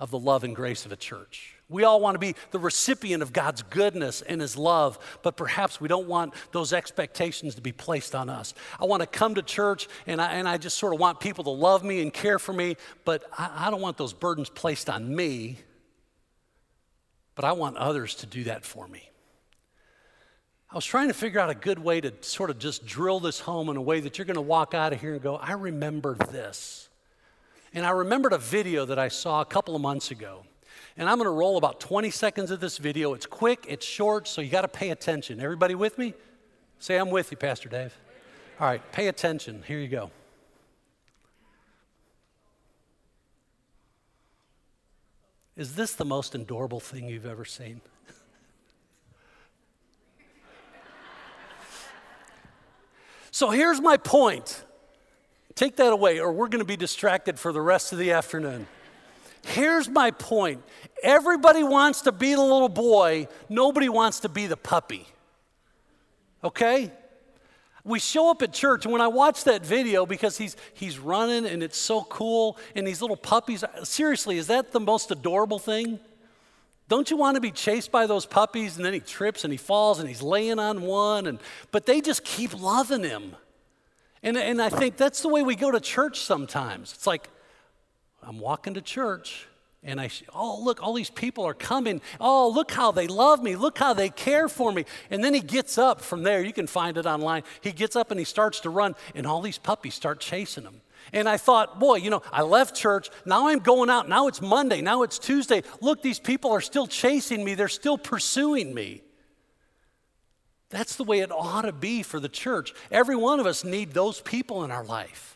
of 0.00 0.10
the 0.10 0.18
love 0.18 0.42
and 0.42 0.56
grace 0.56 0.84
of 0.84 0.90
a 0.90 0.96
church. 0.96 1.53
We 1.68 1.84
all 1.84 2.00
want 2.00 2.14
to 2.14 2.18
be 2.18 2.34
the 2.50 2.58
recipient 2.58 3.22
of 3.22 3.32
God's 3.32 3.62
goodness 3.62 4.20
and 4.20 4.40
His 4.40 4.56
love, 4.56 4.98
but 5.22 5.36
perhaps 5.36 5.80
we 5.80 5.88
don't 5.88 6.06
want 6.06 6.34
those 6.52 6.72
expectations 6.72 7.54
to 7.54 7.62
be 7.62 7.72
placed 7.72 8.14
on 8.14 8.28
us. 8.28 8.52
I 8.78 8.84
want 8.84 9.00
to 9.00 9.06
come 9.06 9.34
to 9.36 9.42
church 9.42 9.88
and 10.06 10.20
I, 10.20 10.32
and 10.34 10.46
I 10.46 10.58
just 10.58 10.76
sort 10.76 10.92
of 10.92 11.00
want 11.00 11.20
people 11.20 11.44
to 11.44 11.50
love 11.50 11.82
me 11.82 12.02
and 12.02 12.12
care 12.12 12.38
for 12.38 12.52
me, 12.52 12.76
but 13.04 13.24
I, 13.36 13.66
I 13.66 13.70
don't 13.70 13.80
want 13.80 13.96
those 13.96 14.12
burdens 14.12 14.50
placed 14.50 14.90
on 14.90 15.14
me, 15.14 15.58
but 17.34 17.46
I 17.46 17.52
want 17.52 17.78
others 17.78 18.14
to 18.16 18.26
do 18.26 18.44
that 18.44 18.64
for 18.66 18.86
me. 18.86 19.10
I 20.70 20.76
was 20.76 20.84
trying 20.84 21.08
to 21.08 21.14
figure 21.14 21.40
out 21.40 21.50
a 21.50 21.54
good 21.54 21.78
way 21.78 22.00
to 22.00 22.12
sort 22.20 22.50
of 22.50 22.58
just 22.58 22.84
drill 22.84 23.20
this 23.20 23.40
home 23.40 23.68
in 23.68 23.76
a 23.76 23.82
way 23.82 24.00
that 24.00 24.18
you're 24.18 24.24
going 24.26 24.34
to 24.34 24.40
walk 24.40 24.74
out 24.74 24.92
of 24.92 25.00
here 25.00 25.14
and 25.14 25.22
go, 25.22 25.36
I 25.36 25.52
remember 25.52 26.14
this. 26.14 26.88
And 27.72 27.86
I 27.86 27.90
remembered 27.90 28.32
a 28.32 28.38
video 28.38 28.84
that 28.84 28.98
I 28.98 29.08
saw 29.08 29.40
a 29.40 29.44
couple 29.44 29.74
of 29.74 29.80
months 29.80 30.10
ago. 30.10 30.44
And 30.96 31.08
I'm 31.08 31.16
going 31.16 31.26
to 31.26 31.30
roll 31.30 31.56
about 31.56 31.80
20 31.80 32.10
seconds 32.10 32.52
of 32.52 32.60
this 32.60 32.78
video. 32.78 33.14
It's 33.14 33.26
quick, 33.26 33.66
it's 33.68 33.84
short, 33.84 34.28
so 34.28 34.40
you 34.40 34.48
got 34.48 34.62
to 34.62 34.68
pay 34.68 34.90
attention. 34.90 35.40
Everybody 35.40 35.74
with 35.74 35.98
me? 35.98 36.14
Say, 36.78 36.96
I'm 36.96 37.10
with 37.10 37.32
you, 37.32 37.36
Pastor 37.36 37.68
Dave. 37.68 37.98
All 38.60 38.68
right, 38.68 38.92
pay 38.92 39.08
attention. 39.08 39.64
Here 39.66 39.78
you 39.78 39.88
go. 39.88 40.12
Is 45.56 45.74
this 45.74 45.94
the 45.94 46.04
most 46.04 46.34
adorable 46.34 46.80
thing 46.80 47.08
you've 47.08 47.26
ever 47.26 47.44
seen? 47.44 47.80
so 53.30 53.50
here's 53.50 53.80
my 53.80 53.96
point. 53.96 54.64
Take 55.54 55.76
that 55.76 55.92
away, 55.92 56.18
or 56.18 56.32
we're 56.32 56.48
going 56.48 56.58
to 56.58 56.64
be 56.64 56.76
distracted 56.76 57.38
for 57.38 57.52
the 57.52 57.60
rest 57.60 57.92
of 57.92 57.98
the 58.00 58.10
afternoon. 58.10 58.66
Here's 59.44 59.88
my 59.88 60.10
point 60.10 60.62
everybody 61.02 61.62
wants 61.62 62.02
to 62.02 62.12
be 62.12 62.34
the 62.34 62.42
little 62.42 62.68
boy, 62.68 63.28
nobody 63.48 63.88
wants 63.88 64.20
to 64.20 64.28
be 64.28 64.46
the 64.46 64.56
puppy. 64.56 65.06
Okay? 66.42 66.90
We 67.86 67.98
show 67.98 68.30
up 68.30 68.40
at 68.40 68.54
church, 68.54 68.86
and 68.86 68.92
when 68.92 69.02
I 69.02 69.08
watch 69.08 69.44
that 69.44 69.64
video, 69.64 70.06
because 70.06 70.38
he's, 70.38 70.56
he's 70.72 70.98
running 70.98 71.44
and 71.44 71.62
it's 71.62 71.76
so 71.76 72.02
cool, 72.04 72.56
and 72.74 72.86
these 72.86 73.02
little 73.02 73.16
puppies, 73.16 73.62
seriously, 73.82 74.38
is 74.38 74.46
that 74.46 74.72
the 74.72 74.80
most 74.80 75.10
adorable 75.10 75.58
thing? 75.58 76.00
Don't 76.88 77.10
you 77.10 77.18
want 77.18 77.34
to 77.34 77.42
be 77.42 77.50
chased 77.50 77.90
by 77.90 78.06
those 78.06 78.26
puppies 78.26 78.76
and 78.76 78.84
then 78.84 78.92
he 78.92 79.00
trips 79.00 79.44
and 79.44 79.52
he 79.52 79.56
falls 79.56 80.00
and 80.00 80.08
he's 80.08 80.22
laying 80.22 80.58
on 80.58 80.82
one 80.82 81.26
and 81.26 81.38
but 81.70 81.86
they 81.86 82.00
just 82.02 82.24
keep 82.24 82.58
loving 82.60 83.02
him. 83.02 83.36
And, 84.22 84.36
and 84.36 84.60
I 84.60 84.68
think 84.68 84.96
that's 84.96 85.22
the 85.22 85.28
way 85.28 85.42
we 85.42 85.56
go 85.56 85.70
to 85.70 85.80
church 85.80 86.20
sometimes. 86.20 86.92
It's 86.92 87.06
like, 87.06 87.28
I'm 88.26 88.38
walking 88.38 88.74
to 88.74 88.82
church 88.82 89.46
and 89.86 90.00
I, 90.00 90.08
see, 90.08 90.24
oh, 90.34 90.60
look, 90.62 90.82
all 90.82 90.94
these 90.94 91.10
people 91.10 91.44
are 91.44 91.54
coming. 91.54 92.00
Oh, 92.18 92.48
look 92.48 92.72
how 92.72 92.90
they 92.90 93.06
love 93.06 93.42
me. 93.42 93.54
Look 93.54 93.76
how 93.76 93.92
they 93.92 94.08
care 94.08 94.48
for 94.48 94.72
me. 94.72 94.86
And 95.10 95.22
then 95.22 95.34
he 95.34 95.40
gets 95.40 95.76
up 95.76 96.00
from 96.00 96.22
there. 96.22 96.42
You 96.42 96.54
can 96.54 96.66
find 96.66 96.96
it 96.96 97.04
online. 97.04 97.42
He 97.60 97.70
gets 97.70 97.94
up 97.94 98.10
and 98.10 98.18
he 98.18 98.24
starts 98.24 98.60
to 98.60 98.70
run, 98.70 98.94
and 99.14 99.26
all 99.26 99.42
these 99.42 99.58
puppies 99.58 99.94
start 99.94 100.20
chasing 100.20 100.64
him. 100.64 100.80
And 101.12 101.28
I 101.28 101.36
thought, 101.36 101.78
boy, 101.78 101.96
you 101.96 102.08
know, 102.08 102.22
I 102.32 102.40
left 102.40 102.74
church. 102.74 103.10
Now 103.26 103.48
I'm 103.48 103.58
going 103.58 103.90
out. 103.90 104.08
Now 104.08 104.26
it's 104.26 104.40
Monday. 104.40 104.80
Now 104.80 105.02
it's 105.02 105.18
Tuesday. 105.18 105.62
Look, 105.82 106.00
these 106.00 106.18
people 106.18 106.50
are 106.52 106.62
still 106.62 106.86
chasing 106.86 107.44
me. 107.44 107.54
They're 107.54 107.68
still 107.68 107.98
pursuing 107.98 108.72
me. 108.72 109.02
That's 110.70 110.96
the 110.96 111.04
way 111.04 111.20
it 111.20 111.30
ought 111.30 111.62
to 111.62 111.72
be 111.72 112.02
for 112.02 112.18
the 112.18 112.28
church. 112.30 112.72
Every 112.90 113.16
one 113.16 113.38
of 113.38 113.44
us 113.44 113.64
need 113.64 113.92
those 113.92 114.22
people 114.22 114.64
in 114.64 114.70
our 114.70 114.84
life. 114.84 115.33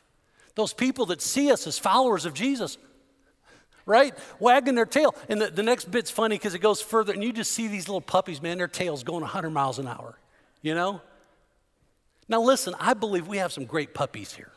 Those 0.59 0.73
people 0.73 1.07
that 1.07 1.23
see 1.23 1.53
us 1.53 1.69
as 1.69 1.79
followers 1.79 2.25
of 2.25 2.35
Jesus, 2.35 2.79
right? 3.87 4.13
Wagging 4.41 4.75
their 4.75 4.87
tail. 4.87 5.15
And 5.29 5.41
the, 5.41 5.53
the 5.53 5.63
next 5.63 5.89
bit's 5.89 6.11
funny 6.11 6.35
because 6.35 6.53
it 6.53 6.59
goes 6.59 6.81
further, 6.81 7.13
and 7.13 7.23
you 7.23 7.33
just 7.33 7.53
see 7.53 7.69
these 7.69 7.87
little 7.87 8.01
puppies, 8.01 8.43
man, 8.43 8.59
their 8.59 8.67
tails 8.67 9.05
going 9.05 9.21
100 9.21 9.51
miles 9.51 9.79
an 9.79 9.87
hour, 9.87 10.19
you 10.61 10.75
know? 10.75 11.01
Now, 12.29 12.43
listen, 12.43 12.75
I 12.81 12.95
believe 12.95 13.29
we 13.29 13.37
have 13.37 13.53
some 13.53 13.67
great 13.67 13.95
puppies 13.95 14.33
here. 14.33 14.51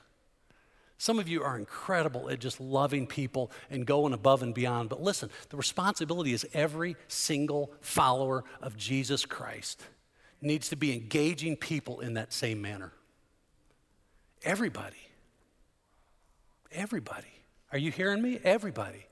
Some 0.97 1.19
of 1.19 1.27
you 1.29 1.43
are 1.43 1.55
incredible 1.55 2.31
at 2.31 2.39
just 2.39 2.59
loving 2.59 3.05
people 3.05 3.51
and 3.69 3.85
going 3.85 4.13
above 4.13 4.41
and 4.41 4.55
beyond. 4.55 4.89
But 4.89 5.03
listen, 5.03 5.29
the 5.49 5.57
responsibility 5.57 6.33
is 6.33 6.47
every 6.51 6.95
single 7.09 7.71
follower 7.81 8.43
of 8.59 8.75
Jesus 8.75 9.23
Christ 9.23 9.83
needs 10.41 10.69
to 10.69 10.75
be 10.75 10.93
engaging 10.93 11.57
people 11.57 11.99
in 11.99 12.15
that 12.15 12.33
same 12.33 12.59
manner. 12.59 12.91
Everybody. 14.43 14.97
Everybody. 16.71 17.27
Are 17.71 17.77
you 17.77 17.91
hearing 17.91 18.21
me? 18.21 18.39
Everybody. 18.43 19.05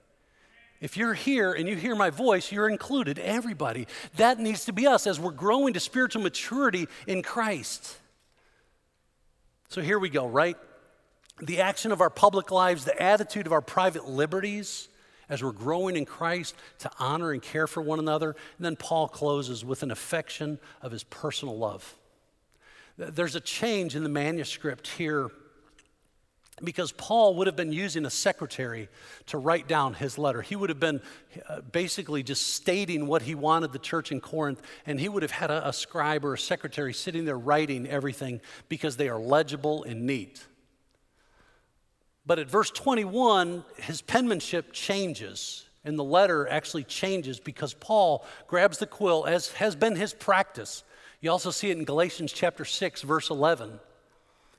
If 0.81 0.95
you're 0.95 1.13
here 1.13 1.51
and 1.51 1.67
you 1.67 1.75
hear 1.75 1.95
my 1.95 2.09
voice, 2.09 2.51
you're 2.51 2.69
included. 2.69 3.19
Everybody. 3.19 3.87
That 4.15 4.39
needs 4.39 4.65
to 4.65 4.73
be 4.73 4.87
us 4.87 5.07
as 5.07 5.19
we're 5.19 5.31
growing 5.31 5.73
to 5.73 5.79
spiritual 5.79 6.21
maturity 6.21 6.87
in 7.05 7.21
Christ. 7.21 7.97
So 9.67 9.81
here 9.81 9.99
we 9.99 10.09
go, 10.09 10.27
right? 10.27 10.57
The 11.41 11.61
action 11.61 11.91
of 11.91 12.01
our 12.01 12.09
public 12.09 12.51
lives, 12.51 12.85
the 12.85 13.01
attitude 13.01 13.45
of 13.45 13.53
our 13.53 13.61
private 13.61 14.07
liberties 14.07 14.87
as 15.29 15.43
we're 15.43 15.51
growing 15.51 15.95
in 15.95 16.05
Christ 16.05 16.55
to 16.79 16.89
honor 16.97 17.31
and 17.31 17.41
care 17.41 17.67
for 17.67 17.81
one 17.81 17.99
another. 17.99 18.35
And 18.57 18.65
then 18.65 18.75
Paul 18.75 19.07
closes 19.07 19.63
with 19.63 19.83
an 19.83 19.91
affection 19.91 20.59
of 20.81 20.91
his 20.91 21.03
personal 21.03 21.57
love. 21.57 21.95
There's 22.97 23.35
a 23.35 23.39
change 23.39 23.95
in 23.95 24.03
the 24.03 24.09
manuscript 24.09 24.87
here 24.87 25.29
because 26.63 26.91
Paul 26.91 27.35
would 27.35 27.47
have 27.47 27.55
been 27.55 27.71
using 27.71 28.05
a 28.05 28.09
secretary 28.09 28.89
to 29.27 29.37
write 29.37 29.67
down 29.67 29.93
his 29.93 30.17
letter. 30.17 30.41
He 30.41 30.55
would 30.55 30.69
have 30.69 30.79
been 30.79 31.01
uh, 31.47 31.61
basically 31.61 32.23
just 32.23 32.53
stating 32.55 33.07
what 33.07 33.21
he 33.21 33.35
wanted 33.35 33.71
the 33.71 33.79
church 33.79 34.11
in 34.11 34.21
Corinth, 34.21 34.61
and 34.85 34.99
he 34.99 35.09
would 35.09 35.23
have 35.23 35.31
had 35.31 35.51
a, 35.51 35.69
a 35.69 35.73
scribe 35.73 36.25
or 36.25 36.33
a 36.33 36.37
secretary 36.37 36.93
sitting 36.93 37.25
there 37.25 37.37
writing 37.37 37.87
everything 37.87 38.41
because 38.67 38.97
they 38.97 39.09
are 39.09 39.19
legible 39.19 39.83
and 39.83 40.05
neat. 40.05 40.45
But 42.25 42.39
at 42.39 42.49
verse 42.49 42.69
21, 42.71 43.63
his 43.77 44.01
penmanship 44.01 44.71
changes. 44.71 45.65
And 45.83 45.97
the 45.97 46.03
letter 46.03 46.47
actually 46.47 46.83
changes 46.83 47.39
because 47.39 47.73
Paul 47.73 48.25
grabs 48.47 48.77
the 48.77 48.85
quill, 48.85 49.25
as 49.25 49.49
has 49.53 49.75
been 49.75 49.95
his 49.95 50.13
practice. 50.13 50.83
You 51.21 51.31
also 51.31 51.51
see 51.51 51.71
it 51.71 51.77
in 51.77 51.85
Galatians 51.85 52.31
chapter 52.31 52.65
6, 52.65 53.01
verse 53.01 53.29
11. 53.29 53.79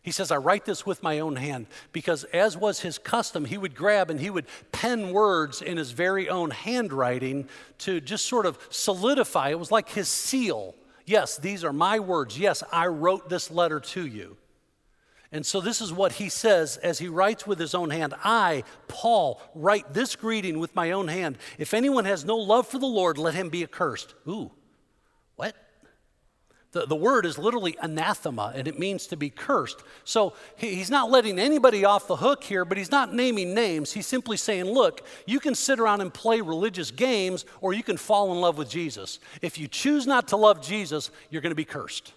He 0.02 0.12
says, 0.12 0.30
I 0.30 0.38
write 0.38 0.64
this 0.64 0.86
with 0.86 1.02
my 1.02 1.18
own 1.18 1.36
hand 1.36 1.66
because, 1.92 2.24
as 2.24 2.56
was 2.56 2.80
his 2.80 2.96
custom, 2.96 3.44
he 3.44 3.58
would 3.58 3.74
grab 3.74 4.08
and 4.08 4.18
he 4.18 4.30
would 4.30 4.46
pen 4.72 5.12
words 5.12 5.60
in 5.60 5.76
his 5.76 5.90
very 5.90 6.28
own 6.28 6.50
handwriting 6.50 7.48
to 7.78 8.00
just 8.00 8.24
sort 8.24 8.46
of 8.46 8.58
solidify. 8.70 9.50
It 9.50 9.58
was 9.58 9.70
like 9.70 9.90
his 9.90 10.08
seal. 10.08 10.74
Yes, 11.04 11.36
these 11.36 11.64
are 11.64 11.72
my 11.72 11.98
words. 11.98 12.38
Yes, 12.38 12.62
I 12.72 12.86
wrote 12.86 13.28
this 13.28 13.50
letter 13.50 13.78
to 13.80 14.06
you. 14.06 14.38
And 15.32 15.44
so, 15.44 15.60
this 15.60 15.80
is 15.80 15.92
what 15.92 16.12
he 16.12 16.28
says 16.28 16.76
as 16.78 16.98
he 16.98 17.06
writes 17.06 17.46
with 17.46 17.58
his 17.58 17.74
own 17.74 17.90
hand 17.90 18.14
I, 18.24 18.64
Paul, 18.88 19.40
write 19.54 19.92
this 19.92 20.16
greeting 20.16 20.58
with 20.58 20.74
my 20.74 20.90
own 20.90 21.08
hand. 21.08 21.38
If 21.58 21.72
anyone 21.72 22.04
has 22.06 22.24
no 22.24 22.36
love 22.36 22.66
for 22.66 22.78
the 22.78 22.86
Lord, 22.86 23.16
let 23.16 23.34
him 23.34 23.48
be 23.48 23.62
accursed. 23.62 24.14
Ooh? 24.26 24.50
The, 26.72 26.86
the 26.86 26.96
word 26.96 27.26
is 27.26 27.36
literally 27.36 27.76
anathema, 27.82 28.52
and 28.54 28.68
it 28.68 28.78
means 28.78 29.08
to 29.08 29.16
be 29.16 29.28
cursed. 29.28 29.82
So 30.04 30.34
he, 30.56 30.76
he's 30.76 30.90
not 30.90 31.10
letting 31.10 31.38
anybody 31.38 31.84
off 31.84 32.06
the 32.06 32.16
hook 32.16 32.44
here, 32.44 32.64
but 32.64 32.78
he's 32.78 32.92
not 32.92 33.12
naming 33.12 33.54
names. 33.54 33.92
He's 33.92 34.06
simply 34.06 34.36
saying, 34.36 34.66
look, 34.66 35.04
you 35.26 35.40
can 35.40 35.56
sit 35.56 35.80
around 35.80 36.00
and 36.00 36.14
play 36.14 36.40
religious 36.40 36.92
games, 36.92 37.44
or 37.60 37.72
you 37.72 37.82
can 37.82 37.96
fall 37.96 38.32
in 38.32 38.40
love 38.40 38.56
with 38.56 38.70
Jesus. 38.70 39.18
If 39.42 39.58
you 39.58 39.66
choose 39.66 40.06
not 40.06 40.28
to 40.28 40.36
love 40.36 40.62
Jesus, 40.62 41.10
you're 41.28 41.42
going 41.42 41.50
to 41.50 41.56
be 41.56 41.64
cursed. 41.64 42.12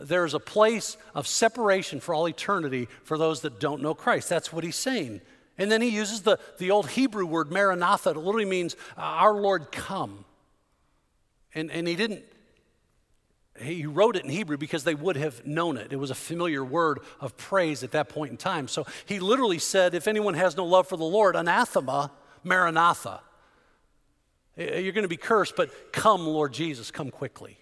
There 0.00 0.24
is 0.24 0.32
a 0.32 0.40
place 0.40 0.96
of 1.14 1.26
separation 1.26 2.00
for 2.00 2.14
all 2.14 2.26
eternity 2.26 2.88
for 3.02 3.18
those 3.18 3.42
that 3.42 3.60
don't 3.60 3.82
know 3.82 3.94
Christ. 3.94 4.30
That's 4.30 4.52
what 4.52 4.64
he's 4.64 4.76
saying. 4.76 5.20
And 5.58 5.70
then 5.70 5.82
he 5.82 5.88
uses 5.88 6.22
the, 6.22 6.38
the 6.58 6.70
old 6.70 6.90
Hebrew 6.90 7.26
word, 7.26 7.50
Maranatha. 7.50 8.10
It 8.10 8.16
literally 8.16 8.44
means, 8.44 8.76
Our 8.96 9.34
Lord, 9.34 9.72
come. 9.72 10.24
And, 11.54 11.70
and 11.70 11.88
he 11.88 11.96
didn't 11.96 12.22
he 13.60 13.86
wrote 13.86 14.16
it 14.16 14.24
in 14.24 14.30
Hebrew 14.30 14.56
because 14.56 14.84
they 14.84 14.94
would 14.94 15.16
have 15.16 15.46
known 15.46 15.76
it. 15.76 15.92
It 15.92 15.96
was 15.96 16.10
a 16.10 16.14
familiar 16.14 16.64
word 16.64 17.00
of 17.20 17.36
praise 17.36 17.82
at 17.82 17.92
that 17.92 18.08
point 18.08 18.30
in 18.30 18.36
time. 18.36 18.68
So 18.68 18.86
he 19.06 19.20
literally 19.20 19.58
said, 19.58 19.94
If 19.94 20.08
anyone 20.08 20.34
has 20.34 20.56
no 20.56 20.64
love 20.64 20.88
for 20.88 20.96
the 20.96 21.04
Lord, 21.04 21.36
anathema, 21.36 22.10
maranatha. 22.44 23.20
You're 24.56 24.92
going 24.92 25.02
to 25.02 25.08
be 25.08 25.16
cursed, 25.16 25.54
but 25.56 25.92
come, 25.92 26.26
Lord 26.26 26.52
Jesus, 26.52 26.90
come 26.90 27.10
quickly. 27.10 27.58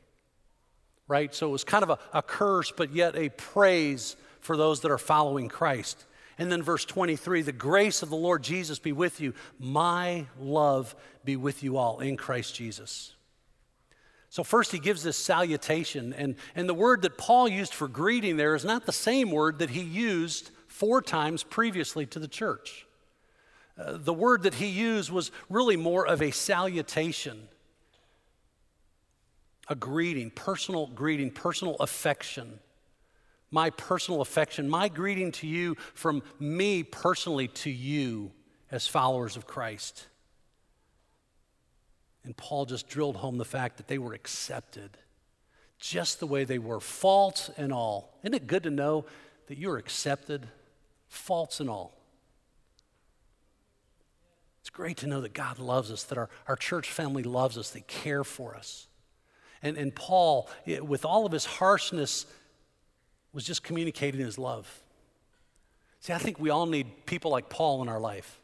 Right? 1.08 1.34
So 1.34 1.48
it 1.48 1.52
was 1.52 1.64
kind 1.64 1.82
of 1.82 1.90
a, 1.90 1.98
a 2.12 2.22
curse, 2.22 2.72
but 2.74 2.92
yet 2.92 3.16
a 3.16 3.28
praise 3.28 4.16
for 4.40 4.56
those 4.56 4.80
that 4.80 4.90
are 4.90 4.98
following 4.98 5.48
Christ. 5.48 6.06
And 6.38 6.50
then 6.50 6.62
verse 6.62 6.84
23 6.84 7.42
the 7.42 7.52
grace 7.52 8.02
of 8.02 8.10
the 8.10 8.16
Lord 8.16 8.42
Jesus 8.42 8.78
be 8.78 8.92
with 8.92 9.20
you. 9.20 9.34
My 9.58 10.26
love 10.38 10.94
be 11.24 11.36
with 11.36 11.62
you 11.62 11.76
all 11.76 12.00
in 12.00 12.16
Christ 12.16 12.54
Jesus. 12.54 13.15
So, 14.36 14.44
first, 14.44 14.70
he 14.70 14.78
gives 14.78 15.02
this 15.02 15.16
salutation, 15.16 16.12
and, 16.12 16.34
and 16.54 16.68
the 16.68 16.74
word 16.74 17.00
that 17.00 17.16
Paul 17.16 17.48
used 17.48 17.72
for 17.72 17.88
greeting 17.88 18.36
there 18.36 18.54
is 18.54 18.66
not 18.66 18.84
the 18.84 18.92
same 18.92 19.30
word 19.30 19.60
that 19.60 19.70
he 19.70 19.80
used 19.80 20.50
four 20.68 21.00
times 21.00 21.42
previously 21.42 22.04
to 22.04 22.18
the 22.18 22.28
church. 22.28 22.86
Uh, 23.78 23.96
the 23.96 24.12
word 24.12 24.42
that 24.42 24.52
he 24.52 24.66
used 24.66 25.10
was 25.10 25.32
really 25.48 25.78
more 25.78 26.06
of 26.06 26.20
a 26.20 26.32
salutation, 26.32 27.48
a 29.68 29.74
greeting, 29.74 30.28
personal 30.28 30.88
greeting, 30.88 31.30
personal 31.30 31.76
affection. 31.76 32.58
My 33.50 33.70
personal 33.70 34.20
affection, 34.20 34.68
my 34.68 34.90
greeting 34.90 35.32
to 35.32 35.46
you 35.46 35.76
from 35.94 36.22
me 36.38 36.82
personally 36.82 37.48
to 37.48 37.70
you 37.70 38.32
as 38.70 38.86
followers 38.86 39.38
of 39.38 39.46
Christ. 39.46 40.08
And 42.26 42.36
Paul 42.36 42.66
just 42.66 42.88
drilled 42.88 43.16
home 43.16 43.38
the 43.38 43.44
fact 43.44 43.76
that 43.76 43.86
they 43.86 43.98
were 43.98 44.12
accepted 44.12 44.98
just 45.78 46.20
the 46.20 46.26
way 46.26 46.44
they 46.44 46.58
were, 46.58 46.80
faults 46.80 47.50
and 47.56 47.72
all. 47.72 48.18
Isn't 48.22 48.34
it 48.34 48.46
good 48.46 48.64
to 48.64 48.70
know 48.70 49.04
that 49.46 49.58
you're 49.58 49.76
accepted, 49.76 50.48
faults 51.08 51.60
and 51.60 51.70
all? 51.70 51.92
It's 54.60 54.70
great 54.70 54.96
to 54.98 55.06
know 55.06 55.20
that 55.20 55.34
God 55.34 55.60
loves 55.60 55.92
us, 55.92 56.02
that 56.04 56.18
our, 56.18 56.28
our 56.48 56.56
church 56.56 56.90
family 56.90 57.22
loves 57.22 57.56
us, 57.56 57.70
they 57.70 57.82
care 57.82 58.24
for 58.24 58.56
us. 58.56 58.88
And, 59.62 59.76
and 59.76 59.94
Paul, 59.94 60.48
with 60.82 61.04
all 61.04 61.26
of 61.26 61.32
his 61.32 61.44
harshness, 61.44 62.26
was 63.32 63.44
just 63.44 63.62
communicating 63.62 64.20
his 64.20 64.38
love. 64.38 64.82
See, 66.00 66.12
I 66.12 66.18
think 66.18 66.40
we 66.40 66.50
all 66.50 66.66
need 66.66 67.06
people 67.06 67.30
like 67.30 67.48
Paul 67.48 67.82
in 67.82 67.88
our 67.88 68.00
life 68.00 68.40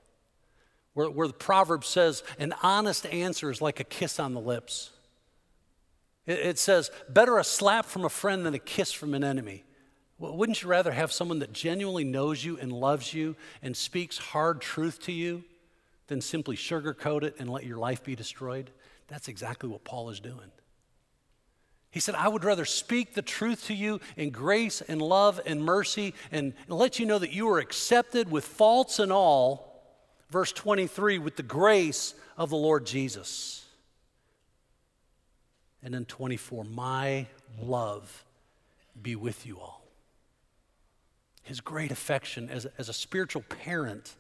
where, 0.95 1.09
where 1.09 1.29
the 1.29 1.35
proverb 1.35 1.85
says, 1.85 2.23
an 2.39 2.55
honest 2.63 3.07
answer 3.07 3.51
is 3.51 3.61
like 3.61 3.81
a 3.81 3.85
kiss 3.85 4.21
on 4.21 4.35
the 4.35 4.41
lips. 4.41 4.91
It, 6.27 6.39
it 6.41 6.59
says, 6.59 6.91
better 7.09 7.39
a 7.39 7.45
slap 7.45 7.87
from 7.87 8.05
a 8.05 8.11
friend 8.11 8.45
than 8.45 8.55
a 8.55 8.59
kiss 8.59 8.93
from 8.93 9.15
an 9.15 9.25
enemy. 9.25 9.65
Well, 10.19 10.37
wouldn't 10.37 10.63
you 10.63 10.69
rather 10.69 10.93
have 10.93 11.11
someone 11.11 11.41
that 11.41 11.53
genuinely 11.53 12.05
knows 12.05 12.45
you 12.45 12.59
and 12.59 12.73
loves 12.73 13.13
you 13.13 13.37
and 13.63 13.77
speaks 13.77 14.19
hard 14.19 14.61
truth 14.61 15.01
to 15.03 15.13
you 15.13 15.45
than 16.07 16.21
simply 16.21 16.57
sugarcoat 16.57 17.23
it 17.23 17.37
and 17.39 17.51
let 17.51 17.65
your 17.65 17.79
life 17.79 18.05
be 18.05 18.15
destroyed? 18.15 18.71
That's 19.09 19.29
exactly 19.29 19.69
what 19.69 19.85
Paul 19.85 20.11
is 20.11 20.21
doing. 20.21 20.53
He 21.91 22.01
said, 22.01 22.15
I 22.15 22.29
would 22.29 22.45
rather 22.45 22.65
speak 22.65 23.15
the 23.15 23.23
truth 23.23 23.67
to 23.67 23.75
you 23.75 24.01
in 24.17 24.31
grace 24.31 24.81
and 24.81 25.03
love 25.03 25.41
and 25.45 25.63
mercy 25.63 26.15
and 26.31 26.55
let 26.69 26.99
you 26.99 27.05
know 27.05 27.19
that 27.19 27.33
you 27.33 27.49
are 27.51 27.59
accepted 27.59 28.31
with 28.31 28.45
faults 28.45 28.99
and 28.99 29.13
all 29.13 29.72
verse 30.33 30.51
23 30.51 31.19
with 31.19 31.37
the 31.37 31.43
grace 31.43 32.15
of 32.37 32.51
the 32.51 32.57
Lord 32.57 32.87
Jesus. 32.87 33.65
And 35.83 35.93
then 35.93 36.07
24, 36.07 36.65
my 36.65 37.27
love 37.61 38.25
be 39.01 39.15
with 39.15 39.47
you 39.47 39.61
all. 39.61 39.85
His 41.43 41.61
great 41.61 41.91
affection 41.91 42.49
as, 42.49 42.67
as 42.79 42.89
a 42.89 42.93
spiritual 42.93 43.43
parent 43.43 44.17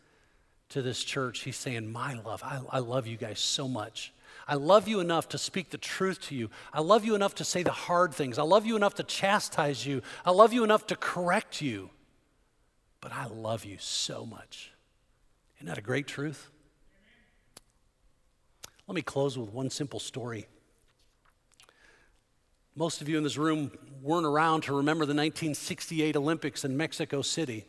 to 0.70 0.82
this 0.82 1.02
church, 1.02 1.40
he's 1.40 1.56
saying, 1.56 1.90
My 1.90 2.14
love, 2.14 2.42
I, 2.44 2.60
I 2.70 2.78
love 2.80 3.06
you 3.06 3.16
guys 3.16 3.38
so 3.38 3.66
much. 3.66 4.12
I 4.46 4.56
love 4.56 4.88
you 4.88 5.00
enough 5.00 5.28
to 5.30 5.38
speak 5.38 5.70
the 5.70 5.78
truth 5.78 6.20
to 6.22 6.34
you. 6.34 6.50
I 6.72 6.80
love 6.80 7.04
you 7.04 7.14
enough 7.14 7.36
to 7.36 7.44
say 7.44 7.62
the 7.62 7.70
hard 7.70 8.12
things. 8.12 8.38
I 8.38 8.42
love 8.42 8.66
you 8.66 8.76
enough 8.76 8.94
to 8.96 9.04
chastise 9.04 9.86
you. 9.86 10.02
I 10.26 10.30
love 10.32 10.52
you 10.52 10.64
enough 10.64 10.86
to 10.88 10.96
correct 10.96 11.62
you. 11.62 11.90
But 13.00 13.12
I 13.12 13.26
love 13.26 13.64
you 13.64 13.76
so 13.78 14.26
much. 14.26 14.71
Isn't 15.62 15.68
that 15.68 15.78
a 15.78 15.80
great 15.80 16.08
truth? 16.08 16.50
Let 18.88 18.96
me 18.96 19.02
close 19.02 19.38
with 19.38 19.50
one 19.50 19.70
simple 19.70 20.00
story. 20.00 20.48
Most 22.74 23.00
of 23.00 23.08
you 23.08 23.16
in 23.16 23.22
this 23.22 23.36
room 23.36 23.70
weren't 24.02 24.26
around 24.26 24.62
to 24.62 24.74
remember 24.74 25.04
the 25.04 25.14
1968 25.14 26.16
Olympics 26.16 26.64
in 26.64 26.76
Mexico 26.76 27.22
City. 27.22 27.64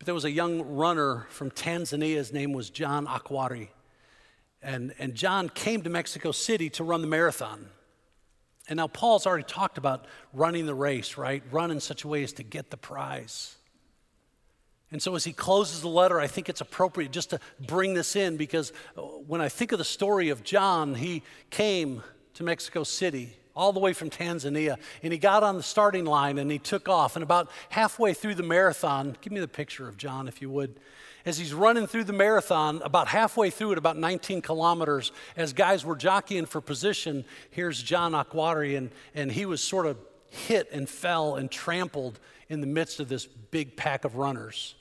But 0.00 0.06
there 0.06 0.16
was 0.16 0.24
a 0.24 0.32
young 0.32 0.62
runner 0.62 1.28
from 1.30 1.52
Tanzania. 1.52 2.16
His 2.16 2.32
name 2.32 2.52
was 2.52 2.70
John 2.70 3.06
Akhwari. 3.06 3.68
And, 4.60 4.92
and 4.98 5.14
John 5.14 5.48
came 5.48 5.82
to 5.82 5.90
Mexico 5.90 6.32
City 6.32 6.70
to 6.70 6.82
run 6.82 7.02
the 7.02 7.06
marathon. 7.06 7.68
And 8.68 8.78
now 8.78 8.88
Paul's 8.88 9.28
already 9.28 9.44
talked 9.44 9.78
about 9.78 10.06
running 10.32 10.66
the 10.66 10.74
race, 10.74 11.16
right? 11.16 11.44
Run 11.52 11.70
in 11.70 11.78
such 11.78 12.02
a 12.02 12.08
way 12.08 12.24
as 12.24 12.32
to 12.32 12.42
get 12.42 12.70
the 12.72 12.76
prize. 12.76 13.54
And 14.92 15.00
so, 15.00 15.14
as 15.14 15.24
he 15.24 15.32
closes 15.32 15.82
the 15.82 15.88
letter, 15.88 16.18
I 16.18 16.26
think 16.26 16.48
it's 16.48 16.60
appropriate 16.60 17.12
just 17.12 17.30
to 17.30 17.40
bring 17.60 17.94
this 17.94 18.16
in 18.16 18.36
because 18.36 18.72
uh, 18.96 19.02
when 19.02 19.40
I 19.40 19.48
think 19.48 19.70
of 19.72 19.78
the 19.78 19.84
story 19.84 20.30
of 20.30 20.42
John, 20.42 20.96
he 20.96 21.22
came 21.50 22.02
to 22.34 22.42
Mexico 22.42 22.82
City 22.82 23.36
all 23.54 23.72
the 23.72 23.80
way 23.80 23.92
from 23.92 24.10
Tanzania 24.10 24.78
and 25.02 25.12
he 25.12 25.18
got 25.18 25.42
on 25.42 25.56
the 25.56 25.62
starting 25.62 26.04
line 26.04 26.38
and 26.38 26.50
he 26.50 26.58
took 26.58 26.88
off. 26.88 27.14
And 27.14 27.22
about 27.22 27.50
halfway 27.68 28.14
through 28.14 28.36
the 28.36 28.42
marathon, 28.42 29.16
give 29.20 29.32
me 29.32 29.40
the 29.40 29.48
picture 29.48 29.88
of 29.88 29.96
John 29.96 30.26
if 30.28 30.40
you 30.42 30.50
would. 30.50 30.80
As 31.26 31.36
he's 31.36 31.52
running 31.52 31.86
through 31.86 32.04
the 32.04 32.14
marathon, 32.14 32.80
about 32.82 33.08
halfway 33.08 33.50
through 33.50 33.72
it, 33.72 33.78
about 33.78 33.98
19 33.98 34.40
kilometers, 34.40 35.12
as 35.36 35.52
guys 35.52 35.84
were 35.84 35.96
jockeying 35.96 36.46
for 36.46 36.62
position, 36.62 37.26
here's 37.50 37.82
John 37.82 38.12
Akhwari, 38.12 38.78
and, 38.78 38.90
and 39.14 39.30
he 39.30 39.44
was 39.44 39.62
sort 39.62 39.84
of 39.84 39.98
hit 40.30 40.70
and 40.72 40.88
fell 40.88 41.34
and 41.36 41.50
trampled 41.50 42.18
in 42.50 42.60
the 42.60 42.66
midst 42.66 43.00
of 43.00 43.08
this 43.08 43.24
big 43.24 43.76
pack 43.76 44.04
of 44.04 44.16
runners. 44.16 44.74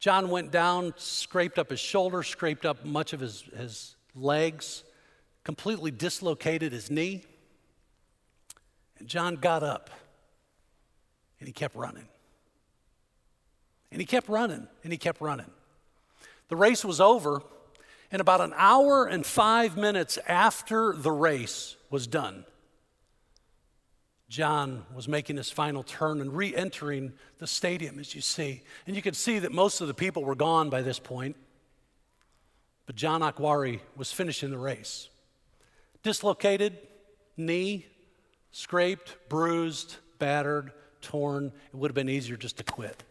John 0.00 0.28
went 0.28 0.50
down, 0.50 0.92
scraped 0.98 1.58
up 1.58 1.70
his 1.70 1.80
shoulder, 1.80 2.22
scraped 2.22 2.66
up 2.66 2.84
much 2.84 3.14
of 3.14 3.20
his, 3.20 3.42
his 3.56 3.96
legs, 4.14 4.84
completely 5.44 5.90
dislocated 5.90 6.72
his 6.72 6.90
knee. 6.90 7.24
And 8.98 9.08
John 9.08 9.36
got 9.36 9.62
up 9.62 9.88
and 11.38 11.46
he 11.46 11.52
kept 11.52 11.74
running. 11.74 12.08
And 13.90 14.00
he 14.00 14.06
kept 14.06 14.28
running 14.28 14.66
and 14.82 14.92
he 14.92 14.98
kept 14.98 15.20
running. 15.20 15.50
The 16.48 16.56
race 16.56 16.84
was 16.84 17.00
over, 17.00 17.42
and 18.10 18.20
about 18.20 18.40
an 18.40 18.52
hour 18.56 19.06
and 19.06 19.24
five 19.24 19.76
minutes 19.76 20.18
after 20.28 20.92
the 20.92 21.10
race 21.10 21.76
was 21.90 22.06
done, 22.06 22.44
John 24.34 24.84
was 24.92 25.06
making 25.06 25.36
his 25.36 25.48
final 25.48 25.84
turn 25.84 26.20
and 26.20 26.36
re 26.36 26.52
entering 26.56 27.12
the 27.38 27.46
stadium, 27.46 28.00
as 28.00 28.16
you 28.16 28.20
see. 28.20 28.62
And 28.84 28.96
you 28.96 29.00
could 29.00 29.14
see 29.14 29.38
that 29.38 29.52
most 29.52 29.80
of 29.80 29.86
the 29.86 29.94
people 29.94 30.24
were 30.24 30.34
gone 30.34 30.70
by 30.70 30.82
this 30.82 30.98
point. 30.98 31.36
But 32.86 32.96
John 32.96 33.20
Akhwari 33.20 33.78
was 33.94 34.10
finishing 34.10 34.50
the 34.50 34.58
race. 34.58 35.08
Dislocated 36.02 36.76
knee, 37.36 37.86
scraped, 38.50 39.16
bruised, 39.28 39.98
battered, 40.18 40.72
torn. 41.00 41.52
It 41.72 41.76
would 41.76 41.92
have 41.92 41.94
been 41.94 42.08
easier 42.08 42.36
just 42.36 42.56
to 42.56 42.64
quit. 42.64 43.04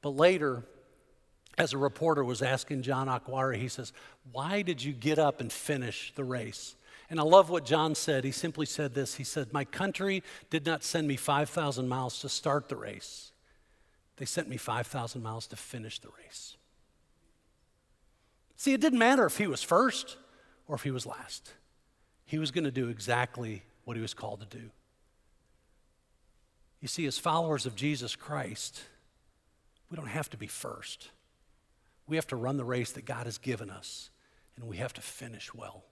But 0.00 0.16
later, 0.16 0.64
as 1.58 1.74
a 1.74 1.78
reporter 1.78 2.24
was 2.24 2.40
asking 2.40 2.80
John 2.80 3.08
Akhwari, 3.08 3.58
he 3.58 3.68
says, 3.68 3.92
Why 4.32 4.62
did 4.62 4.82
you 4.82 4.94
get 4.94 5.18
up 5.18 5.42
and 5.42 5.52
finish 5.52 6.14
the 6.16 6.24
race? 6.24 6.76
And 7.10 7.18
I 7.18 7.24
love 7.24 7.50
what 7.50 7.64
John 7.64 7.96
said. 7.96 8.22
He 8.22 8.30
simply 8.30 8.64
said 8.64 8.94
this 8.94 9.16
He 9.16 9.24
said, 9.24 9.52
My 9.52 9.64
country 9.64 10.22
did 10.48 10.64
not 10.64 10.84
send 10.84 11.08
me 11.08 11.16
5,000 11.16 11.88
miles 11.88 12.20
to 12.20 12.28
start 12.28 12.68
the 12.68 12.76
race, 12.76 13.32
they 14.16 14.24
sent 14.24 14.48
me 14.48 14.56
5,000 14.56 15.22
miles 15.22 15.46
to 15.48 15.56
finish 15.56 15.98
the 15.98 16.10
race. 16.22 16.56
See, 18.56 18.74
it 18.74 18.80
didn't 18.80 18.98
matter 18.98 19.24
if 19.24 19.38
he 19.38 19.46
was 19.46 19.62
first 19.62 20.18
or 20.68 20.74
if 20.76 20.82
he 20.82 20.90
was 20.90 21.06
last, 21.06 21.54
he 22.26 22.38
was 22.38 22.50
going 22.50 22.64
to 22.64 22.70
do 22.70 22.88
exactly 22.88 23.64
what 23.84 23.96
he 23.96 24.02
was 24.02 24.14
called 24.14 24.40
to 24.40 24.58
do. 24.58 24.70
You 26.80 26.88
see, 26.88 27.06
as 27.06 27.18
followers 27.18 27.66
of 27.66 27.74
Jesus 27.74 28.14
Christ, 28.14 28.82
we 29.90 29.96
don't 29.96 30.06
have 30.06 30.30
to 30.30 30.36
be 30.36 30.46
first. 30.46 31.10
We 32.06 32.16
have 32.16 32.26
to 32.28 32.36
run 32.36 32.56
the 32.56 32.64
race 32.64 32.92
that 32.92 33.04
God 33.04 33.26
has 33.26 33.38
given 33.38 33.70
us, 33.70 34.10
and 34.56 34.66
we 34.66 34.76
have 34.76 34.92
to 34.94 35.00
finish 35.00 35.52
well. 35.52 35.84